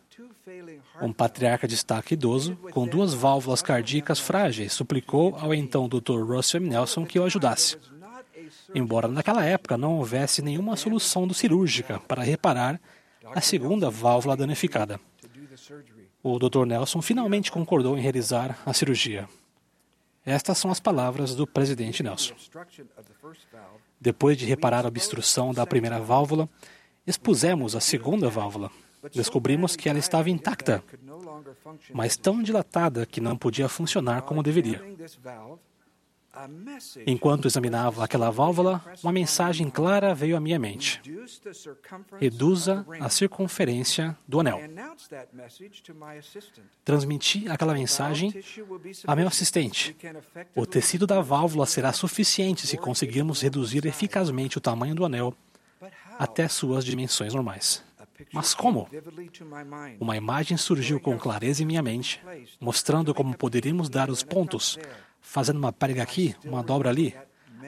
[1.01, 6.21] um patriarca de destaque idoso, com duas válvulas cardíacas frágeis, suplicou ao então Dr.
[6.27, 6.69] Russell M.
[6.69, 7.79] Nelson que o ajudasse.
[8.75, 12.79] Embora naquela época não houvesse nenhuma solução cirúrgica para reparar
[13.35, 15.01] a segunda válvula danificada.
[16.27, 16.64] O Dr.
[16.64, 19.29] Nelson finalmente concordou em realizar a cirurgia.
[20.25, 22.35] Estas são as palavras do presidente Nelson.
[24.01, 26.49] Depois de reparar a obstrução da primeira válvula,
[27.07, 28.70] expusemos a segunda válvula.
[29.12, 30.83] Descobrimos que ela estava intacta,
[31.93, 34.83] mas tão dilatada que não podia funcionar como deveria.
[37.07, 41.01] Enquanto examinava aquela válvula, uma mensagem clara veio à minha mente:
[42.20, 44.61] reduza a circunferência do anel.
[46.85, 48.35] Transmiti aquela mensagem
[49.07, 49.97] a meu assistente.
[50.55, 55.35] O tecido da válvula será suficiente se conseguirmos reduzir eficazmente o tamanho do anel
[56.18, 57.82] até suas dimensões normais.
[58.32, 58.89] Mas como?
[60.01, 62.20] Uma imagem surgiu com clareza em minha mente,
[62.61, 64.78] mostrando como poderíamos dar os pontos,
[65.25, 67.16] fazendo uma prega aqui, uma dobra ali.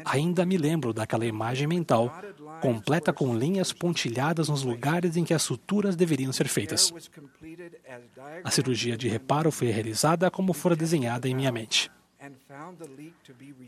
[0.04, 2.12] Ainda me lembro daquela imagem mental,
[2.61, 6.92] completa com linhas pontilhadas nos lugares em que as suturas deveriam ser feitas.
[8.44, 11.90] A cirurgia de reparo foi realizada como fora desenhada em minha mente.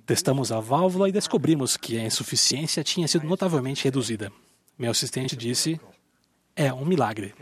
[0.06, 4.30] Testamos a válvula e descobrimos que a insuficiência tinha sido notavelmente reduzida.
[4.78, 5.80] Meu assistente disse:
[6.54, 7.34] é um milagre.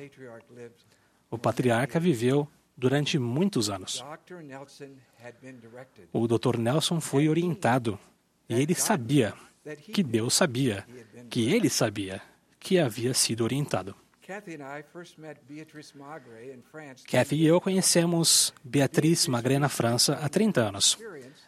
[1.29, 4.05] O patriarca viveu durante muitos anos.
[6.13, 6.59] O Dr.
[6.59, 7.99] Nelson foi orientado
[8.49, 9.35] e ele sabia
[9.93, 10.87] que Deus sabia,
[11.29, 12.23] que ele sabia,
[12.59, 13.95] que havia sido orientado.
[17.09, 20.99] Kathy e eu conhecemos Beatriz Magret na França há 30 anos.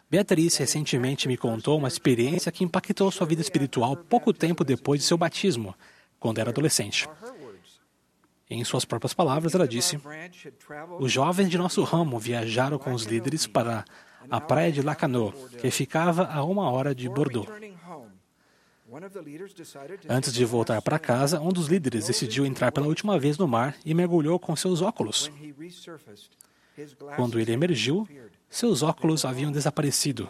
[0.09, 5.05] Beatriz recentemente me contou uma experiência que impactou sua vida espiritual pouco tempo depois de
[5.05, 5.75] seu batismo,
[6.19, 7.07] quando era adolescente.
[8.49, 9.99] Em suas próprias palavras, ela disse:
[10.99, 13.85] Os jovens de nosso ramo viajaram com os líderes para
[14.29, 17.47] a praia de Lacanau, que ficava a uma hora de Bordeaux.
[20.09, 23.75] Antes de voltar para casa, um dos líderes decidiu entrar pela última vez no mar
[23.85, 25.31] e mergulhou com seus óculos.
[27.15, 28.07] Quando ele emergiu,
[28.49, 30.27] seus óculos haviam desaparecido.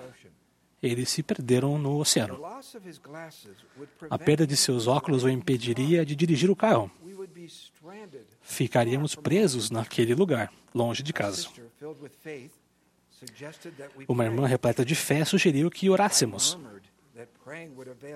[0.82, 2.40] Eles se perderam no oceano.
[4.10, 6.92] A perda de seus óculos o impediria de dirigir o carro.
[8.42, 11.48] Ficaríamos presos naquele lugar, longe de casa.
[14.08, 16.58] Uma irmã repleta de fé sugeriu que orássemos.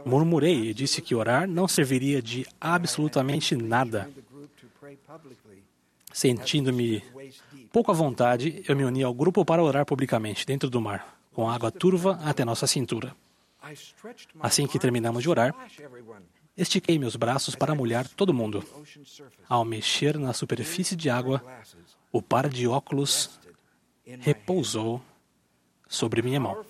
[0.05, 4.09] Murmurei e disse que orar não serviria de absolutamente nada.
[6.13, 7.03] Sentindo-me
[7.71, 11.49] pouco à vontade, eu me uni ao grupo para orar publicamente, dentro do mar, com
[11.49, 13.15] água turva até nossa cintura.
[14.39, 15.55] Assim que terminamos de orar,
[16.57, 18.63] estiquei meus braços para molhar todo mundo.
[19.47, 21.43] Ao mexer na superfície de água,
[22.11, 23.39] o par de óculos
[24.19, 25.01] repousou
[25.88, 26.65] sobre minha mão.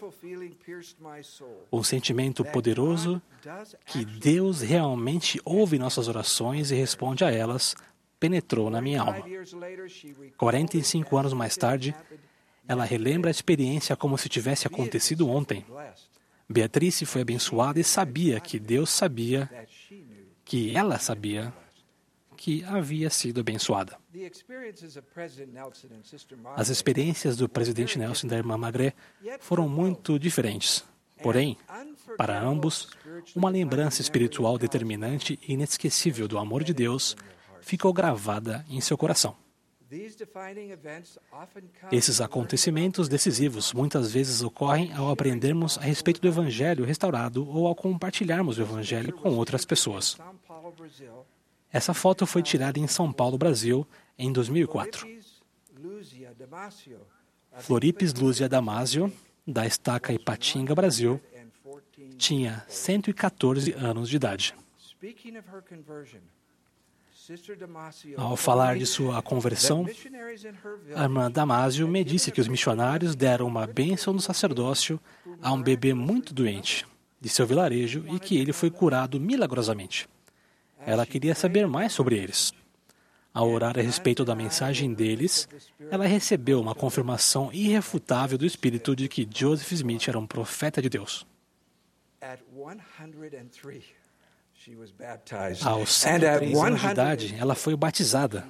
[1.71, 3.21] Um sentimento poderoso
[3.85, 7.75] que Deus realmente ouve nossas orações e responde a elas
[8.19, 9.25] penetrou na minha alma.
[10.37, 11.93] 45 anos mais tarde,
[12.65, 15.65] ela relembra a experiência como se tivesse acontecido ontem.
[16.49, 19.49] Beatrice foi abençoada e sabia que Deus sabia
[20.43, 21.53] que ela sabia
[22.35, 23.97] que havia sido abençoada.
[26.55, 28.93] As experiências do presidente Nelson e da irmã Magret
[29.39, 30.83] foram muito diferentes.
[31.21, 31.57] Porém,
[32.17, 32.89] para ambos,
[33.33, 37.15] uma lembrança espiritual determinante e inesquecível do amor de Deus
[37.61, 39.37] ficou gravada em seu coração.
[41.91, 47.75] Esses acontecimentos decisivos muitas vezes ocorrem ao aprendermos a respeito do Evangelho restaurado ou ao
[47.75, 50.17] compartilharmos o Evangelho com outras pessoas.
[51.71, 53.87] Essa foto foi tirada em São Paulo, Brasil,
[54.17, 55.07] em 2004.
[57.59, 59.13] Floripes Lúcia Damasio,
[59.45, 61.21] da estaca Ipatinga, Brasil,
[62.17, 64.55] tinha 114 anos de idade.
[68.17, 69.85] Ao falar de sua conversão,
[70.95, 74.99] a irmã Damásio me disse que os missionários deram uma bênção do sacerdócio
[75.41, 76.85] a um bebê muito doente
[77.21, 80.09] de seu vilarejo e que ele foi curado milagrosamente.
[80.85, 82.51] Ela queria saber mais sobre eles.
[83.33, 85.47] Ao orar a respeito da mensagem deles,
[85.89, 90.89] ela recebeu uma confirmação irrefutável do Espírito de que Joseph Smith era um profeta de
[90.89, 91.25] Deus.
[95.63, 98.45] Aos 103 anos de idade, ela foi batizada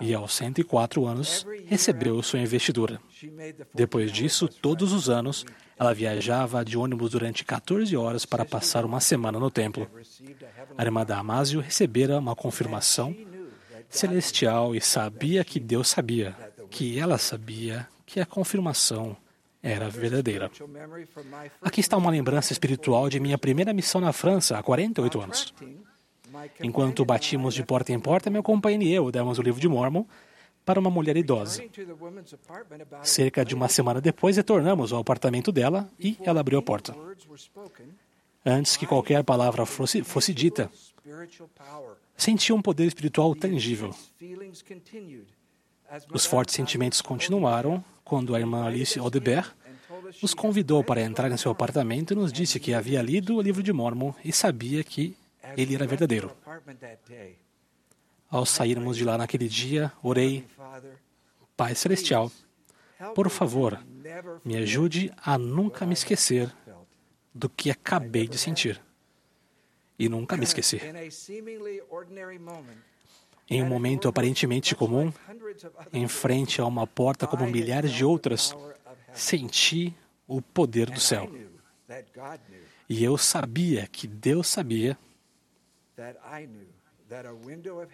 [0.00, 3.00] e, aos 104 anos, recebeu sua investidura.
[3.74, 5.44] Depois disso, todos os anos,
[5.78, 9.88] ela viajava de ônibus durante 14 horas para passar uma semana no templo.
[10.76, 13.14] A irmã Damásio recebera uma confirmação
[13.90, 16.34] celestial e sabia que Deus sabia,
[16.70, 19.16] que ela sabia que a confirmação
[19.62, 20.50] era verdadeira.
[21.60, 25.54] Aqui está uma lembrança espiritual de minha primeira missão na França há 48 anos.
[26.60, 30.04] Enquanto batíamos de porta em porta, meu companheiro e eu demos o livro de Mormon
[30.64, 31.62] para uma mulher idosa.
[33.02, 36.94] Cerca de uma semana depois, retornamos ao apartamento dela e ela abriu a porta.
[38.44, 40.70] Antes que qualquer palavra fosse, fosse dita,
[42.16, 43.94] senti um poder espiritual tangível.
[46.12, 49.54] Os fortes sentimentos continuaram quando a irmã Alice Odebert
[50.22, 53.62] nos convidou para entrar em seu apartamento e nos disse que havia lido o livro
[53.62, 55.16] de Mormon e sabia que
[55.56, 56.34] ele era verdadeiro.
[58.30, 60.46] Ao sairmos de lá naquele dia, orei,
[61.56, 62.32] Pai Celestial,
[63.14, 63.78] por favor,
[64.44, 66.50] me ajude a nunca me esquecer
[67.34, 68.80] do que acabei de sentir.
[69.98, 70.80] E nunca me esqueci.
[73.52, 75.12] Em um momento aparentemente comum,
[75.92, 78.56] em frente a uma porta como milhares de outras,
[79.12, 79.94] senti
[80.26, 81.30] o poder do céu.
[82.88, 84.96] E eu sabia que Deus sabia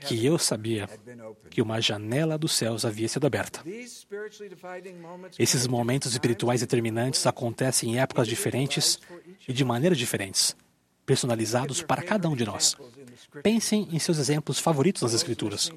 [0.06, 0.89] que eu sabia
[1.51, 3.64] que uma janela dos céus havia sido aberta.
[5.36, 9.01] Esses momentos espirituais determinantes acontecem em épocas diferentes
[9.48, 10.56] e de maneiras diferentes,
[11.09, 12.76] personalizados para cada um de nós.
[13.43, 15.70] Pensem em seus exemplos favoritos nas Escrituras.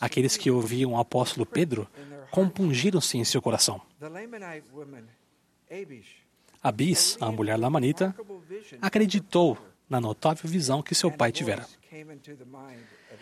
[0.00, 1.88] Aqueles que ouviam o apóstolo Pedro
[2.30, 3.82] compungiram-se em seu coração.
[6.62, 8.14] Abis, a mulher lamanita,
[8.80, 11.66] acreditou na notável visão que seu pai tivera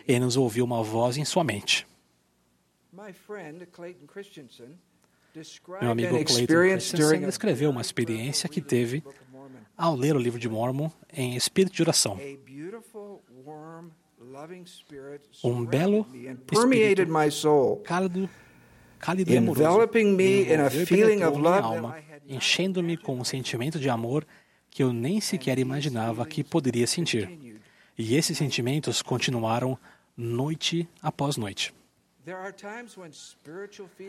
[0.06, 1.86] Ele nos ouviu uma voz em sua mente.
[5.80, 9.04] Meu amigo Clayton Christensen descreveu uma experiência que teve
[9.78, 12.18] ao ler o livro de Mormon em espírito de oração.
[15.44, 16.04] Um belo
[16.52, 17.06] espírito
[17.84, 18.28] cálido,
[18.98, 19.88] cálido e amoroso
[21.14, 21.96] envolveu minha alma,
[22.26, 24.26] enchendo-me com um sentimento de amor
[24.68, 27.60] que eu nem sequer imaginava que poderia sentir.
[27.96, 29.78] E esses sentimentos continuaram
[30.16, 31.72] noite após noite.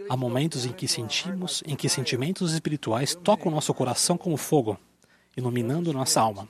[0.10, 4.78] Há momentos em que sentimos, em que sentimentos espirituais tocam nosso coração como fogo,
[5.36, 6.48] iluminando nossa alma.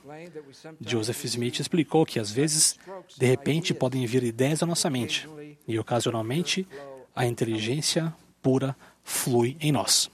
[0.80, 2.78] Joseph Smith explicou que às vezes,
[3.16, 5.28] de repente, podem vir ideias à nossa mente,
[5.66, 6.66] e ocasionalmente
[7.14, 8.12] a inteligência
[8.42, 10.10] pura flui em nós.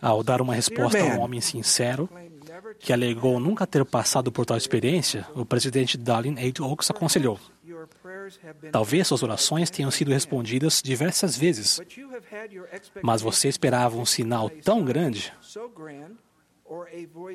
[0.00, 2.08] Ao dar uma resposta a um homem sincero,
[2.78, 6.62] que alegou nunca ter passado por tal experiência, o presidente Dallin H.
[6.64, 7.38] Oaks aconselhou:
[8.72, 11.80] Talvez suas orações tenham sido respondidas diversas vezes,
[13.02, 15.32] mas você esperava um sinal tão grande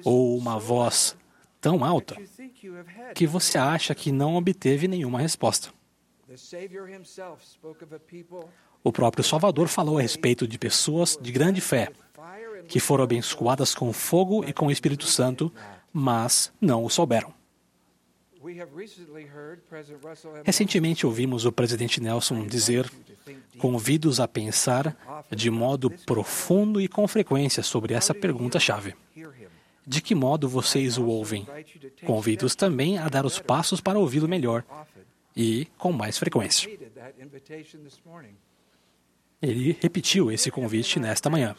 [0.04, 1.18] ou uma voz
[1.60, 2.16] tão alta
[3.14, 5.70] que você acha que não obteve nenhuma resposta.
[8.86, 11.92] O próprio Salvador falou a respeito de pessoas de grande fé,
[12.68, 15.52] que foram abençoadas com fogo e com o Espírito Santo,
[15.92, 17.34] mas não o souberam.
[20.44, 22.88] Recentemente ouvimos o presidente Nelson dizer:
[23.58, 24.96] convido-os a pensar
[25.32, 28.94] de modo profundo e com frequência sobre essa pergunta-chave.
[29.84, 31.48] De que modo vocês o ouvem?
[32.06, 34.64] Convido-os também a dar os passos para ouvi-lo melhor
[35.36, 36.70] e com mais frequência.
[39.42, 41.56] Ele repetiu esse convite nesta manhã.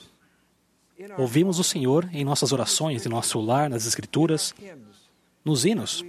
[1.19, 4.55] Ouvimos o Senhor em nossas orações, em nosso lar, nas Escrituras,
[5.45, 6.05] nos hinos,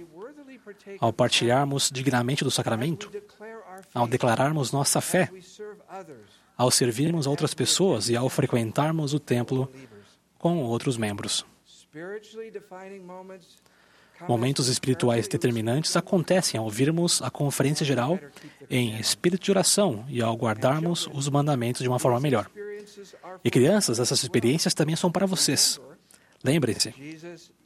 [0.98, 3.10] ao partilharmos dignamente do sacramento,
[3.94, 5.30] ao declararmos nossa fé,
[6.56, 9.70] ao servirmos a outras pessoas e ao frequentarmos o templo
[10.38, 11.44] com outros membros.
[14.26, 18.18] Momentos espirituais determinantes acontecem ao ouvirmos a conferência geral
[18.68, 22.50] em espírito de oração e ao guardarmos os mandamentos de uma forma melhor.
[23.44, 25.80] E crianças, essas experiências também são para vocês.
[26.42, 26.94] Lembrem-se,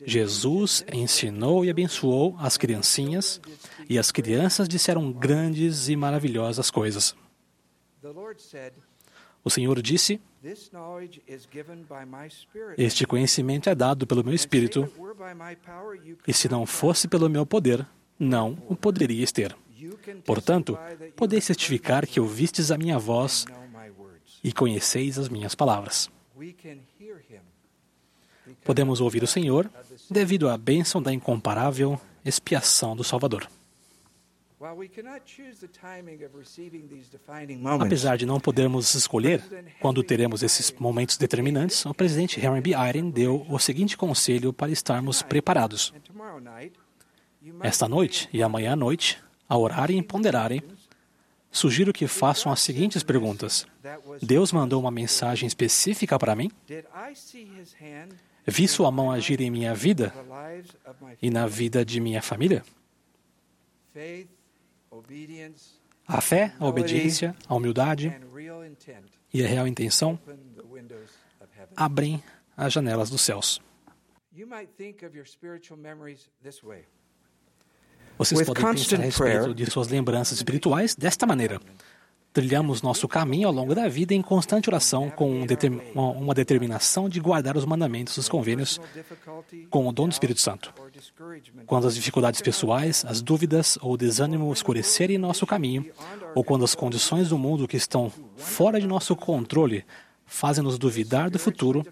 [0.04, 3.40] Jesus ensinou e abençoou as criancinhas,
[3.88, 7.14] e as crianças disseram grandes e maravilhosas coisas.
[9.44, 10.20] O Senhor disse:
[12.76, 14.90] Este conhecimento é dado pelo meu Espírito,
[16.26, 17.86] e se não fosse pelo meu poder,
[18.18, 19.56] não o poderias ter.
[20.24, 20.78] Portanto,
[21.16, 23.46] podeis certificar que ouvistes a minha voz
[24.42, 26.10] e conheceis as minhas palavras.
[28.64, 29.70] Podemos ouvir o Senhor
[30.10, 33.48] devido à bênção da incomparável expiação do Salvador.
[37.84, 39.42] Apesar de não podermos escolher
[39.80, 42.70] quando teremos esses momentos determinantes, o presidente Henry B.
[42.70, 45.92] Eyring deu o seguinte conselho para estarmos preparados.
[47.60, 50.62] Esta noite e amanhã à noite, a orarem e ponderarem,
[51.50, 53.66] sugiro que façam as seguintes perguntas:
[54.22, 56.52] Deus mandou uma mensagem específica para mim?
[58.46, 60.14] Vi sua mão agir em minha vida
[61.20, 62.62] e na vida de minha família?
[66.06, 68.14] A fé, a obediência, a humildade
[69.32, 70.18] e a real intenção
[71.76, 72.22] abrem
[72.56, 73.60] as janelas dos céus.
[78.18, 81.60] Vocês podem pensar a respeito de suas lembranças espirituais desta maneira.
[82.32, 85.46] Trilhamos nosso caminho ao longo da vida em constante oração, com um
[85.94, 88.80] uma- determinação de guardar os mandamentos dos convênios
[89.68, 90.72] com o dom do Espírito Santo.
[91.66, 95.84] Quando as dificuldades pessoais, as dúvidas ou o desânimo escurecerem nosso caminho,
[96.34, 99.84] ou quando as condições do mundo que estão fora de nosso controle
[100.32, 101.84] fazem-nos duvidar do futuro,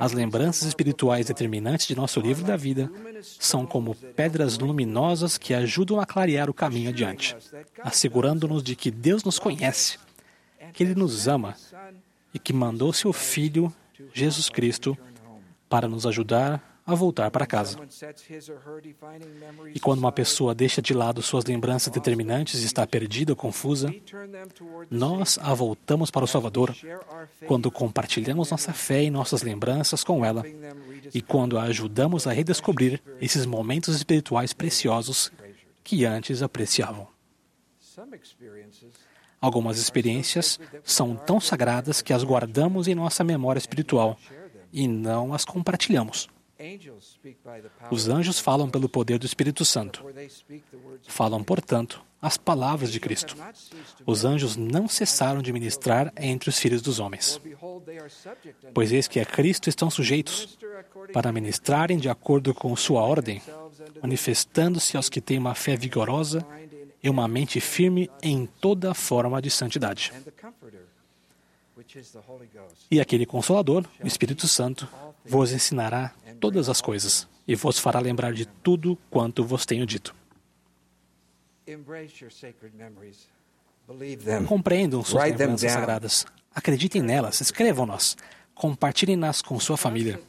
[0.00, 2.90] as lembranças espirituais determinantes de nosso livro da vida
[3.38, 7.36] são como pedras luminosas que ajudam a clarear o caminho adiante,
[7.82, 9.98] assegurando-nos de que Deus nos conhece,
[10.72, 11.54] que Ele nos ama
[12.32, 13.72] e que mandou seu Filho,
[14.14, 14.96] Jesus Cristo,
[15.68, 17.78] para nos ajudar a voltar para casa.
[19.74, 23.94] E quando uma pessoa deixa de lado suas lembranças determinantes e está perdida ou confusa,
[24.90, 26.76] nós a voltamos para o Salvador
[27.46, 30.44] quando compartilhamos nossa fé e nossas lembranças com ela
[31.14, 35.32] e quando a ajudamos a redescobrir esses momentos espirituais preciosos
[35.82, 37.08] que antes apreciavam.
[39.40, 44.18] Algumas experiências são tão sagradas que as guardamos em nossa memória espiritual
[44.72, 46.28] e não as compartilhamos.
[47.90, 50.04] Os anjos falam pelo poder do Espírito Santo.
[51.06, 53.36] Falam, portanto, as palavras de Cristo.
[54.06, 57.40] Os anjos não cessaram de ministrar entre os filhos dos homens.
[58.72, 60.58] Pois eis que a Cristo estão sujeitos
[61.12, 63.42] para ministrarem de acordo com sua ordem,
[64.02, 66.46] manifestando-se aos que têm uma fé vigorosa
[67.02, 70.12] e uma mente firme em toda forma de santidade.
[72.90, 74.88] E aquele Consolador, o Espírito Santo,
[75.24, 80.14] vos ensinará todas as coisas e vos fará lembrar de tudo quanto vos tenho dito.
[84.46, 86.26] Compreendam suas lembranças sagradas.
[86.54, 88.16] Acreditem nelas, escrevam-nas,
[88.54, 90.20] compartilhem-nas com sua família.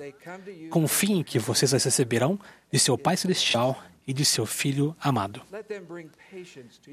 [0.69, 2.39] Confiem que vocês as receberão
[2.71, 5.41] de seu Pai Celestial e de seu Filho amado.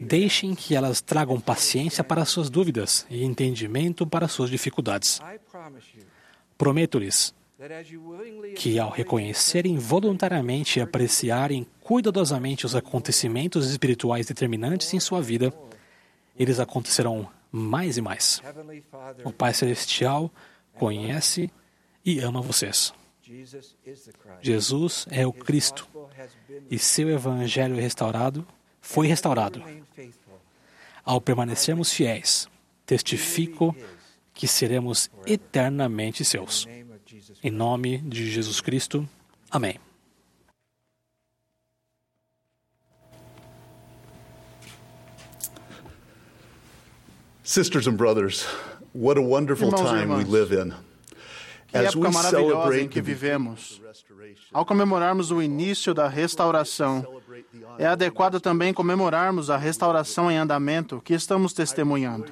[0.00, 5.20] Deixem que elas tragam paciência para suas dúvidas e entendimento para suas dificuldades.
[6.56, 7.34] Prometo-lhes
[8.56, 15.52] que, ao reconhecerem voluntariamente e apreciarem cuidadosamente os acontecimentos espirituais determinantes em sua vida,
[16.36, 18.42] eles acontecerão mais e mais.
[19.24, 20.30] O Pai Celestial
[20.74, 21.50] conhece
[22.04, 22.92] e ama vocês.
[24.40, 25.88] Jesus é o Cristo
[26.70, 28.46] e seu Evangelho restaurado
[28.80, 29.62] foi restaurado.
[31.04, 32.48] Ao permanecermos fiéis,
[32.84, 33.74] testifico
[34.34, 36.66] que seremos eternamente seus.
[37.42, 39.08] Em nome de Jesus Cristo.
[39.50, 39.78] Amém.
[47.44, 48.46] Sisters and brothers,
[48.94, 50.72] what a wonderful time we live in.
[51.72, 53.80] Que As época maravilhosa em que vivemos.
[54.52, 57.06] Ao comemorarmos o início da restauração,
[57.78, 62.30] é adequado também comemorarmos a restauração em andamento que estamos testemunhando.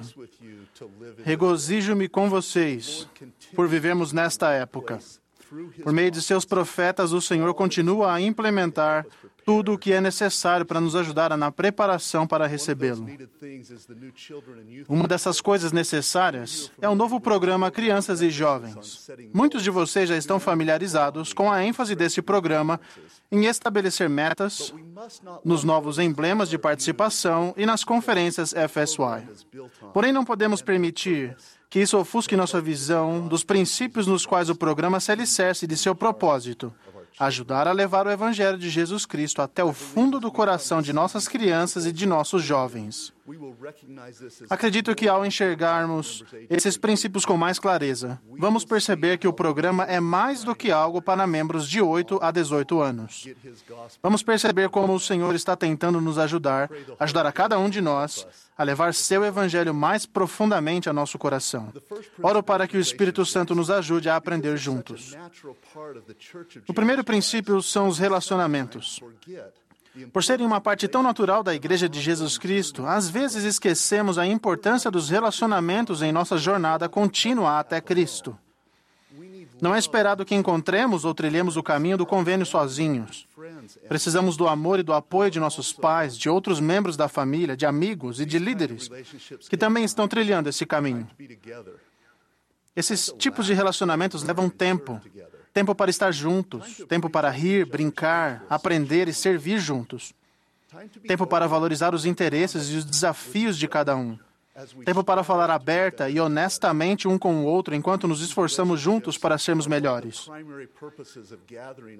[1.23, 3.07] Regozijo-me com vocês
[3.55, 4.99] por vivermos nesta época.
[5.83, 9.07] Por meio de seus profetas, o Senhor continua a implementar
[9.45, 13.07] tudo o que é necessário para nos ajudar na preparação para recebê-lo.
[14.87, 19.09] Uma dessas coisas necessárias é o novo programa Crianças e Jovens.
[19.33, 22.79] Muitos de vocês já estão familiarizados com a ênfase desse programa
[23.31, 24.73] em estabelecer metas,
[25.43, 29.27] nos novos emblemas de participação e nas conferências FSY.
[29.93, 31.35] Porém, não podemos permitir
[31.69, 35.95] que isso ofusque nossa visão dos princípios nos quais o programa se alicerce de seu
[35.95, 36.73] propósito
[37.25, 41.27] ajudar a levar o Evangelho de Jesus Cristo até o fundo do coração de nossas
[41.27, 43.13] crianças e de nossos jovens.
[44.49, 49.99] Acredito que ao enxergarmos esses princípios com mais clareza, vamos perceber que o programa é
[49.99, 53.27] mais do que algo para membros de 8 a 18 anos.
[54.01, 58.27] Vamos perceber como o Senhor está tentando nos ajudar, ajudar a cada um de nós
[58.57, 61.73] a levar seu evangelho mais profundamente a nosso coração.
[62.21, 65.15] Oro para que o Espírito Santo nos ajude a aprender juntos.
[66.67, 68.99] O primeiro princípio são os relacionamentos.
[70.13, 74.25] Por serem uma parte tão natural da Igreja de Jesus Cristo, às vezes esquecemos a
[74.25, 78.37] importância dos relacionamentos em nossa jornada contínua até Cristo.
[79.61, 83.27] Não é esperado que encontremos ou trilhemos o caminho do convênio sozinhos.
[83.87, 87.65] Precisamos do amor e do apoio de nossos pais, de outros membros da família, de
[87.65, 88.89] amigos e de líderes
[89.49, 91.07] que também estão trilhando esse caminho.
[92.75, 94.99] Esses tipos de relacionamentos levam tempo.
[95.53, 100.13] Tempo para estar juntos, tempo para rir, brincar, aprender e servir juntos.
[101.05, 104.17] Tempo para valorizar os interesses e os desafios de cada um.
[104.85, 109.37] Tempo para falar aberta e honestamente um com o outro enquanto nos esforçamos juntos para
[109.37, 110.27] sermos melhores.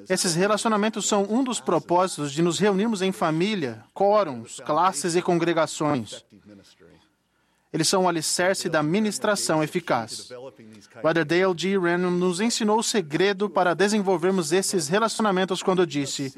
[0.10, 6.26] Esses relacionamentos são um dos propósitos de nos reunirmos em família, quórums, classes e congregações.
[7.74, 10.30] Eles são o alicerce da ministração eficaz.
[11.02, 11.80] Brother Dale G.
[11.80, 16.34] Renham nos ensinou o segredo para desenvolvermos esses relacionamentos quando disse: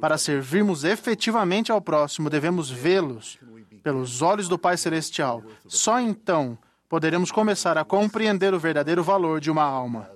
[0.00, 3.38] para servirmos efetivamente ao próximo, devemos vê-los
[3.82, 5.42] pelos olhos do Pai Celestial.
[5.66, 6.56] Só então
[6.88, 10.08] poderemos começar a compreender o verdadeiro valor de uma alma.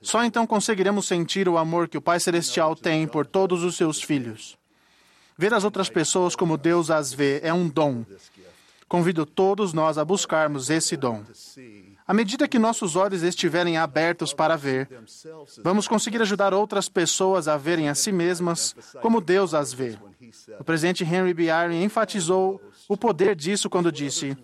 [0.00, 4.00] Só então conseguiremos sentir o amor que o Pai Celestial tem por todos os seus
[4.00, 4.56] filhos.
[5.36, 8.04] Ver as outras pessoas como Deus as vê é um dom.
[8.90, 11.22] Convido todos nós a buscarmos esse dom.
[12.04, 14.88] À medida que nossos olhos estiverem abertos para ver,
[15.62, 19.96] vamos conseguir ajudar outras pessoas a verem a si mesmas como Deus as vê.
[20.58, 21.44] O presidente Henry B.
[21.44, 24.36] Eyring enfatizou o poder disso quando disse: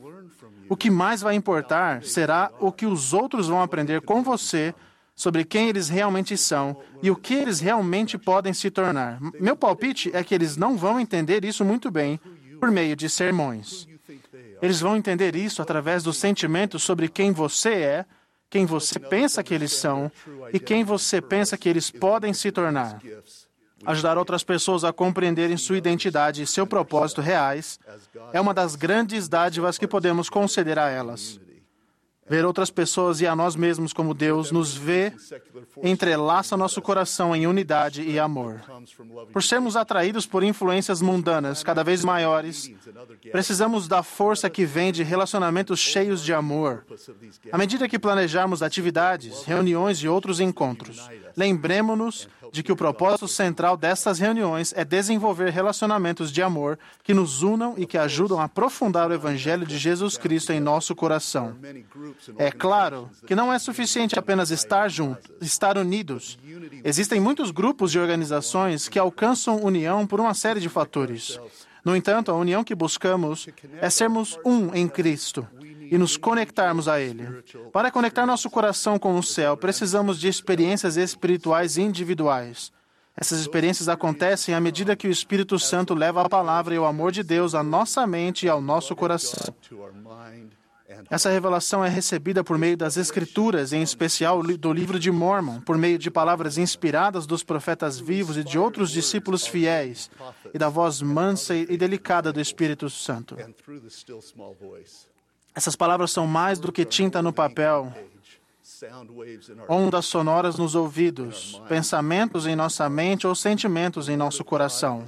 [0.68, 4.72] O que mais vai importar será o que os outros vão aprender com você
[5.16, 9.18] sobre quem eles realmente são e o que eles realmente podem se tornar.
[9.40, 12.20] Meu palpite é que eles não vão entender isso muito bem
[12.60, 13.88] por meio de sermões.
[14.60, 18.06] Eles vão entender isso através dos sentimentos sobre quem você é
[18.48, 20.10] quem você pensa que eles são
[20.52, 23.00] e quem você pensa que eles podem se tornar.
[23.84, 27.78] Ajudar outras pessoas a compreenderem sua identidade e seu propósito reais
[28.32, 31.38] é uma das grandes dádivas que podemos conceder a elas.
[32.28, 35.12] Ver outras pessoas e a nós mesmos como Deus nos vê
[35.82, 38.60] entrelaça nosso coração em unidade e amor.
[39.32, 42.72] Por sermos atraídos por influências mundanas cada vez maiores,
[43.30, 46.84] precisamos da força que vem de relacionamentos cheios de amor.
[47.52, 53.76] À medida que planejarmos atividades, reuniões e outros encontros, lembremos-nos de que o propósito central
[53.76, 59.10] dessas reuniões é desenvolver relacionamentos de amor que nos unam e que ajudam a aprofundar
[59.10, 61.56] o Evangelho de Jesus Cristo em nosso coração.
[62.38, 66.38] É claro que não é suficiente apenas estar juntos, estar unidos.
[66.84, 71.38] Existem muitos grupos e organizações que alcançam união por uma série de fatores.
[71.84, 73.48] No entanto, a união que buscamos
[73.80, 75.46] é sermos um em Cristo
[75.90, 77.42] e nos conectarmos a Ele.
[77.72, 82.72] Para conectar nosso coração com o céu, precisamos de experiências espirituais individuais.
[83.16, 87.10] Essas experiências acontecem à medida que o Espírito Santo leva a palavra e o amor
[87.10, 89.54] de Deus à nossa mente e ao nosso coração.
[91.10, 95.76] Essa revelação é recebida por meio das Escrituras, em especial do livro de Mormon, por
[95.76, 100.10] meio de palavras inspiradas dos profetas vivos e de outros discípulos fiéis,
[100.54, 103.36] e da voz mansa e delicada do Espírito Santo.
[105.56, 107.90] Essas palavras são mais do que tinta no papel,
[109.66, 115.06] ondas sonoras nos ouvidos, pensamentos em nossa mente ou sentimentos em nosso coração.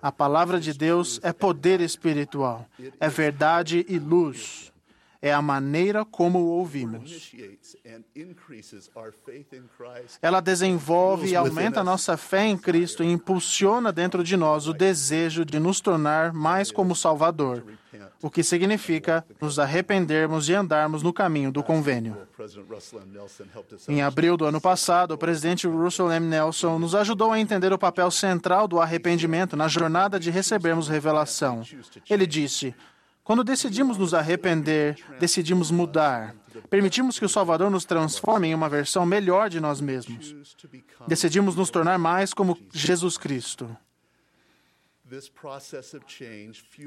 [0.00, 2.64] A palavra de Deus é poder espiritual,
[3.00, 4.72] é verdade e luz.
[5.24, 7.32] É a maneira como o ouvimos.
[10.20, 14.74] Ela desenvolve e aumenta a nossa fé em Cristo e impulsiona dentro de nós o
[14.74, 17.64] desejo de nos tornar mais como Salvador,
[18.20, 22.18] o que significa nos arrependermos e andarmos no caminho do convênio.
[23.88, 26.26] Em abril do ano passado, o presidente Russell M.
[26.26, 31.62] Nelson nos ajudou a entender o papel central do arrependimento na jornada de recebermos revelação.
[32.10, 32.74] Ele disse:
[33.24, 36.36] quando decidimos nos arrepender, decidimos mudar.
[36.68, 40.54] Permitimos que o Salvador nos transforme em uma versão melhor de nós mesmos.
[41.08, 43.74] Decidimos nos tornar mais como Jesus Cristo.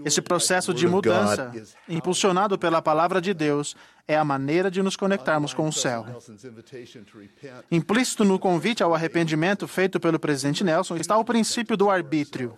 [0.06, 1.52] Esse processo de mudança,
[1.88, 3.76] impulsionado pela palavra de Deus,
[4.08, 6.06] é a maneira de nos conectarmos com o céu.
[7.72, 12.58] Implícito no convite ao arrependimento feito pelo presidente Nelson está o princípio do arbítrio.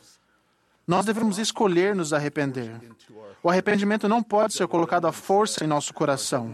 [0.89, 2.71] Nós devemos escolher nos arrepender.
[3.43, 6.51] O arrependimento não pode ser colocado à força em nosso coração.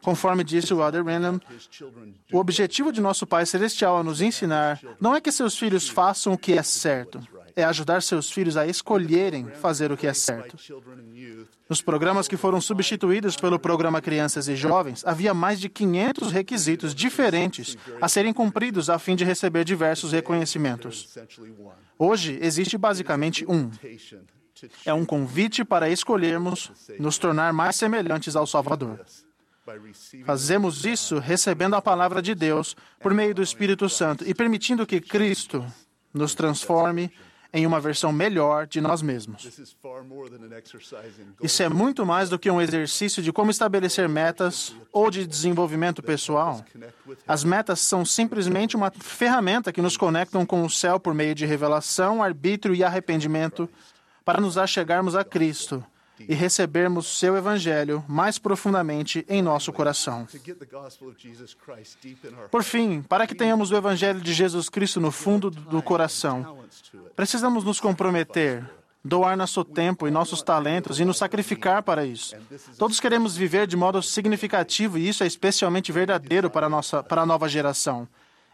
[0.00, 1.40] Conforme disse o Elder Random,
[2.32, 6.34] o objetivo de nosso Pai Celestial a nos ensinar não é que seus filhos façam
[6.34, 7.20] o que é certo,
[7.60, 10.56] é ajudar seus filhos a escolherem fazer o que é certo.
[11.68, 16.94] Nos programas que foram substituídos pelo programa Crianças e Jovens, havia mais de 500 requisitos
[16.94, 21.16] diferentes a serem cumpridos a fim de receber diversos reconhecimentos.
[21.98, 23.70] Hoje, existe basicamente um.
[24.84, 29.00] É um convite para escolhermos nos tornar mais semelhantes ao Salvador.
[30.24, 35.00] Fazemos isso recebendo a palavra de Deus por meio do Espírito Santo e permitindo que
[35.00, 35.64] Cristo
[36.12, 37.12] nos transforme
[37.52, 39.60] em uma versão melhor de nós mesmos.
[41.42, 46.02] Isso é muito mais do que um exercício de como estabelecer metas ou de desenvolvimento
[46.02, 46.64] pessoal.
[47.26, 51.44] As metas são simplesmente uma ferramenta que nos conectam com o céu por meio de
[51.44, 53.68] revelação, arbítrio e arrependimento
[54.24, 55.84] para nos achegarmos a Cristo
[56.28, 60.26] e recebermos seu Evangelho mais profundamente em nosso coração.
[62.50, 66.58] Por fim, para que tenhamos o Evangelho de Jesus Cristo no fundo do coração,
[67.16, 68.64] precisamos nos comprometer,
[69.04, 72.36] doar nosso tempo e nossos talentos e nos sacrificar para isso.
[72.78, 77.22] Todos queremos viver de modo significativo e isso é especialmente verdadeiro para a, nossa, para
[77.22, 78.06] a nova geração.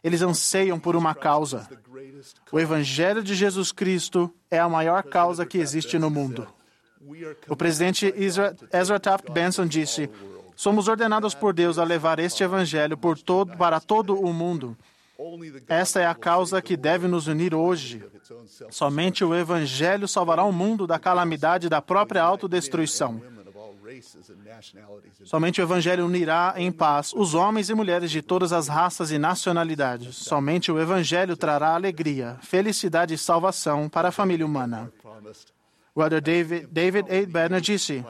[0.02, 1.68] Eles anseiam por uma causa.
[2.52, 6.46] O Evangelho de Jesus Cristo é a maior causa que existe no mundo.
[7.48, 8.12] O presidente
[8.72, 10.10] Ezra Taft Benson disse:
[10.54, 14.76] Somos ordenados por Deus a levar este evangelho todo, para todo o mundo.
[15.66, 18.04] Esta é a causa que deve nos unir hoje.
[18.70, 23.22] Somente o evangelho salvará o mundo da calamidade da própria autodestruição.
[25.24, 29.18] Somente o Evangelho unirá em paz os homens e mulheres de todas as raças e
[29.18, 30.16] nacionalidades.
[30.16, 34.92] Somente o Evangelho trará alegria, felicidade e salvação para a família humana.
[35.96, 37.26] Elder David, David A.
[37.26, 38.04] Banner disse: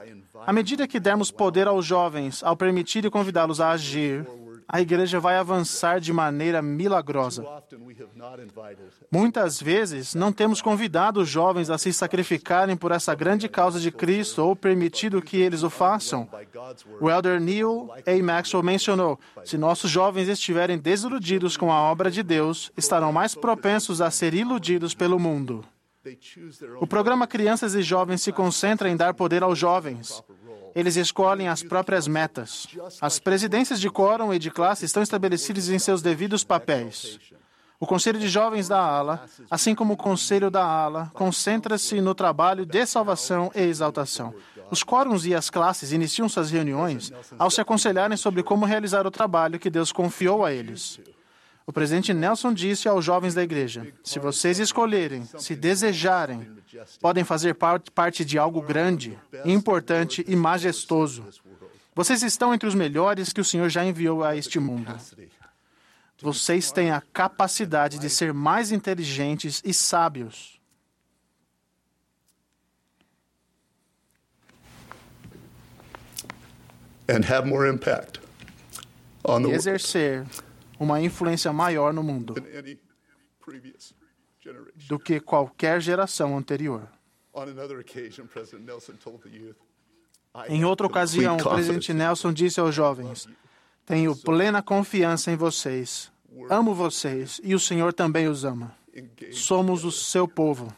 [0.45, 4.27] À medida que dermos poder aos jovens, ao permitir e convidá-los a agir,
[4.69, 7.47] a igreja vai avançar de maneira milagrosa.
[9.11, 13.93] Muitas vezes não temos convidado os jovens a se sacrificarem por essa grande causa de
[13.93, 16.29] Cristo ou permitido que eles o façam.
[17.01, 18.23] O elder Neil A.
[18.23, 24.01] Maxwell mencionou: se nossos jovens estiverem desiludidos com a obra de Deus, estarão mais propensos
[24.01, 25.65] a ser iludidos pelo mundo.
[26.81, 30.23] O programa Crianças e Jovens se concentra em dar poder aos jovens.
[30.75, 32.67] Eles escolhem as próprias metas.
[33.01, 37.19] As presidências de quórum e de classe estão estabelecidas em seus devidos papéis.
[37.79, 42.65] O Conselho de Jovens da ALA, assim como o Conselho da ALA, concentra-se no trabalho
[42.65, 44.35] de salvação e exaltação.
[44.71, 49.11] Os quóruns e as classes iniciam suas reuniões ao se aconselharem sobre como realizar o
[49.11, 50.99] trabalho que Deus confiou a eles.
[51.67, 56.49] O presidente Nelson disse aos jovens da igreja: se vocês escolherem, se desejarem,
[57.01, 61.25] podem fazer par- parte de algo grande, importante e majestoso.
[61.95, 64.95] Vocês estão entre os melhores que o Senhor já enviou a este mundo.
[66.23, 70.55] Vocês têm a capacidade de ser mais inteligentes e sábios.
[77.09, 78.19] and have more impact
[79.25, 80.27] on the E exercer
[80.79, 82.35] uma influência maior no mundo
[84.89, 86.89] do que qualquer geração anterior.
[90.49, 93.29] Em outra ocasião, o presidente Nelson disse aos jovens:
[93.85, 96.13] Tenho plena confiança em vocês.
[96.51, 98.77] Amo vocês e o Senhor também os ama.
[99.33, 100.73] Somos o seu povo,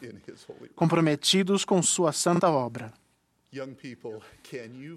[0.75, 2.93] comprometidos com sua santa obra.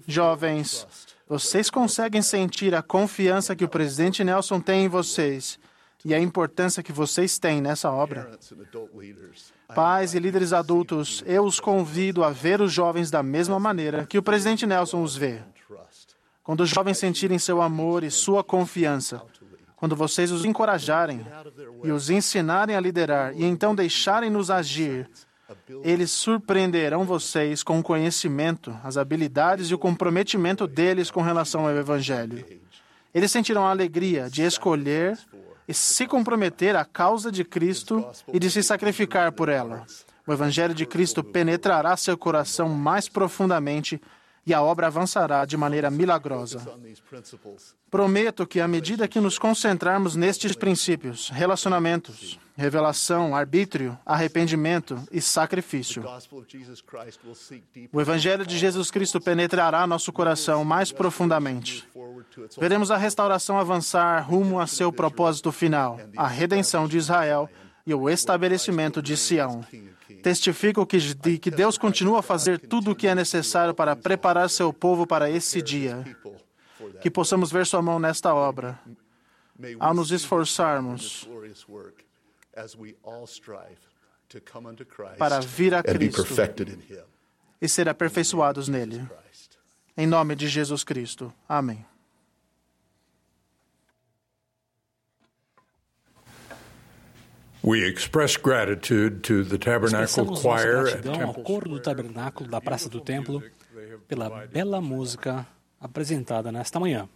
[0.07, 0.87] Jovens,
[1.27, 5.59] vocês conseguem sentir a confiança que o presidente Nelson tem em vocês
[6.05, 8.37] e a importância que vocês têm nessa obra?
[9.73, 14.19] Pais e líderes adultos, eu os convido a ver os jovens da mesma maneira que
[14.19, 15.41] o presidente Nelson os vê.
[16.43, 19.23] Quando os jovens sentirem seu amor e sua confiança,
[19.75, 21.25] quando vocês os encorajarem
[21.83, 25.09] e os ensinarem a liderar e então deixarem-nos agir,
[25.83, 31.75] eles surpreenderão vocês com o conhecimento, as habilidades e o comprometimento deles com relação ao
[31.75, 32.45] Evangelho.
[33.13, 35.17] Eles sentirão a alegria de escolher
[35.67, 39.85] e se comprometer à causa de Cristo e de se sacrificar por ela.
[40.25, 44.01] O Evangelho de Cristo penetrará seu coração mais profundamente
[44.45, 46.61] e a obra avançará de maneira milagrosa.
[47.89, 56.03] Prometo que, à medida que nos concentrarmos nestes princípios, relacionamentos, revelação, arbítrio, arrependimento e sacrifício,
[57.91, 61.87] o Evangelho de Jesus Cristo penetrará nosso coração mais profundamente.
[62.59, 67.49] Veremos a restauração avançar rumo a seu propósito final, a redenção de Israel
[67.85, 69.63] e o estabelecimento de Sião.
[70.21, 74.49] Testifico que, de que Deus continua a fazer tudo o que é necessário para preparar
[74.49, 76.03] seu povo para esse dia.
[77.01, 78.79] Que possamos ver sua mão nesta obra,
[79.79, 81.27] ao nos esforçarmos
[85.17, 86.25] para vir a Cristo
[87.61, 89.07] e ser aperfeiçoados nele.
[89.95, 91.31] Em nome de Jesus Cristo.
[91.47, 91.85] Amém.
[97.63, 102.89] We express gratitude to the Tabernacle Choir at gratidão ao coro do tabernáculo da Praça
[102.89, 103.41] do Templo
[104.07, 105.47] pela bela música
[105.79, 107.07] apresentada nesta manhã.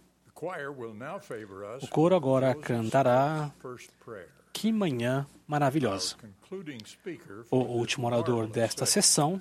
[1.82, 3.50] O coro agora cantará.
[4.52, 6.16] Que Manhã Maravilhosa.
[7.50, 9.40] O último orador desta sessão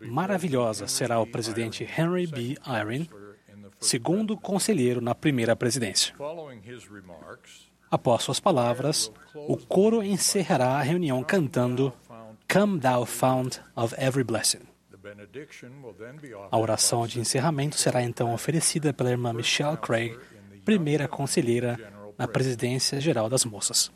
[0.00, 2.56] maravilhosa será o presidente Henry B.
[2.66, 3.08] Eyring,
[3.80, 6.14] segundo conselheiro na primeira presidência.
[7.94, 9.08] Após suas palavras,
[9.46, 11.92] o coro encerrará a reunião cantando
[12.52, 14.62] Come Thou Fount of Every Blessing.
[16.50, 20.18] A oração de encerramento será então oferecida pela irmã Michelle Craig,
[20.64, 21.78] primeira conselheira
[22.18, 23.92] na presidência geral das moças.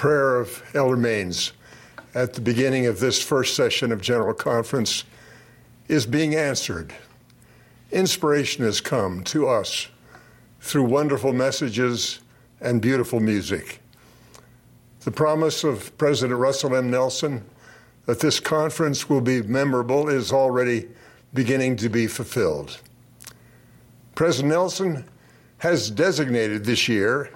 [0.00, 1.52] Prayer of Elder Maines
[2.14, 5.04] at the beginning of this first session of General Conference
[5.88, 6.94] is being answered.
[7.92, 9.88] Inspiration has come to us
[10.62, 12.20] through wonderful messages
[12.62, 13.82] and beautiful music.
[15.00, 16.90] The promise of President Russell M.
[16.90, 17.44] Nelson
[18.06, 20.88] that this conference will be memorable is already
[21.34, 22.80] beginning to be fulfilled.
[24.14, 25.04] President Nelson
[25.58, 27.30] has designated this year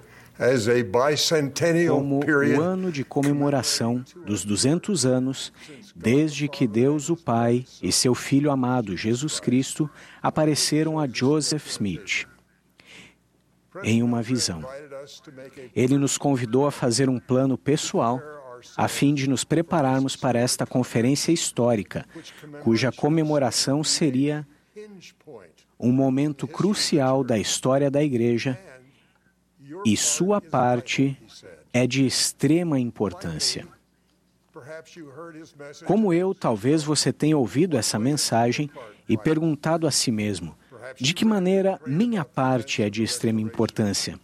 [1.88, 5.52] como o ano de comemoração dos 200 anos
[5.94, 9.88] desde que Deus o Pai e seu Filho amado Jesus Cristo
[10.20, 12.26] apareceram a Joseph Smith
[13.82, 14.64] em uma visão.
[15.74, 18.20] Ele nos convidou a fazer um plano pessoal
[18.76, 22.06] a fim de nos prepararmos para esta conferência histórica,
[22.62, 24.46] cuja comemoração seria
[25.78, 28.58] um momento crucial da história da Igreja
[29.84, 31.16] e sua parte
[31.72, 33.66] é de extrema importância.
[35.86, 38.70] Como eu, talvez você tenha ouvido essa mensagem
[39.08, 40.56] e perguntado a si mesmo:
[40.96, 44.18] de que maneira minha parte é de extrema importância?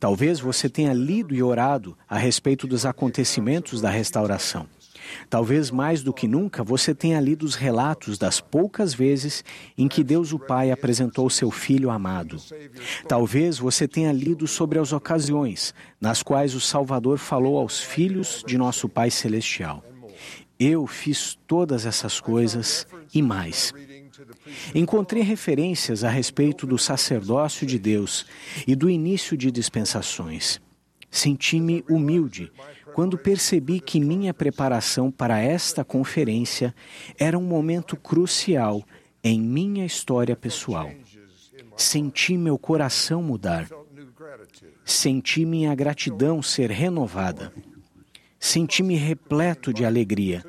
[0.00, 4.66] Talvez você tenha lido e orado a respeito dos acontecimentos da restauração.
[5.28, 9.44] Talvez mais do que nunca você tenha lido os relatos das poucas vezes
[9.76, 12.36] em que Deus o Pai apresentou seu Filho amado.
[13.08, 18.58] Talvez você tenha lido sobre as ocasiões nas quais o Salvador falou aos filhos de
[18.58, 19.84] nosso Pai Celestial.
[20.58, 23.72] Eu fiz todas essas coisas e mais.
[24.74, 28.26] Encontrei referências a respeito do sacerdócio de Deus
[28.66, 30.60] e do início de dispensações.
[31.10, 32.50] Senti-me humilde
[32.94, 36.74] quando percebi que minha preparação para esta conferência
[37.18, 38.82] era um momento crucial
[39.22, 40.90] em minha história pessoal.
[41.76, 43.68] Senti meu coração mudar.
[44.84, 47.52] Senti minha gratidão ser renovada.
[48.38, 50.44] Senti-me repleto de alegria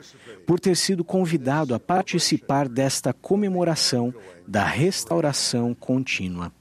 [0.48, 4.14] por ter sido convidado a participar desta comemoração
[4.48, 6.52] da restauração contínua.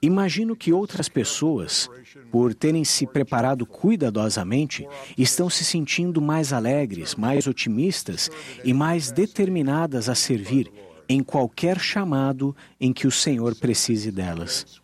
[0.00, 1.90] Imagino que outras pessoas,
[2.30, 8.30] por terem se preparado cuidadosamente, estão se sentindo mais alegres, mais otimistas
[8.64, 10.70] e mais determinadas a servir
[11.08, 14.80] em qualquer chamado em que o Senhor precise delas.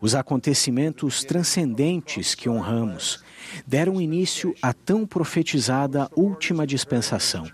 [0.00, 3.22] Os acontecimentos transcendentes que honramos
[3.66, 7.46] deram início à tão profetizada última dispensação,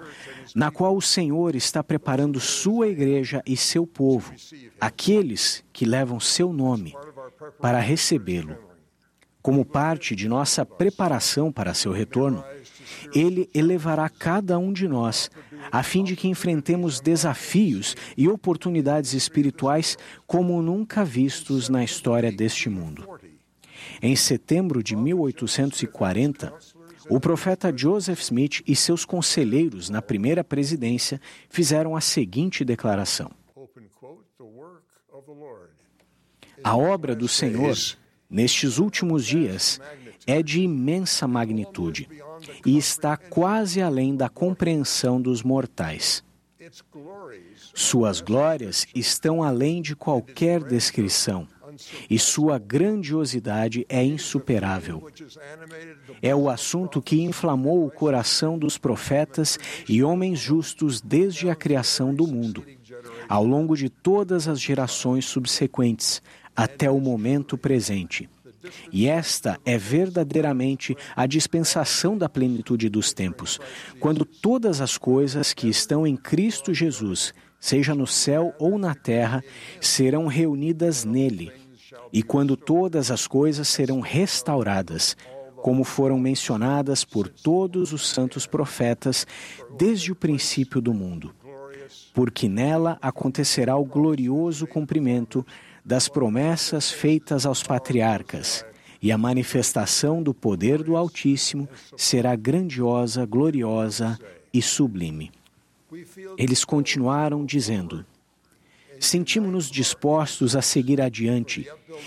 [0.56, 4.32] na qual o Senhor está preparando sua igreja e seu povo,
[4.80, 6.96] aqueles que levam seu nome,
[7.60, 8.56] para recebê-lo.
[9.42, 12.42] Como parte de nossa preparação para seu retorno,
[13.14, 15.30] ele elevará cada um de nós,
[15.70, 22.70] a fim de que enfrentemos desafios e oportunidades espirituais como nunca vistos na história deste
[22.70, 23.06] mundo.
[24.00, 26.54] Em setembro de 1840,
[27.08, 33.30] o profeta Joseph Smith e seus conselheiros na primeira presidência fizeram a seguinte declaração:
[36.62, 37.76] A obra do Senhor,
[38.28, 39.80] nestes últimos dias,
[40.26, 42.08] é de imensa magnitude
[42.64, 46.24] e está quase além da compreensão dos mortais.
[47.74, 51.46] Suas glórias estão além de qualquer descrição
[52.08, 55.08] e sua grandiosidade é insuperável.
[56.22, 59.58] É o assunto que inflamou o coração dos profetas
[59.88, 62.64] e homens justos desde a criação do mundo,
[63.28, 66.22] ao longo de todas as gerações subsequentes,
[66.54, 68.28] até o momento presente.
[68.92, 73.60] E esta é verdadeiramente a dispensação da plenitude dos tempos,
[74.00, 79.42] quando todas as coisas que estão em Cristo Jesus, seja no céu ou na terra,
[79.80, 81.52] serão reunidas nele,
[82.12, 85.16] e quando todas as coisas serão restauradas,
[85.56, 89.26] como foram mencionadas por todos os santos profetas
[89.76, 91.34] desde o princípio do mundo.
[92.14, 95.44] Porque nela acontecerá o glorioso cumprimento
[95.84, 98.64] das promessas feitas aos patriarcas,
[99.00, 104.18] e a manifestação do poder do Altíssimo será grandiosa, gloriosa
[104.52, 105.30] e sublime.
[106.36, 108.04] Eles continuaram dizendo:
[109.00, 111.66] Sentimos-nos dispostos a seguir adiante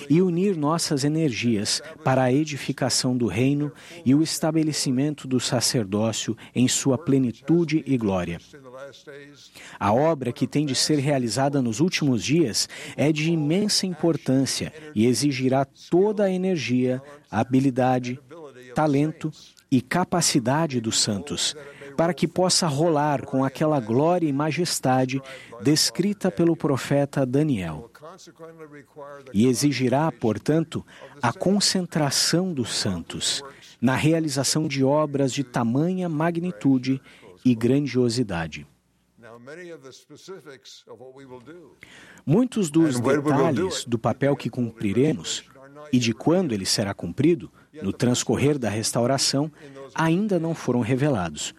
[0.09, 3.71] e unir nossas energias para a edificação do reino
[4.05, 8.39] e o estabelecimento do sacerdócio em sua plenitude e glória.
[9.79, 15.05] A obra que tem de ser realizada nos últimos dias é de imensa importância e
[15.05, 18.19] exigirá toda a energia, habilidade,
[18.73, 19.31] talento
[19.71, 21.55] e capacidade dos santos,
[21.99, 25.21] para que possa rolar com aquela glória e majestade
[25.61, 27.91] descrita pelo profeta Daniel.
[29.33, 30.85] E exigirá, portanto,
[31.21, 33.43] a concentração dos santos
[33.81, 37.01] na realização de obras de tamanha magnitude
[37.43, 38.65] e grandiosidade.
[42.25, 45.43] Muitos dos detalhes do papel que cumpriremos
[45.91, 47.51] e de quando ele será cumprido,
[47.81, 49.51] no transcorrer da restauração,
[49.93, 51.53] ainda não foram revelados.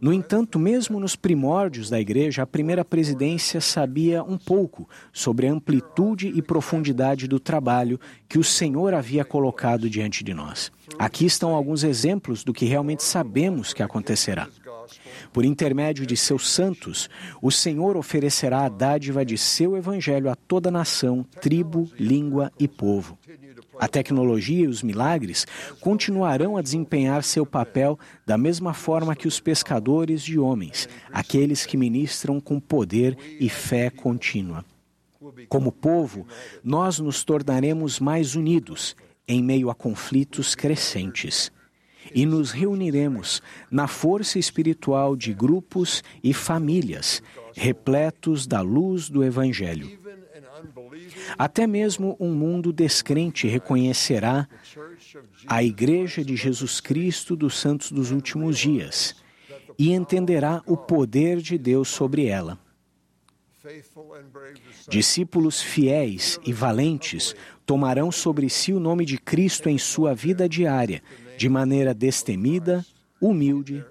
[0.00, 5.52] No entanto, mesmo nos primórdios da igreja, a primeira presidência sabia um pouco sobre a
[5.52, 10.72] amplitude e profundidade do trabalho que o Senhor havia colocado diante de nós.
[10.98, 14.48] Aqui estão alguns exemplos do que realmente sabemos que acontecerá.
[15.32, 17.08] Por intermédio de seus santos,
[17.40, 23.18] o Senhor oferecerá a dádiva de seu evangelho a toda nação, tribo, língua e povo.
[23.80, 25.46] A tecnologia e os milagres
[25.80, 31.78] continuarão a desempenhar seu papel da mesma forma que os pescadores de homens, aqueles que
[31.78, 34.66] ministram com poder e fé contínua.
[35.48, 36.26] Como povo,
[36.62, 38.94] nós nos tornaremos mais unidos
[39.26, 41.50] em meio a conflitos crescentes
[42.14, 43.40] e nos reuniremos
[43.70, 47.22] na força espiritual de grupos e famílias
[47.54, 49.98] repletos da luz do Evangelho.
[51.38, 54.48] Até mesmo um mundo descrente reconhecerá
[55.46, 59.16] a Igreja de Jesus Cristo dos Santos dos Últimos Dias
[59.78, 62.58] e entenderá o poder de Deus sobre ela.
[64.88, 67.34] Discípulos fiéis e valentes
[67.66, 71.02] tomarão sobre si o nome de Cristo em sua vida diária,
[71.36, 72.84] de maneira destemida,
[73.20, 73.84] humilde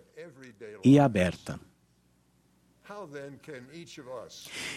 [0.84, 1.60] e aberta.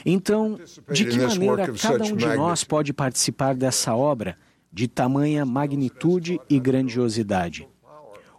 [0.05, 0.59] Então,
[0.91, 4.37] de que maneira cada um de nós pode participar dessa obra
[4.73, 7.69] de tamanha magnitude e grandiosidade?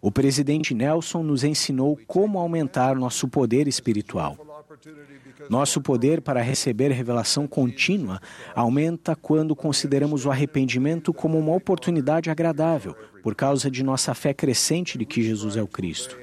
[0.02, 4.38] O presidente Nelson nos ensinou como aumentar nosso poder espiritual.
[5.50, 8.20] Nosso poder para receber revelação contínua
[8.56, 14.98] aumenta quando consideramos o arrependimento como uma oportunidade agradável, por causa de nossa fé crescente
[14.98, 16.18] de que Jesus é o Cristo.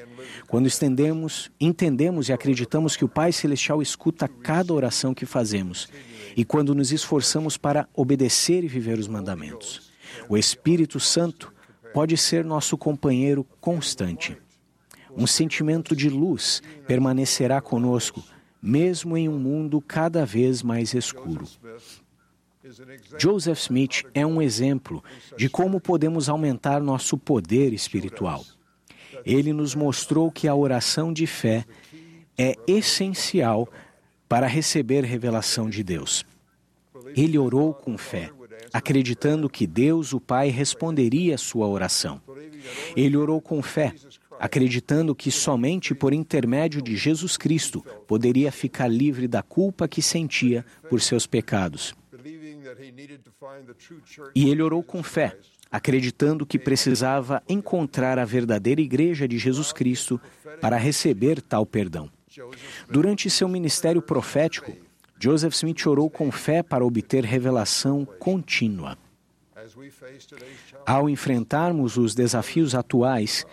[0.50, 5.88] Quando estendemos, entendemos e acreditamos que o Pai Celestial escuta cada oração que fazemos,
[6.36, 9.92] e quando nos esforçamos para obedecer e viver os mandamentos.
[10.28, 11.54] O Espírito Santo
[11.94, 14.36] pode ser nosso companheiro constante.
[15.16, 18.20] Um sentimento de luz permanecerá conosco,
[18.60, 21.46] mesmo em um mundo cada vez mais escuro.
[23.16, 25.02] Joseph Smith é um exemplo
[25.36, 28.44] de como podemos aumentar nosso poder espiritual.
[29.24, 31.64] Ele nos mostrou que a oração de fé
[32.36, 33.68] é essencial
[34.28, 36.24] para receber revelação de Deus.
[37.16, 38.30] Ele orou com fé,
[38.72, 42.20] acreditando que Deus, o Pai, responderia a sua oração.
[42.96, 43.94] Ele orou com fé,
[44.38, 50.64] acreditando que somente por intermédio de Jesus Cristo poderia ficar livre da culpa que sentia
[50.88, 51.94] por seus pecados.
[54.34, 55.36] E ele orou com fé,
[55.70, 60.20] acreditando que precisava encontrar a verdadeira igreja de Jesus Cristo
[60.60, 62.10] para receber tal perdão.
[62.88, 64.72] Durante seu ministério profético,
[65.18, 68.96] Joseph Smith orou com fé para obter revelação contínua.
[70.86, 73.44] Ao enfrentarmos os desafios atuais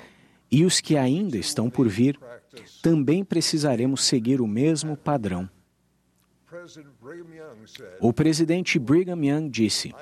[0.49, 2.17] e os que ainda estão por vir,
[2.81, 5.49] também precisaremos seguir o mesmo padrão.
[7.99, 9.93] O presidente Brigham Young disse: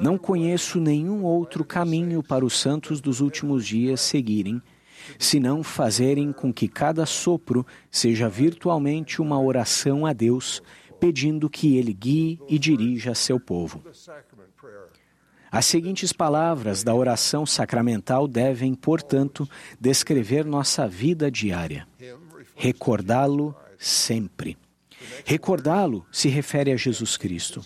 [0.00, 4.60] Não conheço nenhum outro caminho para os santos dos últimos dias seguirem,
[5.18, 10.62] senão fazerem com que cada sopro seja virtualmente uma oração a Deus,
[10.98, 13.82] pedindo que Ele guie e dirija seu povo.
[15.50, 19.48] As seguintes palavras da oração sacramental devem, portanto,
[19.80, 21.88] descrever nossa vida diária.
[22.54, 24.56] Recordá-lo sempre.
[25.24, 27.62] Recordá-lo se refere a Jesus Cristo.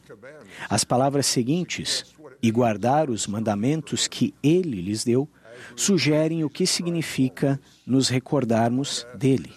[0.68, 5.26] As palavras seguintes, e guardar os mandamentos que ele lhes deu,
[5.74, 9.50] sugerem o que significa nos recordarmos dele.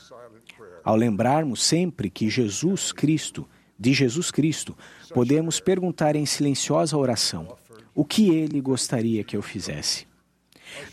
[0.84, 3.48] Ao lembrarmos sempre que Jesus Cristo,
[3.78, 4.76] de Jesus Cristo,
[5.14, 7.58] podemos perguntar em silenciosa oração:
[7.94, 10.08] o que ele gostaria que eu fizesse?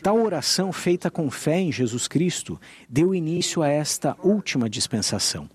[0.02, 5.48] Tal oração feita com fé em Jesus Cristo deu início a esta última dispensação.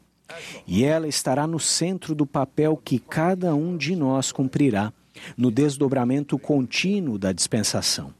[0.68, 4.94] E ela estará no centro do papel que cada um de nós cumprirá
[5.36, 8.14] no desdobramento contínuo da dispensação.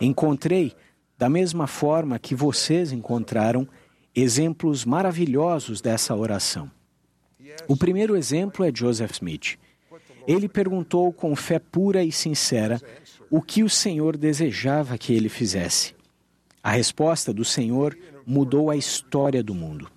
[0.00, 0.72] Encontrei,
[1.18, 3.68] da mesma forma que vocês encontraram,
[4.14, 6.70] exemplos maravilhosos dessa oração.
[7.68, 9.58] O primeiro exemplo é Joseph Smith.
[10.26, 12.80] Ele perguntou com fé pura e sincera
[13.30, 15.94] o que o Senhor desejava que ele fizesse.
[16.62, 17.96] A resposta do Senhor
[18.26, 19.90] mudou a história do mundo.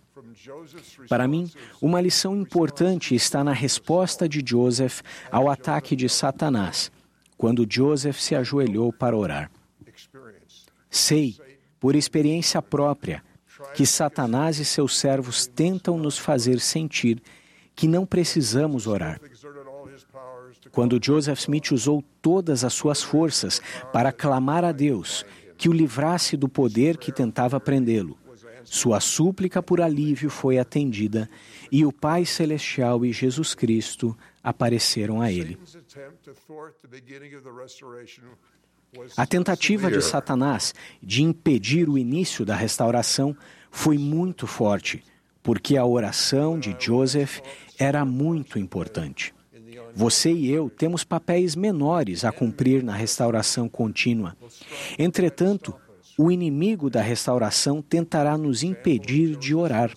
[1.09, 1.49] Para mim,
[1.81, 6.91] uma lição importante está na resposta de Joseph ao ataque de Satanás,
[7.37, 9.51] quando Joseph se ajoelhou para orar.
[10.89, 11.35] Sei,
[11.79, 13.23] por experiência própria,
[13.73, 17.21] que Satanás e seus servos tentam nos fazer sentir
[17.75, 19.19] que não precisamos orar.
[20.71, 23.61] Quando Joseph Smith usou todas as suas forças
[23.93, 25.25] para clamar a Deus
[25.57, 28.17] que o livrasse do poder que tentava prendê-lo,
[28.69, 31.29] sua súplica por alívio foi atendida
[31.71, 35.57] e o Pai Celestial e Jesus Cristo apareceram a ele.
[39.15, 43.35] A tentativa de Satanás de impedir o início da restauração
[43.71, 45.01] foi muito forte,
[45.41, 47.39] porque a oração de Joseph
[47.79, 49.33] era muito importante.
[49.95, 54.35] Você e eu temos papéis menores a cumprir na restauração contínua.
[54.99, 55.73] Entretanto,
[56.17, 59.91] o inimigo da restauração tentará nos impedir de orar.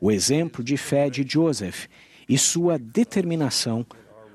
[0.00, 1.86] O exemplo de fé de Joseph
[2.28, 3.86] e sua determinação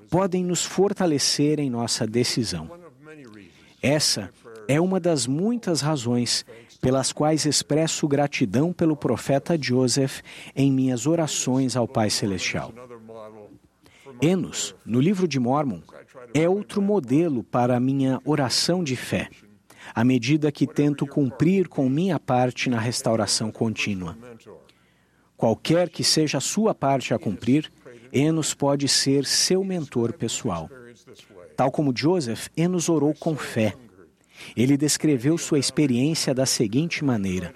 [0.09, 2.69] podem nos fortalecer em nossa decisão.
[3.81, 4.31] Essa
[4.67, 6.45] é uma das muitas razões
[6.79, 10.21] pelas quais expresso gratidão pelo profeta Joseph
[10.55, 12.73] em minhas orações ao Pai Celestial.
[14.21, 15.81] Enos, no livro de Mormon,
[16.33, 19.29] é outro modelo para minha oração de fé,
[19.93, 24.17] à medida que tento cumprir com minha parte na restauração contínua.
[25.37, 27.71] Qualquer que seja a sua parte a cumprir,
[28.11, 30.69] Enos pode ser seu mentor pessoal.
[31.55, 33.73] Tal como Joseph, Enos orou com fé.
[34.55, 37.53] Ele descreveu sua experiência da seguinte maneira: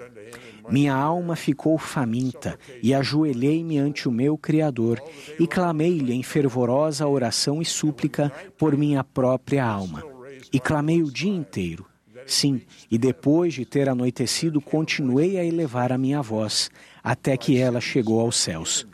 [0.69, 5.01] Minha alma ficou faminta e ajoelhei-me ante o meu Criador
[5.39, 10.03] e clamei-lhe em fervorosa oração e súplica por minha própria alma.
[10.51, 11.85] E clamei o dia inteiro.
[12.27, 16.69] Sim, e depois de ter anoitecido, continuei a elevar a minha voz,
[17.01, 18.85] até que ela chegou aos céus.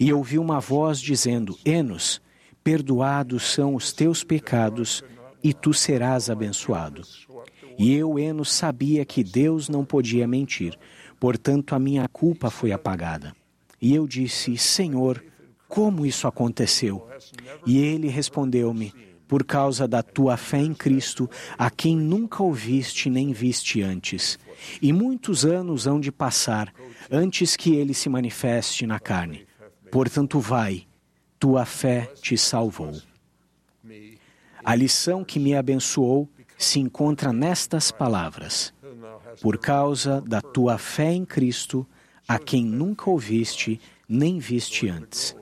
[0.00, 2.20] E ouvi uma voz dizendo: Enos,
[2.64, 5.04] perdoados são os teus pecados,
[5.42, 7.02] e tu serás abençoado.
[7.78, 10.76] E eu, Enos, sabia que Deus não podia mentir,
[11.20, 13.34] portanto a minha culpa foi apagada.
[13.80, 15.24] E eu disse: Senhor,
[15.68, 17.06] como isso aconteceu?
[17.64, 18.92] E ele respondeu-me:
[19.32, 21.26] Por causa da tua fé em Cristo,
[21.56, 24.38] a quem nunca ouviste nem viste antes.
[24.82, 26.70] E muitos anos hão de passar
[27.10, 29.46] antes que ele se manifeste na carne.
[29.90, 30.86] Portanto, vai,
[31.38, 32.92] tua fé te salvou.
[34.62, 36.28] A lição que me abençoou
[36.58, 38.74] se encontra nestas palavras:
[39.40, 41.86] Por causa da tua fé em Cristo,
[42.28, 45.34] a quem nunca ouviste nem viste antes.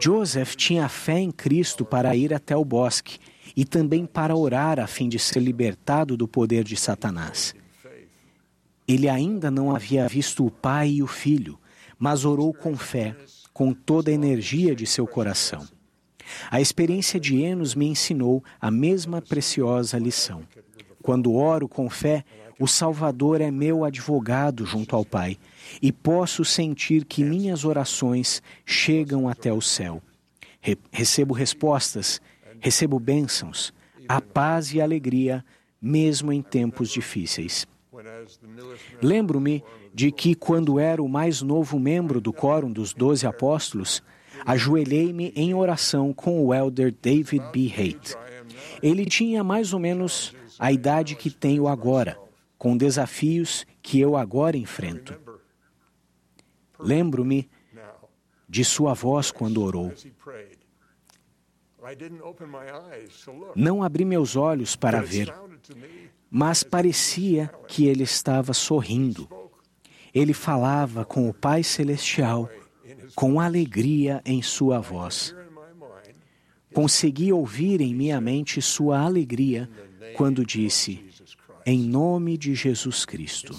[0.00, 3.18] Joseph tinha fé em Cristo para ir até o bosque
[3.56, 7.54] e também para orar a fim de ser libertado do poder de Satanás.
[8.86, 11.58] Ele ainda não havia visto o pai e o filho,
[11.98, 13.16] mas orou com fé,
[13.52, 15.66] com toda a energia de seu coração.
[16.50, 20.42] A experiência de Enos me ensinou a mesma preciosa lição.
[21.02, 22.24] Quando oro com fé,
[22.58, 25.38] o Salvador é meu advogado junto ao Pai
[25.80, 30.02] e posso sentir que minhas orações chegam até o céu.
[30.60, 32.20] Re recebo respostas,
[32.60, 33.72] recebo bênçãos,
[34.08, 35.44] a paz e a alegria,
[35.80, 37.66] mesmo em tempos difíceis.
[39.00, 39.62] Lembro-me
[39.94, 44.02] de que, quando era o mais novo membro do Quórum dos Doze Apóstolos,
[44.44, 47.72] ajoelhei-me em oração com o elder David B.
[47.76, 48.14] Haight.
[48.82, 52.18] Ele tinha mais ou menos a idade que tenho agora,
[52.58, 55.25] com desafios que eu agora enfrento.
[56.78, 57.48] Lembro-me
[58.48, 59.92] de sua voz quando orou.
[63.54, 65.32] Não abri meus olhos para ver,
[66.30, 69.28] mas parecia que ele estava sorrindo.
[70.12, 72.50] Ele falava com o Pai Celestial
[73.14, 75.34] com alegria em sua voz.
[76.72, 79.68] Consegui ouvir em minha mente sua alegria
[80.14, 81.04] quando disse:
[81.64, 83.58] Em nome de Jesus Cristo.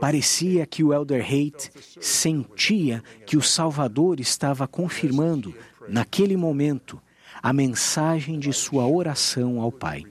[0.00, 5.54] Parecia que o Elder Haight sentia que o Salvador estava confirmando,
[5.88, 7.00] naquele momento,
[7.42, 10.04] a mensagem de sua oração ao Pai.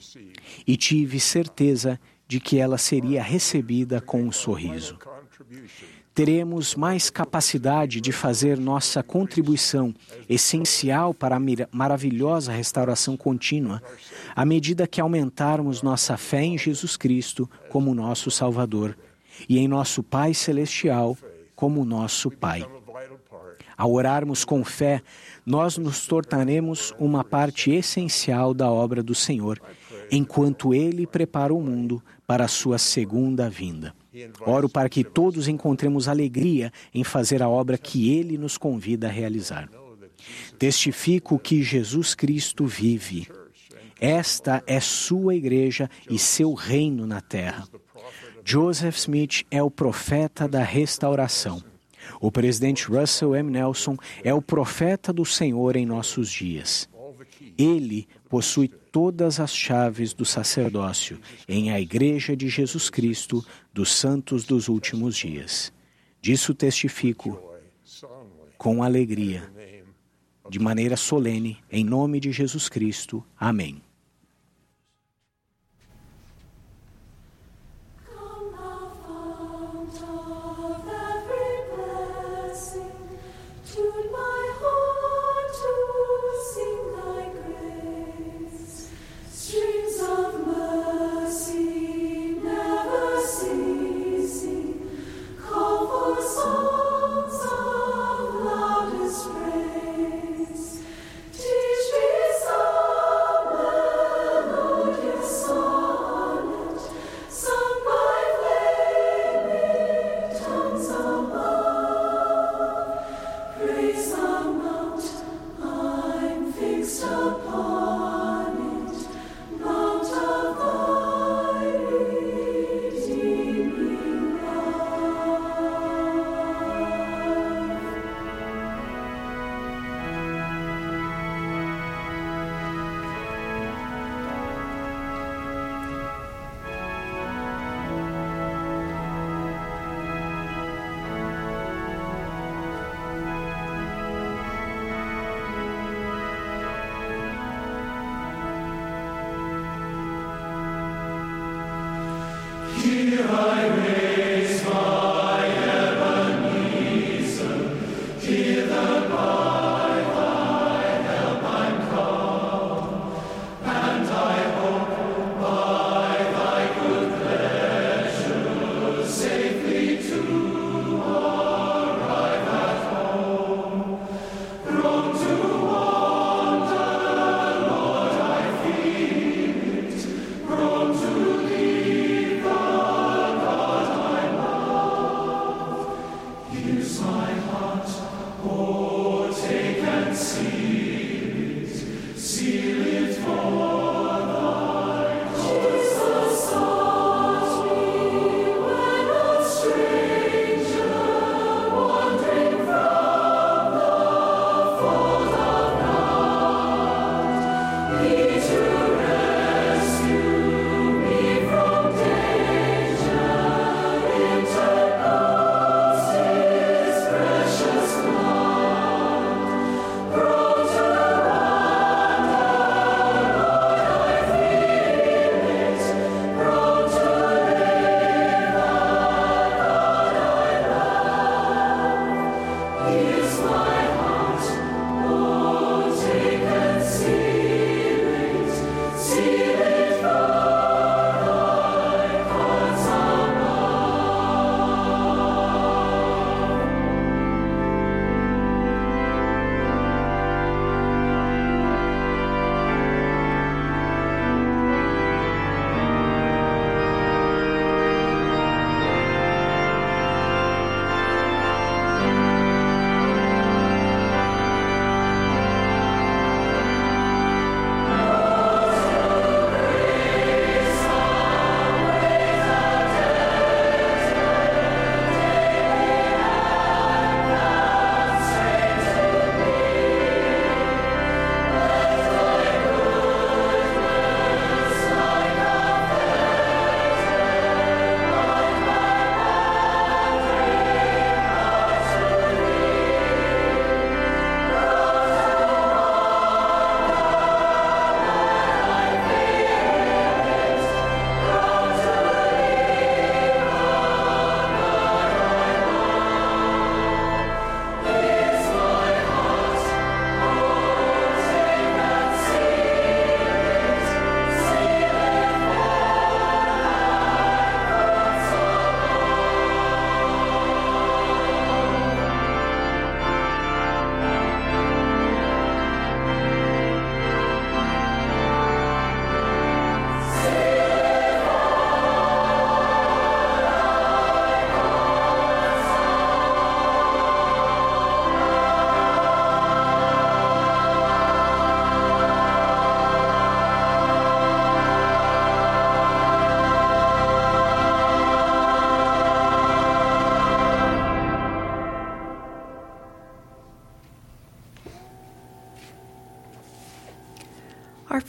[0.65, 4.98] E tive certeza de que ela seria recebida com um sorriso.
[6.14, 9.94] Teremos mais capacidade de fazer nossa contribuição,
[10.27, 11.41] essencial para a
[11.72, 13.84] maravilhosa restauração contínua,
[14.35, 18.98] à medida que aumentarmos nossa fé em Jesus Cristo como nosso Salvador
[19.47, 21.18] e em nosso Pai Celestial
[21.55, 22.65] como nosso Pai.
[23.77, 25.01] Ao orarmos com fé,
[25.45, 29.61] nós nos tornaremos uma parte essencial da obra do Senhor
[30.11, 33.93] enquanto Ele prepara o mundo para a sua segunda vinda.
[34.45, 39.11] Oro para que todos encontremos alegria em fazer a obra que Ele nos convida a
[39.11, 39.69] realizar.
[40.57, 43.27] Testifico que Jesus Cristo vive.
[43.99, 47.68] Esta é sua igreja e seu reino na terra.
[48.49, 51.61] Joseph Smith é o profeta da restauração.
[52.21, 53.51] O presidente Russell M.
[53.51, 56.87] Nelson é o profeta do Senhor em nossos dias.
[57.57, 64.45] Ele possui todas as chaves do sacerdócio em a Igreja de Jesus Cristo dos Santos
[64.45, 65.73] dos Últimos Dias.
[66.21, 67.37] Disso testifico
[68.57, 69.51] com alegria,
[70.49, 73.21] de maneira solene, em nome de Jesus Cristo.
[73.37, 73.81] Amém.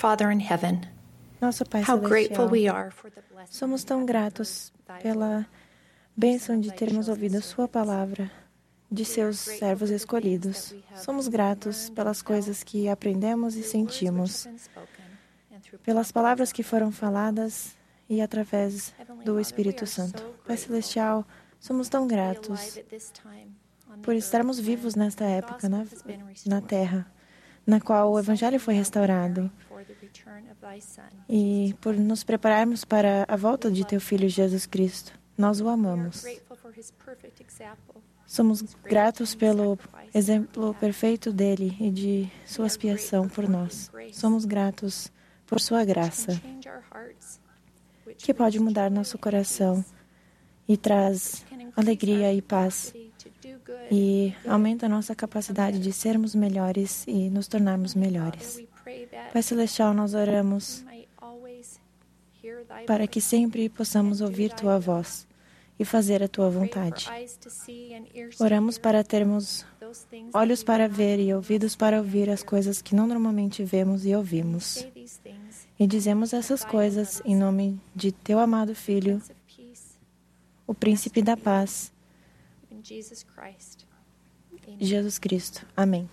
[0.09, 0.81] Father in heaven,
[1.39, 4.73] Nosso Pai how grateful we are for the blessing somos tão gratos
[5.03, 5.47] pela
[6.17, 8.31] bênção de termos ouvido Sua palavra,
[8.91, 10.75] de seus servos escolhidos.
[10.97, 14.49] Somos gratos pelas coisas que aprendemos e sentimos,
[15.85, 17.77] pelas palavras que foram faladas
[18.09, 18.95] e através
[19.27, 20.25] do Espírito Santo.
[20.47, 21.23] Pai Celestial,
[21.61, 22.79] somos tão gratos
[24.03, 25.85] por estarmos vivos nesta época na,
[26.47, 27.07] na Terra,
[27.67, 29.53] na qual o Evangelho foi restaurado
[31.29, 35.13] e por nos prepararmos para a volta de Teu Filho Jesus Cristo.
[35.37, 36.25] Nós o amamos.
[38.27, 39.79] Somos gratos pelo
[40.15, 43.91] exemplo perfeito dele e de sua expiação por nós.
[44.13, 45.11] Somos gratos
[45.47, 46.39] por sua graça,
[48.19, 49.83] que pode mudar nosso coração
[50.69, 51.45] e traz
[51.75, 52.93] alegria e paz
[53.91, 58.68] e aumenta a nossa capacidade de sermos melhores e nos tornarmos melhores.
[59.33, 60.85] Pai Celestial, nós oramos
[62.87, 65.27] para que sempre possamos ouvir Tua voz
[65.79, 67.07] e fazer a Tua vontade.
[68.41, 69.67] Oramos para termos
[70.33, 74.87] olhos para ver e ouvidos para ouvir as coisas que não normalmente vemos e ouvimos.
[75.79, 79.23] E dizemos essas coisas em nome de Teu amado Filho,
[80.67, 81.93] o Príncipe da Paz,
[84.81, 85.67] Jesus Cristo.
[85.77, 86.09] Amém.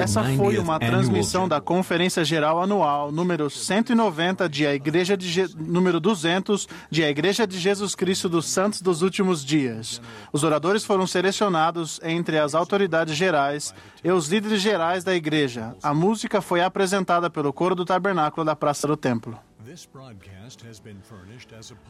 [0.00, 5.28] Essa foi 190th uma transmissão da Conferência Geral Anual número 190 de a Igreja de
[5.28, 5.54] Je...
[5.54, 10.00] número 200 de a Igreja de Jesus Cristo dos Santos dos Últimos Dias.
[10.32, 15.76] Os oradores foram selecionados entre as autoridades gerais e os líderes gerais da igreja.
[15.82, 19.38] A música foi apresentada pelo coro do Tabernáculo da Praça do Templo.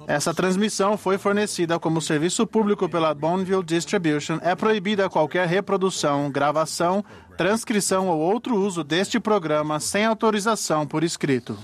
[0.07, 4.39] Essa transmissão foi fornecida como serviço público pela Bonneville Distribution.
[4.43, 7.05] É proibida qualquer reprodução, gravação,
[7.37, 11.59] transcrição ou outro uso deste programa sem autorização por escrito.